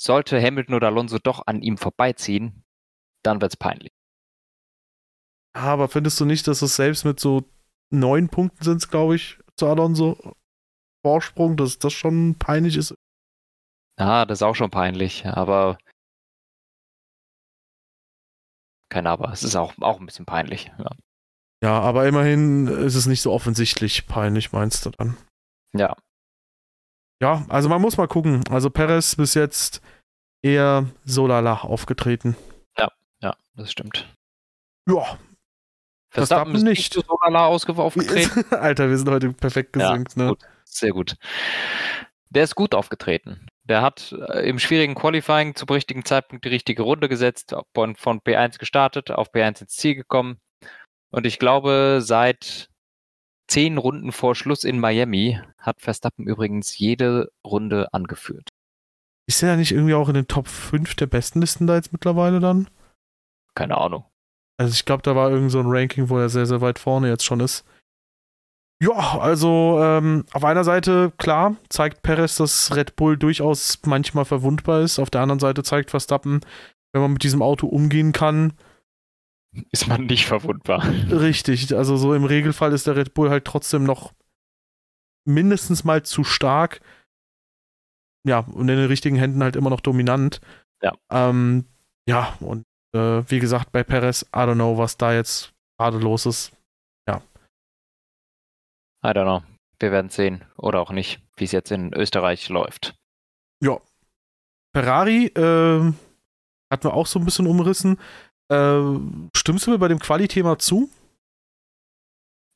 Sollte 0.00 0.40
Hamilton 0.40 0.74
oder 0.74 0.88
Alonso 0.88 1.18
doch 1.18 1.46
an 1.46 1.62
ihm 1.62 1.76
vorbeiziehen, 1.76 2.62
dann 3.22 3.40
wird 3.40 3.52
es 3.52 3.56
peinlich. 3.56 3.92
Aber 5.52 5.88
findest 5.88 6.18
du 6.20 6.24
nicht, 6.24 6.46
dass 6.46 6.62
es 6.62 6.76
selbst 6.76 7.04
mit 7.04 7.20
so 7.20 7.44
neun 7.92 8.28
Punkten 8.28 8.64
sind, 8.64 8.88
glaube 8.90 9.16
ich, 9.16 9.38
zu 9.56 9.66
Alonso 9.66 10.34
Vorsprung, 11.04 11.56
dass 11.56 11.78
das 11.78 11.92
schon 11.92 12.38
peinlich 12.38 12.76
ist? 12.76 12.94
Ja, 13.98 14.24
das 14.24 14.38
ist 14.38 14.42
auch 14.42 14.54
schon 14.54 14.70
peinlich, 14.70 15.26
aber 15.26 15.78
kein 18.90 19.06
Aber. 19.06 19.32
Es 19.32 19.42
ist 19.42 19.56
auch, 19.56 19.74
auch 19.80 20.00
ein 20.00 20.06
bisschen 20.06 20.26
peinlich. 20.26 20.70
Ja. 20.78 20.90
ja, 21.62 21.80
aber 21.80 22.06
immerhin 22.08 22.66
ist 22.66 22.96
es 22.96 23.06
nicht 23.06 23.22
so 23.22 23.32
offensichtlich 23.32 24.06
peinlich, 24.06 24.52
meinst 24.52 24.84
du 24.84 24.90
dann? 24.90 25.16
Ja. 25.72 25.96
Ja, 27.20 27.44
also 27.48 27.68
man 27.68 27.82
muss 27.82 27.96
mal 27.96 28.08
gucken. 28.08 28.42
Also 28.50 28.70
Perez 28.70 29.16
bis 29.16 29.34
jetzt 29.34 29.82
eher 30.42 30.86
so 31.04 31.26
lala 31.26 31.60
aufgetreten. 31.60 32.36
Ja, 32.78 32.90
ja, 33.20 33.36
das 33.54 33.70
stimmt. 33.70 34.08
Ja. 34.88 35.18
Verstappen 36.12 36.54
ist 36.54 36.62
nicht 36.62 36.94
so 36.94 37.02
lala 37.22 37.46
aufgetreten. 37.46 38.44
Alter, 38.54 38.88
wir 38.88 38.96
sind 38.96 39.10
heute 39.10 39.32
perfekt 39.32 39.74
gesynkt, 39.74 40.16
ja, 40.16 40.22
ne? 40.22 40.28
Gut. 40.30 40.42
Sehr 40.64 40.90
gut. 40.90 41.16
Der 42.30 42.44
ist 42.44 42.54
gut 42.54 42.74
aufgetreten. 42.74 43.46
Der 43.64 43.82
hat 43.82 44.12
äh, 44.12 44.48
im 44.48 44.58
schwierigen 44.58 44.94
Qualifying 44.94 45.54
zum 45.54 45.68
richtigen 45.68 46.04
Zeitpunkt 46.04 46.44
die 46.44 46.48
richtige 46.48 46.82
Runde 46.82 47.08
gesetzt, 47.08 47.54
von, 47.74 47.96
von 47.96 48.20
P1 48.20 48.58
gestartet, 48.58 49.10
auf 49.10 49.32
P1 49.32 49.62
ins 49.62 49.76
Ziel 49.76 49.94
gekommen. 49.94 50.40
Und 51.10 51.26
ich 51.26 51.38
glaube, 51.38 51.98
seit 52.00 52.69
zehn 53.50 53.78
Runden 53.78 54.12
vor 54.12 54.34
Schluss 54.34 54.64
in 54.64 54.78
Miami 54.78 55.40
hat 55.58 55.80
Verstappen 55.80 56.26
übrigens 56.26 56.78
jede 56.78 57.32
Runde 57.44 57.92
angeführt. 57.92 58.48
Ist 59.28 59.42
er 59.42 59.56
nicht 59.56 59.72
irgendwie 59.72 59.94
auch 59.94 60.08
in 60.08 60.14
den 60.14 60.28
Top 60.28 60.48
5 60.48 60.94
der 60.94 61.06
besten 61.06 61.40
Listen 61.40 61.66
da 61.66 61.74
jetzt 61.74 61.92
mittlerweile 61.92 62.40
dann? 62.40 62.68
Keine 63.54 63.76
Ahnung. 63.76 64.04
Also 64.56 64.72
ich 64.72 64.84
glaube, 64.84 65.02
da 65.02 65.16
war 65.16 65.30
irgend 65.30 65.50
so 65.50 65.58
ein 65.60 65.66
Ranking, 65.68 66.08
wo 66.08 66.18
er 66.18 66.28
sehr, 66.28 66.46
sehr 66.46 66.60
weit 66.60 66.78
vorne 66.78 67.08
jetzt 67.08 67.24
schon 67.24 67.40
ist. 67.40 67.64
Ja, 68.82 69.18
also 69.18 69.78
ähm, 69.82 70.24
auf 70.32 70.44
einer 70.44 70.64
Seite, 70.64 71.12
klar, 71.18 71.56
zeigt 71.68 72.02
Perez, 72.02 72.36
dass 72.36 72.74
Red 72.74 72.96
Bull 72.96 73.18
durchaus 73.18 73.78
manchmal 73.84 74.24
verwundbar 74.24 74.80
ist. 74.80 74.98
Auf 74.98 75.10
der 75.10 75.20
anderen 75.20 75.40
Seite 75.40 75.62
zeigt 75.62 75.90
Verstappen, 75.90 76.40
wenn 76.92 77.02
man 77.02 77.12
mit 77.12 77.22
diesem 77.22 77.42
Auto 77.42 77.66
umgehen 77.66 78.12
kann, 78.12 78.54
ist 79.70 79.88
man 79.88 80.06
nicht 80.06 80.26
verwundbar. 80.26 80.84
Richtig, 81.10 81.74
also 81.74 81.96
so 81.96 82.14
im 82.14 82.24
Regelfall 82.24 82.72
ist 82.72 82.86
der 82.86 82.96
Red 82.96 83.14
Bull 83.14 83.30
halt 83.30 83.44
trotzdem 83.44 83.84
noch 83.84 84.12
mindestens 85.26 85.84
mal 85.84 86.02
zu 86.02 86.24
stark. 86.24 86.80
Ja, 88.26 88.40
und 88.40 88.68
in 88.68 88.76
den 88.76 88.86
richtigen 88.86 89.16
Händen 89.16 89.42
halt 89.42 89.56
immer 89.56 89.70
noch 89.70 89.80
dominant. 89.80 90.40
Ja. 90.82 90.92
Ähm, 91.10 91.64
ja, 92.08 92.36
und 92.40 92.64
äh, 92.94 93.22
wie 93.30 93.38
gesagt, 93.38 93.72
bei 93.72 93.82
Perez, 93.82 94.22
I 94.34 94.40
don't 94.40 94.54
know, 94.54 94.76
was 94.76 94.96
da 94.96 95.12
jetzt 95.12 95.52
gerade 95.78 95.98
los 95.98 96.26
ist. 96.26 96.52
I 99.02 99.08
don't 99.08 99.24
know. 99.24 99.42
Wir 99.78 99.92
werden 99.92 100.10
sehen 100.10 100.44
oder 100.56 100.80
auch 100.80 100.90
nicht, 100.90 101.20
wie 101.36 101.44
es 101.44 101.52
jetzt 101.52 101.70
in 101.70 101.94
Österreich 101.94 102.48
läuft. 102.50 102.94
Ja. 103.62 103.80
Ferrari 104.74 105.26
äh, 105.26 105.92
hatten 106.70 106.84
wir 106.84 106.94
auch 106.94 107.06
so 107.06 107.18
ein 107.18 107.24
bisschen 107.24 107.46
umrissen. 107.46 107.98
Äh, 108.50 108.98
stimmst 109.36 109.66
du 109.66 109.70
mir 109.70 109.78
bei 109.78 109.88
dem 109.88 109.98
Quali-Thema 109.98 110.58
zu? 110.58 110.90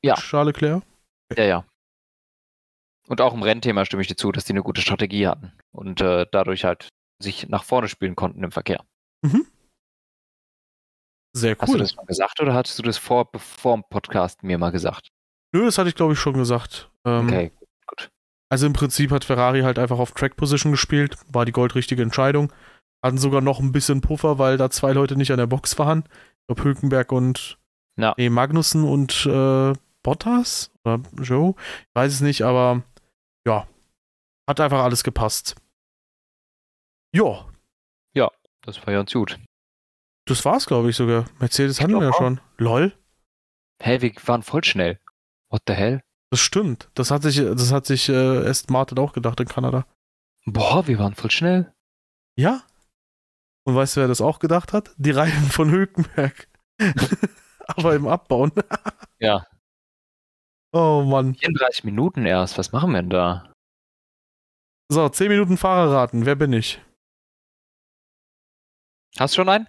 Ja. 0.03 0.15
Charles 0.15 0.53
Leclerc? 0.53 0.83
Okay. 1.31 1.41
Ja, 1.41 1.47
ja. 1.47 1.65
Und 3.07 3.21
auch 3.21 3.33
im 3.33 3.43
Rennthema 3.43 3.85
stimme 3.85 4.01
ich 4.01 4.07
dir 4.07 4.15
zu, 4.15 4.31
dass 4.31 4.45
die 4.45 4.53
eine 4.53 4.63
gute 4.63 4.81
Strategie 4.81 5.27
hatten 5.27 5.53
und 5.71 6.01
äh, 6.01 6.25
dadurch 6.31 6.65
halt 6.65 6.89
sich 7.21 7.47
nach 7.49 7.63
vorne 7.63 7.87
spielen 7.87 8.15
konnten 8.15 8.43
im 8.43 8.51
Verkehr. 8.51 8.83
Mhm. 9.21 9.45
Sehr 11.35 11.53
cool. 11.53 11.61
Hast 11.61 11.73
du 11.73 11.77
das 11.77 11.95
mal 11.95 12.05
gesagt 12.05 12.39
oder 12.39 12.53
hattest 12.53 12.79
du 12.79 12.83
das 12.83 12.97
vor, 12.97 13.29
vor 13.37 13.75
dem 13.75 13.83
Podcast 13.89 14.43
mir 14.43 14.57
mal 14.57 14.71
gesagt? 14.71 15.09
Nö, 15.53 15.65
das 15.65 15.77
hatte 15.77 15.89
ich 15.89 15.95
glaube 15.95 16.13
ich 16.13 16.19
schon 16.19 16.33
gesagt. 16.33 16.89
Ähm, 17.05 17.27
okay, 17.27 17.51
gut. 17.87 18.09
Also 18.49 18.65
im 18.65 18.73
Prinzip 18.73 19.11
hat 19.11 19.25
Ferrari 19.25 19.61
halt 19.61 19.77
einfach 19.77 19.99
auf 19.99 20.11
Track 20.11 20.35
Position 20.35 20.71
gespielt, 20.71 21.17
war 21.27 21.45
die 21.45 21.51
goldrichtige 21.51 22.01
Entscheidung. 22.01 22.51
Hatten 23.05 23.19
sogar 23.19 23.41
noch 23.41 23.59
ein 23.59 23.71
bisschen 23.71 24.01
Puffer, 24.01 24.39
weil 24.39 24.57
da 24.57 24.71
zwei 24.71 24.91
Leute 24.91 25.15
nicht 25.15 25.29
an 25.31 25.37
der 25.37 25.45
Box 25.45 25.77
waren. 25.77 26.05
Ich 26.39 26.47
glaube 26.47 26.63
Hülkenberg 26.63 27.11
und 27.11 27.59
ja. 27.99 28.15
nee, 28.17 28.31
Magnussen 28.31 28.83
und 28.83 29.27
äh, 29.27 29.73
Bottas 30.01 30.71
oder 30.83 31.03
Joe. 31.21 31.53
Ich 31.57 31.95
weiß 31.95 32.13
es 32.13 32.21
nicht, 32.21 32.41
aber 32.41 32.81
ja, 33.45 33.67
hat 34.49 34.59
einfach 34.59 34.83
alles 34.83 35.03
gepasst. 35.03 35.55
Ja. 37.13 37.45
Ja, 38.15 38.31
das 38.63 38.83
war 38.87 38.91
ganz 38.91 39.13
gut. 39.13 39.39
Das 40.25 40.43
war's, 40.43 40.65
glaube 40.65 40.89
ich, 40.89 40.95
sogar. 40.95 41.25
Mercedes 41.37 41.79
hatten 41.81 41.93
wir 41.93 42.07
ja 42.07 42.13
schon. 42.13 42.41
Lol. 42.57 42.91
Hä, 43.83 43.99
hey, 43.99 44.01
wir 44.01 44.13
waren 44.25 44.41
voll 44.41 44.63
schnell. 44.63 44.99
What 45.51 45.61
the 45.67 45.75
hell? 45.75 46.01
Das 46.31 46.39
stimmt. 46.39 46.89
Das 46.95 47.11
hat 47.11 47.21
sich, 47.21 47.35
das 47.35 47.71
hat 47.71 47.85
sich 47.85 48.09
äh, 48.09 48.47
Aston 48.47 48.73
Martin 48.73 48.97
auch 48.97 49.13
gedacht 49.13 49.39
in 49.39 49.47
Kanada. 49.47 49.85
Boah, 50.45 50.87
wir 50.87 50.97
waren 50.97 51.13
voll 51.13 51.29
schnell. 51.29 51.71
Ja. 52.35 52.63
Und 53.67 53.75
weißt 53.75 53.97
du, 53.97 54.01
wer 54.01 54.07
das 54.07 54.21
auch 54.21 54.39
gedacht 54.39 54.73
hat? 54.73 54.93
Die 54.97 55.11
Reifen 55.11 55.49
von 55.49 55.71
Hülkenberg. 55.71 56.47
Aber 57.67 57.95
im 57.95 58.07
Abbauen. 58.07 58.51
ja. 59.19 59.45
Oh 60.71 61.03
Mann. 61.03 61.35
34 61.35 61.83
Minuten 61.83 62.25
erst. 62.25 62.57
Was 62.57 62.71
machen 62.71 62.91
wir 62.91 63.01
denn 63.01 63.09
da? 63.09 63.51
So, 64.91 65.09
10 65.09 65.29
Minuten 65.29 65.57
Fahrerraten. 65.57 66.25
Wer 66.25 66.35
bin 66.35 66.53
ich? 66.53 66.79
Hast 69.17 69.33
du 69.33 69.41
schon 69.41 69.49
einen? 69.49 69.67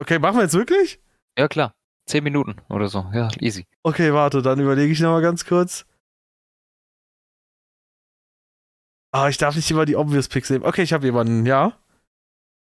Okay, 0.00 0.18
machen 0.18 0.36
wir 0.36 0.42
jetzt 0.42 0.54
wirklich? 0.54 1.00
Ja, 1.38 1.48
klar. 1.48 1.72
Zehn 2.08 2.22
Minuten 2.22 2.56
oder 2.68 2.88
so. 2.88 3.10
Ja, 3.12 3.28
easy. 3.40 3.66
Okay, 3.82 4.12
warte, 4.14 4.40
dann 4.40 4.60
überlege 4.60 4.92
ich 4.92 5.00
nochmal 5.00 5.22
ganz 5.22 5.44
kurz. 5.44 5.84
Ah, 9.12 9.28
ich 9.28 9.38
darf 9.38 9.56
nicht 9.56 9.70
immer 9.70 9.86
die 9.86 9.96
Obvious 9.96 10.28
Picks 10.28 10.50
nehmen. 10.50 10.64
Okay, 10.64 10.82
ich 10.82 10.92
habe 10.92 11.06
jemanden, 11.06 11.46
ja? 11.46 11.76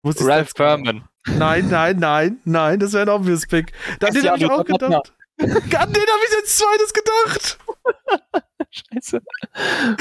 Ralph 0.05 0.52
Furman. 0.57 1.09
Nein, 1.26 1.68
nein, 1.68 1.98
nein, 1.98 2.40
nein, 2.44 2.78
das 2.78 2.92
wäre 2.92 3.05
ein 3.05 3.09
Obvious 3.09 3.46
Pick. 3.46 3.72
An 4.00 4.12
den 4.12 4.28
habe 4.28 4.38
ich 4.38 4.50
auch 4.50 4.64
gedacht. 4.64 5.12
An 5.38 5.48
den 5.48 5.74
habe 5.74 6.24
ich 6.26 6.32
jetzt 6.32 6.59
zweites 6.59 6.92
gedacht. 6.92 7.59
Scheiße. 8.70 9.22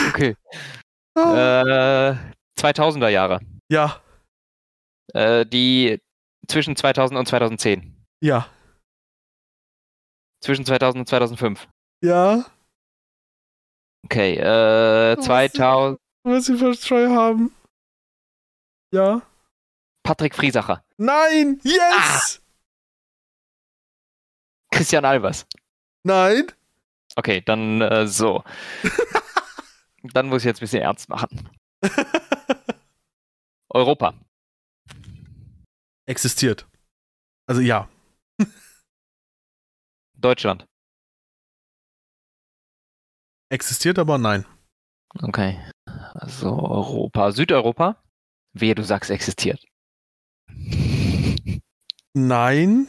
Okay. 0.09 0.35
Oh. 1.15 1.33
Äh, 1.33 2.15
2000er 2.59 3.09
Jahre. 3.09 3.39
Ja. 3.69 4.01
Äh, 5.13 5.45
die 5.45 6.01
zwischen 6.47 6.75
2000 6.75 7.19
und 7.19 7.27
2010. 7.27 7.95
Ja. 8.21 8.47
Zwischen 10.41 10.65
2000 10.65 11.01
und 11.01 11.07
2005. 11.07 11.67
Ja. 12.03 12.45
Okay, 14.05 14.35
äh, 14.35 15.17
Was? 15.17 15.25
2000. 15.25 15.99
Was 16.23 16.45
sie 16.45 16.57
für 16.57 16.75
Treu 16.75 17.09
haben. 17.09 17.53
Ja. 18.93 19.21
Patrick 20.03 20.35
Friesacher. 20.35 20.83
Nein! 20.97 21.59
Yes! 21.63 22.41
Christian 24.71 25.05
Albers. 25.05 25.45
Nein! 26.03 26.51
Okay, 27.15 27.41
dann 27.41 27.81
äh, 27.81 28.07
so. 28.07 28.43
dann 30.03 30.27
muss 30.27 30.41
ich 30.41 30.47
jetzt 30.47 30.57
ein 30.57 30.65
bisschen 30.65 30.81
ernst 30.81 31.09
machen. 31.09 31.49
Europa. 33.69 34.13
Existiert. 36.05 36.67
Also 37.47 37.61
ja. 37.61 37.87
Deutschland. 40.15 40.65
Existiert, 43.49 43.99
aber 43.99 44.17
nein. 44.17 44.45
Okay. 45.21 45.59
Also 45.85 46.47
Europa. 46.49 47.31
Südeuropa. 47.31 48.03
Wehe, 48.53 48.75
du 48.75 48.83
sagst 48.83 49.11
existiert. 49.11 49.63
Nein. 52.15 52.87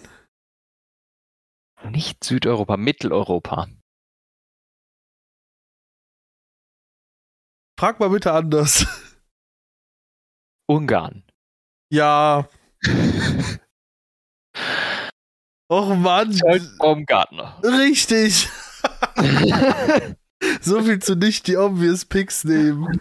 Nicht 1.91 2.23
Südeuropa, 2.25 2.77
Mitteleuropa. 2.77 3.69
Frag 7.79 8.01
mal 8.01 8.09
bitte 8.11 8.33
anders. 8.33 8.87
Ungarn. 10.69 11.25
Ja. 11.93 12.49
Och 15.71 15.97
Mann. 15.97 16.39
Baumgartner. 16.79 17.61
Richtig. 17.63 18.49
so 20.61 20.83
viel 20.83 20.99
zu 21.01 21.15
nicht 21.17 21.47
die 21.47 21.57
obvious 21.57 22.05
Picks 22.05 22.45
nehmen. 22.45 23.01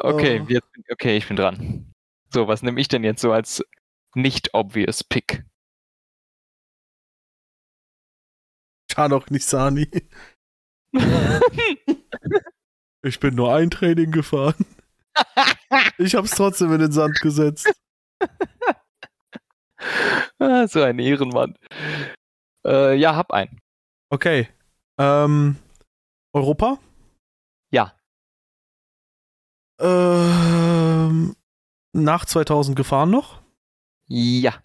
Okay, 0.00 0.40
Oh. 0.42 0.46
jetzt, 0.48 0.68
okay, 0.90 1.16
ich 1.16 1.28
bin 1.28 1.36
dran. 1.36 1.92
So, 2.32 2.48
was 2.48 2.62
nehme 2.62 2.80
ich 2.80 2.88
denn 2.88 3.04
jetzt 3.04 3.20
so 3.20 3.32
als 3.32 3.64
nicht 4.14 4.54
obvious 4.54 5.04
Pick? 5.04 5.44
Schanok 8.90 9.30
Nisani. 9.30 9.88
Ich 13.02 13.18
bin 13.18 13.34
nur 13.34 13.54
ein 13.54 13.70
Training 13.70 14.10
gefahren. 14.10 14.66
Ich 15.98 16.14
hab's 16.14 16.32
trotzdem 16.32 16.72
in 16.72 16.80
den 16.80 16.92
Sand 16.92 17.20
gesetzt. 17.20 17.72
Ah, 20.38 20.66
so 20.68 20.82
ein 20.82 20.98
Ehrenmann. 20.98 21.56
Äh, 22.66 22.96
ja, 22.96 23.16
hab 23.16 23.32
einen. 23.32 23.58
Okay. 24.10 24.48
Ähm, 24.98 25.56
Europa? 26.34 26.78
Ja. 27.72 27.96
Ähm, 29.80 31.34
nach 31.94 32.26
2000 32.26 32.76
gefahren 32.76 33.10
noch? 33.10 33.39
Ja. 34.10 34.62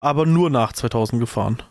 Aber 0.00 0.24
nur 0.24 0.50
nach 0.50 0.72
2000 0.72 1.18
gefahren. 1.18 1.62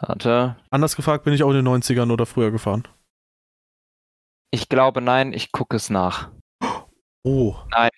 Warte. 0.00 0.56
Anders 0.70 0.96
gefragt, 0.96 1.24
bin 1.24 1.32
ich 1.32 1.44
auch 1.44 1.50
in 1.50 1.64
den 1.64 1.68
90ern 1.68 2.10
oder 2.10 2.26
früher 2.26 2.50
gefahren? 2.50 2.88
Ich 4.50 4.68
glaube 4.68 5.00
nein, 5.00 5.32
ich 5.32 5.52
gucke 5.52 5.76
es 5.76 5.90
nach. 5.90 6.30
Oh. 7.24 7.54
Nein. 7.70 7.90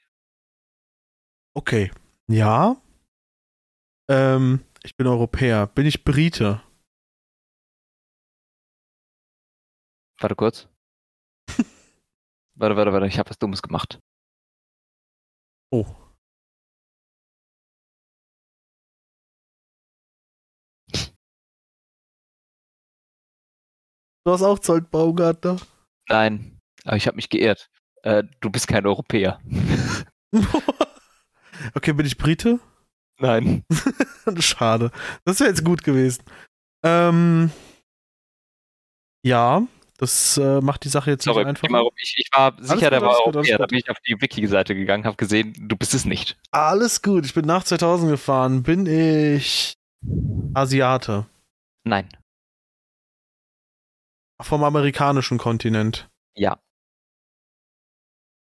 Okay. 1.56 1.90
Ja. 2.28 2.76
Ähm, 4.10 4.62
ich 4.82 4.94
bin 4.98 5.06
Europäer. 5.06 5.66
Bin 5.66 5.86
ich 5.86 6.04
Brite? 6.04 6.60
Warte 10.20 10.36
kurz. 10.36 10.68
warte, 12.54 12.76
warte, 12.76 12.92
warte, 12.92 13.06
ich 13.06 13.18
habe 13.18 13.30
was 13.30 13.38
Dummes 13.38 13.62
gemacht. 13.62 13.98
Oh. 15.70 15.86
Du 24.26 24.32
hast 24.32 24.42
auch 24.42 24.58
Zolt 24.58 24.90
Baumgartner. 24.90 25.58
Nein, 26.08 26.58
aber 26.84 26.96
ich 26.96 27.06
habe 27.06 27.16
mich 27.16 27.28
geirrt. 27.28 27.68
Äh, 28.02 28.24
du 28.40 28.50
bist 28.50 28.68
kein 28.68 28.86
Europäer. 28.86 29.38
okay, 31.74 31.92
bin 31.92 32.06
ich 32.06 32.16
Brite? 32.16 32.58
Nein. 33.18 33.64
Schade. 34.38 34.90
Das 35.24 35.40
wäre 35.40 35.50
jetzt 35.50 35.64
gut 35.64 35.84
gewesen. 35.84 36.22
Ähm, 36.82 37.50
ja, 39.24 39.66
das 39.98 40.36
äh, 40.38 40.60
macht 40.60 40.84
die 40.84 40.88
Sache 40.88 41.10
jetzt 41.10 41.24
Sorry, 41.24 41.44
nicht 41.44 41.62
einfach. 41.62 41.90
ich, 41.96 42.14
ich 42.18 42.28
war 42.32 42.56
sicher, 42.58 42.74
gut, 42.74 42.92
der 42.92 43.02
war 43.02 43.10
alles 43.10 43.48
gut. 43.48 43.60
Da 43.60 43.66
bin 43.66 43.78
ich 43.78 43.90
auf 43.90 43.98
die 44.00 44.20
Wiki-Seite 44.20 44.74
gegangen, 44.74 45.04
habe 45.04 45.16
gesehen, 45.16 45.54
du 45.68 45.76
bist 45.76 45.94
es 45.94 46.04
nicht. 46.04 46.36
Alles 46.50 47.00
gut, 47.00 47.24
ich 47.24 47.34
bin 47.34 47.44
nach 47.44 47.62
2000 47.62 48.10
gefahren. 48.10 48.62
Bin 48.64 48.86
ich 48.86 49.74
Asiate? 50.54 51.26
Nein. 51.84 52.08
Vom 54.42 54.64
amerikanischen 54.64 55.38
Kontinent. 55.38 56.08
Ja. 56.36 56.58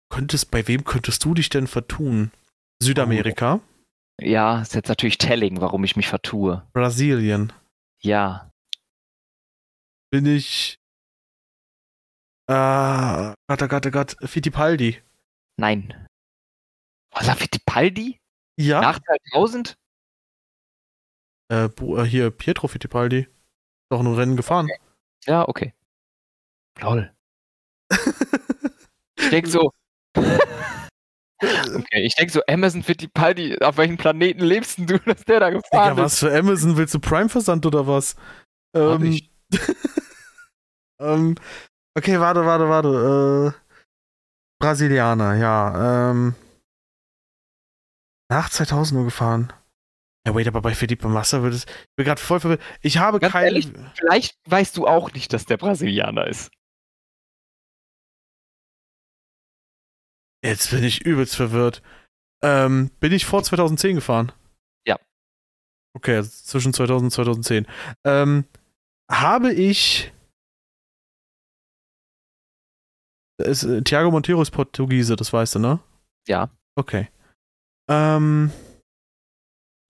Könntest, 0.08 0.52
bei 0.52 0.68
wem 0.68 0.84
könntest 0.84 1.24
du 1.24 1.34
dich 1.34 1.48
denn 1.48 1.66
vertun? 1.66 2.30
Südamerika? 2.80 3.60
Ja, 4.20 4.62
ist 4.62 4.74
jetzt 4.74 4.88
natürlich 4.88 5.18
telling, 5.18 5.60
warum 5.60 5.82
ich 5.82 5.96
mich 5.96 6.06
vertue. 6.06 6.64
Brasilien? 6.72 7.52
Ja. 8.00 8.50
Bin 10.10 10.26
ich. 10.26 10.78
Ah, 12.46 13.34
Gott, 13.48 13.62
oh 13.62 13.68
Gott, 13.68 13.86
oh 13.86 13.90
Gott, 13.90 14.16
Fittipaldi. 14.22 15.00
Nein. 15.58 16.06
Was 17.12 17.26
war 17.26 17.36
Fittipaldi? 17.36 18.18
Ja? 18.58 18.80
Nach 18.80 19.00
2000? 19.32 19.74
Äh, 21.50 21.64
äh, 21.66 22.04
hier, 22.04 22.30
Pietro 22.30 22.68
Fittipaldi. 22.68 23.28
Doch 23.90 24.02
nur 24.02 24.16
Rennen 24.18 24.36
gefahren. 24.36 24.68
Ja, 25.26 25.48
okay. 25.48 25.74
Lol. 26.80 27.12
Ich 29.16 29.30
denk 29.30 29.46
so. 29.46 29.70
Okay, 31.40 32.02
ich 32.04 32.14
denk 32.14 32.30
so, 32.30 32.40
Amazon 32.48 32.82
Fittipaldi, 32.82 33.58
auf 33.60 33.76
welchem 33.76 33.96
Planeten 33.96 34.42
lebst 34.42 34.78
denn 34.78 34.86
du, 34.86 34.98
dass 34.98 35.24
der 35.24 35.40
da 35.40 35.50
Digga, 35.50 35.60
gefahren 35.60 35.96
was 35.96 36.14
ist? 36.14 36.18
für 36.20 36.36
Amazon? 36.36 36.76
Willst 36.76 36.94
du 36.94 37.00
Prime-Versand 37.00 37.64
oder 37.64 37.86
was? 37.86 38.16
Hab 38.76 39.00
Ähm, 39.00 39.04
ich. 39.12 39.30
ähm, 41.00 41.36
okay, 41.96 42.18
warte, 42.20 42.44
warte, 42.44 42.68
warte. 42.68 43.54
Äh, 43.54 43.60
Brasilianer, 44.60 45.34
ja. 45.36 46.10
Ähm, 46.10 46.34
nach 48.30 48.48
2000 48.48 48.96
nur 48.96 49.04
gefahren. 49.04 49.52
Ja, 50.26 50.34
wait, 50.34 50.48
aber 50.48 50.62
bei 50.62 50.74
Felipe 50.74 51.08
Massa 51.08 51.42
wird 51.42 51.52
es. 51.52 51.64
Ich 51.64 51.96
bin 51.96 52.06
gerade 52.06 52.20
voll 52.20 52.40
verwirrt. 52.40 52.62
Ich 52.80 52.96
habe 52.96 53.20
Ganz 53.20 53.32
keine. 53.32 53.46
ehrlich? 53.46 53.70
Vielleicht 53.94 54.38
weißt 54.48 54.76
du 54.76 54.86
auch 54.86 55.12
nicht, 55.12 55.32
dass 55.32 55.44
der 55.44 55.58
Brasilianer 55.58 56.26
ist. 56.26 56.50
Jetzt 60.42 60.70
bin 60.70 60.84
ich 60.84 61.04
übelst 61.04 61.36
verwirrt. 61.36 61.82
Ähm, 62.42 62.90
bin 63.00 63.12
ich 63.12 63.24
vor 63.24 63.42
2010 63.42 63.96
gefahren? 63.96 64.32
Ja. 64.86 64.98
Okay, 65.94 66.16
also 66.16 66.30
zwischen 66.30 66.72
2000 66.74 67.06
und 67.06 67.10
2010. 67.10 67.66
Ähm, 68.04 68.44
habe 69.10 69.52
ich. 69.52 70.12
Es, 73.38 73.64
äh, 73.64 73.82
Thiago 73.82 74.10
Monteiro 74.10 74.40
ist 74.42 74.50
Portugiese, 74.50 75.16
das 75.16 75.32
weißt 75.32 75.56
du, 75.56 75.58
ne? 75.58 75.80
Ja. 76.28 76.50
Okay. 76.76 77.08
Ähm, 77.90 78.50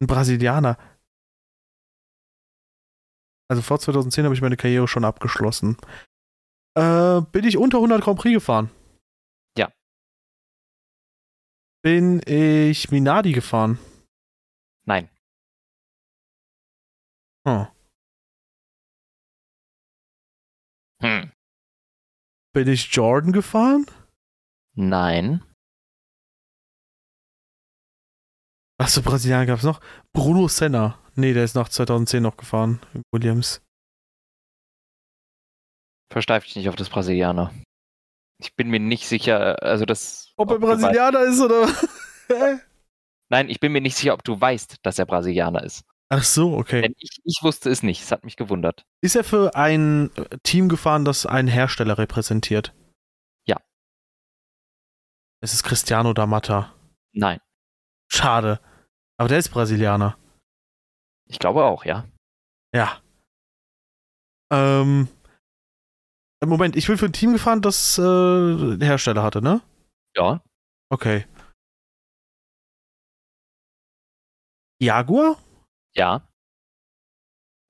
ein 0.00 0.06
Brasilianer. 0.06 0.78
Also 3.50 3.62
vor 3.62 3.78
2010 3.78 4.24
habe 4.24 4.34
ich 4.34 4.40
meine 4.40 4.56
Karriere 4.56 4.88
schon 4.88 5.04
abgeschlossen. 5.04 5.76
Äh, 6.76 7.20
bin 7.32 7.44
ich 7.44 7.56
unter 7.56 7.78
100 7.78 8.02
Grand 8.02 8.18
Prix 8.18 8.34
gefahren? 8.34 8.70
Ja. 9.56 9.70
Bin 11.82 12.20
ich 12.26 12.90
Minardi 12.90 13.32
gefahren? 13.32 13.78
Nein. 14.86 15.08
Hm. 17.46 17.66
Hm. 21.02 21.33
Bin 22.54 22.68
ich 22.68 22.90
Jordan 22.92 23.32
gefahren? 23.32 23.84
Nein. 24.76 25.42
Achso, 28.78 29.02
Brasilianer 29.02 29.46
gab 29.46 29.58
es 29.58 29.64
noch. 29.64 29.80
Bruno 30.12 30.48
Senna. 30.48 30.98
Nee, 31.16 31.32
der 31.32 31.44
ist 31.44 31.54
nach 31.54 31.68
2010 31.68 32.22
noch 32.22 32.36
gefahren. 32.36 32.80
Williams. 33.12 33.60
Versteif 36.12 36.44
dich 36.44 36.56
nicht 36.56 36.68
auf 36.68 36.76
das 36.76 36.88
Brasilianer. 36.90 37.52
Ich 38.40 38.54
bin 38.54 38.68
mir 38.68 38.80
nicht 38.80 39.06
sicher, 39.08 39.62
also 39.62 39.84
das. 39.84 40.32
Ob 40.36 40.50
er 40.50 40.58
du 40.58 40.66
weißt- 40.66 40.80
Brasilianer 40.80 41.20
ist 41.22 41.40
oder. 41.40 41.68
Nein, 43.30 43.48
ich 43.48 43.58
bin 43.60 43.72
mir 43.72 43.80
nicht 43.80 43.96
sicher, 43.96 44.14
ob 44.14 44.22
du 44.24 44.40
weißt, 44.40 44.76
dass 44.82 44.98
er 44.98 45.06
Brasilianer 45.06 45.62
ist. 45.62 45.84
Ach 46.10 46.22
so, 46.22 46.56
okay. 46.56 46.82
Denn 46.82 46.94
ich, 46.98 47.18
ich 47.24 47.40
wusste 47.42 47.70
es 47.70 47.82
nicht. 47.82 48.02
Es 48.02 48.12
hat 48.12 48.24
mich 48.24 48.36
gewundert. 48.36 48.84
Ist 49.00 49.16
er 49.16 49.24
für 49.24 49.54
ein 49.54 50.14
äh, 50.16 50.38
Team 50.42 50.68
gefahren, 50.68 51.04
das 51.04 51.26
einen 51.26 51.48
Hersteller 51.48 51.98
repräsentiert? 51.98 52.74
Ja. 53.46 53.56
Es 55.40 55.54
ist 55.54 55.64
Cristiano 55.64 56.12
da 56.12 56.26
Mata. 56.26 56.74
Nein. 57.12 57.40
Schade. 58.10 58.60
Aber 59.16 59.28
der 59.28 59.38
ist 59.38 59.48
Brasilianer. 59.48 60.18
Ich 61.26 61.38
glaube 61.38 61.64
auch, 61.64 61.84
ja. 61.84 62.06
Ja. 62.74 63.00
Ähm. 64.52 65.08
Moment, 66.44 66.76
ich 66.76 66.88
will 66.88 66.98
für 66.98 67.06
ein 67.06 67.12
Team 67.14 67.32
gefahren, 67.32 67.62
das 67.62 67.96
äh, 67.96 68.78
Hersteller 68.78 69.22
hatte, 69.22 69.40
ne? 69.40 69.62
Ja. 70.14 70.42
Okay. 70.90 71.24
Jaguar? 74.78 75.38
Ja. 75.94 76.26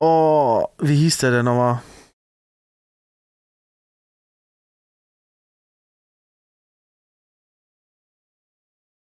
Oh, 0.00 0.66
wie 0.78 0.96
hieß 0.96 1.18
der 1.18 1.30
denn 1.30 1.44
nochmal? 1.46 1.82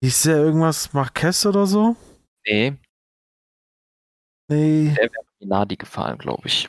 Hieß 0.04 0.24
der 0.24 0.38
irgendwas 0.38 0.94
Marquez 0.94 1.46
oder 1.46 1.66
so? 1.68 1.96
Nee, 2.46 2.78
Nee. 4.50 4.94
der 4.96 5.04
wäre 5.12 5.26
Minardi 5.40 5.78
gefahren, 5.78 6.18
glaube 6.18 6.48
ich. 6.48 6.68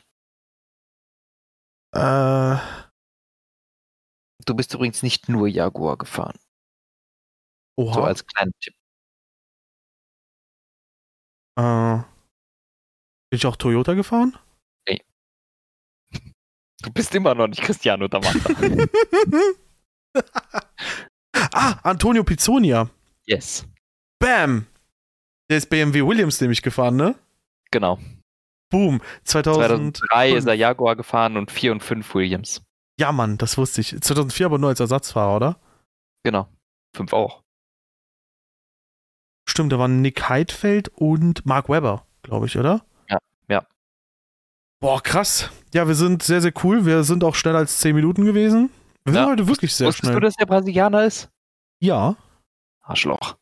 Äh, 1.95 2.57
Du 4.45 4.53
bist 4.55 4.73
übrigens 4.73 5.03
nicht 5.03 5.29
nur 5.29 5.47
Jaguar 5.47 5.97
gefahren. 5.97 6.37
oha. 7.77 7.93
So 7.93 8.03
als 8.03 8.25
kleinen 8.25 8.53
Tipp. 8.59 8.75
äh, 11.57 12.03
bin 13.33 13.37
ich 13.37 13.47
auch 13.47 13.55
Toyota 13.55 13.95
gefahren? 13.95 14.37
Du 16.83 16.91
bist 16.93 17.15
immer 17.15 17.33
noch 17.33 17.47
nicht 17.47 17.63
Cristiano 17.63 18.07
Damata. 18.07 18.37
ah, 21.51 21.79
Antonio 21.81 22.23
Pizzonia. 22.23 22.91
yes. 23.25 23.65
Bam! 24.19 24.67
Der 25.49 25.57
ist 25.57 25.71
BMW 25.71 26.05
Williams 26.05 26.41
nämlich 26.41 26.61
gefahren, 26.61 26.95
ne? 26.95 27.15
Genau. 27.71 27.97
Boom. 28.69 29.01
2000. 29.23 29.97
2003 29.97 30.33
ist 30.33 30.45
er 30.45 30.53
Jaguar 30.53 30.95
gefahren 30.95 31.35
und 31.35 31.49
4 31.49 31.71
und 31.71 31.81
5 31.81 32.13
Williams. 32.13 32.61
Ja, 32.99 33.11
Mann, 33.11 33.39
das 33.39 33.57
wusste 33.57 33.81
ich. 33.81 33.99
2004 33.99 34.45
aber 34.45 34.59
nur 34.59 34.69
als 34.69 34.79
Ersatzfahrer, 34.79 35.35
oder? 35.37 35.59
Genau. 36.23 36.47
5 36.95 37.13
auch. 37.13 37.41
Stimmt, 39.49 39.73
da 39.73 39.79
waren 39.79 40.03
Nick 40.03 40.29
Heidfeld 40.29 40.89
und 40.89 41.47
Mark 41.47 41.67
Webber, 41.67 42.05
glaube 42.21 42.45
ich, 42.45 42.59
oder? 42.59 42.85
Boah, 44.83 45.01
krass. 45.01 45.49
Ja, 45.73 45.87
wir 45.87 45.95
sind 45.95 46.23
sehr, 46.23 46.41
sehr 46.41 46.51
cool. 46.61 46.85
Wir 46.85 47.05
sind 47.05 47.23
auch 47.23 47.35
schneller 47.35 47.59
als 47.59 47.77
10 47.79 47.95
Minuten 47.95 48.25
gewesen. 48.25 48.69
Wir 49.05 49.13
sind 49.13 49.21
Ja. 49.23 49.29
heute 49.29 49.47
wirklich 49.47 49.73
sehr 49.73 49.87
Wusstest 49.87 50.07
schnell. 50.07 50.19
du, 50.19 50.25
dass 50.25 50.35
der 50.35 50.45
Brasilianer 50.45 51.05
ist? 51.05 51.29
Ja. 51.79 52.17
Arschloch. 52.81 53.37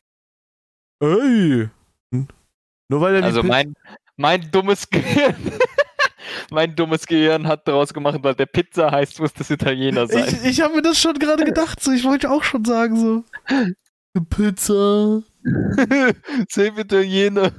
Ey. 1.00 1.68
Nur 2.12 3.00
weil 3.00 3.16
er 3.16 3.22
die 3.22 3.26
Also 3.26 3.42
mein, 3.42 3.74
mein 4.16 4.52
dummes 4.52 4.88
Gehirn. 4.88 5.34
mein 6.52 6.76
dummes 6.76 7.04
Gehirn 7.08 7.48
hat 7.48 7.66
daraus 7.66 7.92
gemacht, 7.92 8.20
weil 8.22 8.36
der 8.36 8.46
Pizza 8.46 8.92
heißt, 8.92 9.18
muss 9.18 9.32
das 9.34 9.50
Italiener 9.50 10.06
sein. 10.06 10.28
Ich, 10.28 10.44
ich 10.44 10.60
habe 10.60 10.76
mir 10.76 10.82
das 10.82 11.00
schon 11.00 11.18
gerade 11.18 11.44
gedacht. 11.44 11.82
So. 11.82 11.90
Ich 11.90 12.04
wollte 12.04 12.30
auch 12.30 12.44
schon 12.44 12.64
sagen, 12.64 12.96
so. 12.96 13.24
Pizza. 14.30 15.22
Save 16.48 16.82
Italiener. 16.82 17.50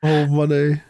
Oh 0.00 0.26
Mann, 0.26 0.52
ey. 0.52 0.80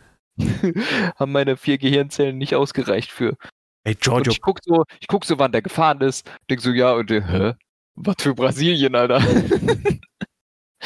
Haben 1.16 1.32
meine 1.32 1.56
vier 1.56 1.78
Gehirnzellen 1.78 2.38
nicht 2.38 2.54
ausgereicht 2.54 3.10
für. 3.10 3.36
Ey, 3.84 3.94
Und 3.94 4.00
Giorgio. 4.02 4.32
ich 4.32 4.40
guck 4.40 4.58
so, 4.62 4.84
ich 5.00 5.06
guck 5.06 5.24
so, 5.24 5.38
wann 5.38 5.52
der 5.52 5.62
gefahren 5.62 6.00
ist. 6.00 6.30
Denk 6.48 6.60
so, 6.60 6.70
ja, 6.70 6.92
und 6.92 7.10
hä? 7.10 7.54
Was 7.94 8.16
für 8.20 8.34
Brasilien, 8.34 8.94
Alter? 8.94 9.20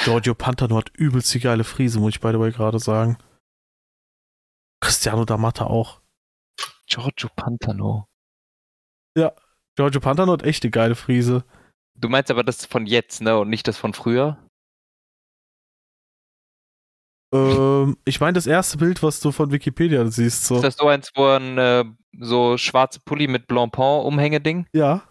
Giorgio 0.04 0.34
Pantano 0.34 0.76
hat 0.76 0.90
übelst 0.96 1.32
die 1.34 1.40
geile 1.40 1.64
Frise, 1.64 2.00
muss 2.00 2.14
ich 2.14 2.20
by 2.20 2.32
the 2.32 2.38
way 2.38 2.50
gerade 2.50 2.78
sagen. 2.78 3.16
Cristiano 4.80 5.22
D'Amata 5.22 5.62
auch. 5.64 6.00
Giorgio 6.86 7.30
Pantano. 7.34 8.06
Giorgio 9.76 10.00
Pantano 10.00 10.32
hat 10.32 10.42
echt 10.42 10.64
eine 10.64 10.70
geile 10.70 10.94
Frise. 10.94 11.44
Du 11.96 12.08
meinst 12.08 12.30
aber 12.30 12.44
das 12.44 12.66
von 12.66 12.86
jetzt, 12.86 13.22
ne? 13.22 13.38
Und 13.38 13.48
nicht 13.48 13.66
das 13.66 13.76
von 13.78 13.92
früher? 13.94 14.38
Ähm, 17.34 17.96
ich 18.04 18.20
meine 18.20 18.34
das 18.34 18.46
erste 18.46 18.78
Bild, 18.78 19.02
was 19.02 19.20
du 19.20 19.32
von 19.32 19.50
Wikipedia 19.50 20.06
siehst. 20.06 20.44
So. 20.44 20.56
Ist 20.56 20.62
das 20.64 20.76
so 20.76 20.86
eins, 20.88 21.10
wo 21.14 21.26
ein 21.26 21.58
äh, 21.58 21.84
so 22.20 22.56
schwarze 22.56 23.00
Pulli 23.04 23.26
mit 23.26 23.46
Blancpain-Umhängeding? 23.48 24.66
Ja, 24.72 25.02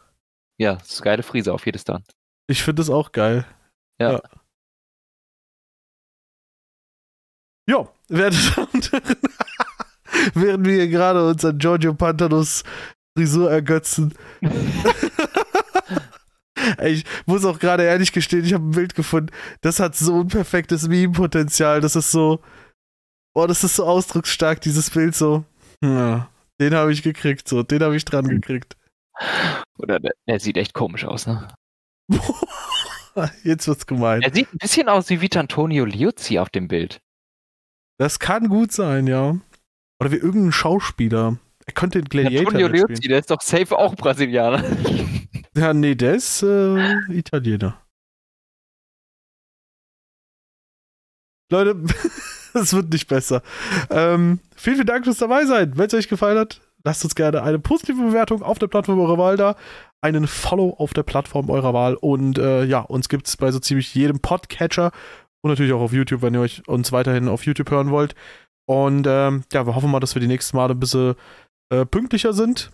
Ja, 0.57 0.76
das 0.76 0.89
ist 0.89 1.01
eine 1.01 1.05
geile 1.05 1.24
Frise 1.24 1.53
auf 1.53 1.65
jedes 1.65 1.84
dann. 1.84 2.03
ich 2.47 2.63
finde 2.63 2.82
das 2.82 2.89
auch 2.89 3.11
geil. 3.11 3.45
Ja. 3.99 4.21
Ja, 7.69 7.78
und 7.78 7.89
Herren, 8.09 8.67
während 10.34 10.65
wir 10.65 10.74
hier 10.74 10.88
gerade 10.89 11.26
uns 11.28 11.45
an 11.45 11.57
Giorgio 11.57 11.93
Pantanos 11.93 12.63
Frisur 13.17 13.49
ergötzen. 13.51 14.13
Ey, 16.78 16.93
ich 16.93 17.05
muss 17.26 17.45
auch 17.45 17.59
gerade 17.59 17.84
ehrlich 17.84 18.11
gestehen, 18.11 18.45
ich 18.45 18.53
habe 18.53 18.66
ein 18.66 18.72
Bild 18.72 18.95
gefunden, 18.95 19.34
das 19.61 19.80
hat 19.80 19.95
so 19.95 20.22
ein 20.22 20.28
perfektes 20.28 20.88
Meme-Potenzial. 20.88 21.82
Das 21.82 21.95
ist 21.95 22.11
so, 22.11 22.41
oh, 23.34 23.47
das 23.47 23.64
ist 23.64 23.76
so 23.76 23.86
ausdrucksstark, 23.86 24.61
dieses 24.61 24.89
Bild 24.89 25.16
so. 25.16 25.45
Ja, 25.84 26.30
den 26.59 26.74
habe 26.74 26.91
ich 26.91 27.03
gekriegt, 27.03 27.47
so, 27.47 27.64
den 27.64 27.84
habe 27.84 27.95
ich 27.95 28.05
dran 28.05 28.28
gekriegt. 28.28 28.78
Oder 29.78 29.99
der, 29.99 30.14
der 30.28 30.39
sieht 30.39 30.57
echt 30.57 30.74
komisch 30.74 31.05
aus, 31.05 31.28
ne? 31.28 31.47
Jetzt 33.43 33.68
wird's 33.68 33.86
gemein. 33.86 34.22
Er 34.22 34.34
sieht 34.34 34.51
ein 34.53 34.57
bisschen 34.57 34.89
aus 34.89 35.09
wie 35.09 35.22
Vitantonio 35.22 35.86
Liuzzi 35.86 36.39
auf 36.39 36.49
dem 36.49 36.68
Bild. 36.68 36.99
Das 37.97 38.20
kann 38.20 38.49
gut 38.49 38.72
sein, 38.72 39.07
ja. 39.07 39.38
Oder 39.99 40.11
wie 40.11 40.18
irgendein 40.18 40.51
Schauspieler. 40.51 41.38
Er 41.66 41.74
könnte 41.74 41.99
den 41.99 42.09
Gladiator 42.09 42.53
mitspielen. 42.53 42.88
Liuzzi, 42.88 43.07
der 43.07 43.20
ist 43.20 43.32
doch 43.32 43.41
safe 43.41 43.78
auch 43.78 43.95
Brasilianer. 43.95 44.64
Ja, 45.55 45.72
nee, 45.72 45.93
der 45.93 46.16
ist 46.16 46.41
äh, 46.41 46.95
Italiener. 47.11 47.80
Leute, 51.51 51.76
es 52.55 52.74
wird 52.74 52.91
nicht 52.91 53.07
besser. 53.07 53.43
Ähm, 53.91 54.39
vielen, 54.55 54.78
vielen 54.78 54.88
Dank 54.88 55.05
fürs 55.05 55.18
dabei 55.18 55.45
sein. 55.45 55.78
Wenn 55.78 55.86
es 55.86 55.93
euch 55.93 56.07
gefallen 56.07 56.39
hat, 56.39 56.59
lasst 56.84 57.03
uns 57.03 57.14
gerne 57.14 57.43
eine 57.43 57.59
positive 57.59 58.01
Bewertung 58.01 58.41
auf 58.41 58.57
der 58.57 58.66
Plattform 58.68 58.99
eurer 58.99 59.20
Wahl 59.20 59.38
da, 59.38 59.55
einen 60.01 60.26
Follow 60.26 60.76
auf 60.80 60.93
der 60.93 61.03
Plattform 61.03 61.51
eurer 61.51 61.76
Wahl 61.76 61.95
und 61.95 62.39
äh, 62.39 62.64
ja, 62.64 62.80
uns 62.80 63.07
gibt 63.07 63.28
es 63.28 63.38
bei 63.38 63.51
so 63.51 63.59
ziemlich 63.59 63.93
jedem 63.93 64.20
Podcatcher 64.20 64.91
und 65.41 65.51
natürlich 65.51 65.74
auch 65.74 65.82
auf 65.82 65.93
YouTube, 65.93 66.24
wenn 66.24 66.34
ihr 66.34 66.41
euch 66.41 66.68
uns 66.68 66.91
weiterhin 66.91 67.28
auf 67.28 67.45
YouTube 67.45 67.70
hören 67.70 67.91
wollt. 67.91 68.16
Und 68.66 69.05
ähm, 69.07 69.43
ja, 69.51 69.68
wir 69.68 69.76
hoffen 69.76 69.91
mal, 69.91 69.99
dass 69.99 70.16
wir 70.16 70.22
die 70.22 70.28
nächsten 70.28 70.55
Male 70.55 70.74
ein 70.74 70.80
bisschen 70.80 71.16
äh, 71.74 71.86
pünktlicher 71.86 72.34
sind. 72.34 72.71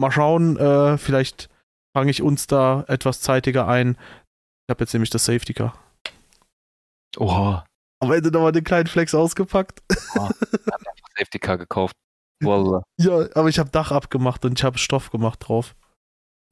Mal 0.00 0.10
schauen, 0.10 0.56
äh, 0.56 0.98
vielleicht 0.98 1.48
fange 1.96 2.10
ich 2.10 2.22
uns 2.22 2.46
da 2.46 2.84
etwas 2.88 3.20
zeitiger 3.20 3.68
ein. 3.68 3.92
Ich 3.92 4.70
habe 4.70 4.82
jetzt 4.84 4.92
nämlich 4.92 5.10
das 5.10 5.24
Safety 5.24 5.54
Car. 5.54 5.78
Oha. 7.16 7.64
Am 8.00 8.12
Ende 8.12 8.30
nochmal 8.30 8.52
den 8.52 8.64
kleinen 8.64 8.86
Flex 8.86 9.14
ausgepackt. 9.14 9.82
Safety 11.16 11.38
Car 11.38 11.58
gekauft. 11.58 11.94
Wallah. 12.42 12.82
ja, 13.00 13.28
aber 13.34 13.48
ich 13.48 13.58
habe 13.58 13.70
Dach 13.70 13.90
abgemacht 13.90 14.44
und 14.44 14.58
ich 14.58 14.64
habe 14.64 14.78
Stoff 14.78 15.10
gemacht 15.10 15.48
drauf. 15.48 15.74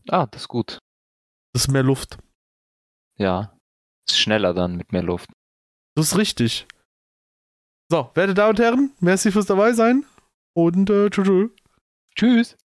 Ah, 0.08 0.26
das 0.26 0.42
ist 0.42 0.48
gut. 0.48 0.78
Das 1.52 1.62
ist 1.62 1.68
mehr 1.68 1.82
Luft. 1.82 2.18
Ja. 3.16 3.56
Ist 4.08 4.18
schneller 4.18 4.54
dann 4.54 4.76
mit 4.76 4.92
mehr 4.92 5.02
Luft. 5.02 5.30
Das 5.96 6.06
ist 6.06 6.18
richtig. 6.18 6.66
So, 7.90 8.10
werte 8.14 8.34
Damen 8.34 8.50
und 8.50 8.58
Herren, 8.58 8.92
merci 9.00 9.30
fürs 9.30 9.46
dabei 9.46 9.72
sein 9.72 10.04
und 10.57 10.88
äh, 10.88 11.11
tschüss. 11.11 11.50
tschüss. 12.16 12.57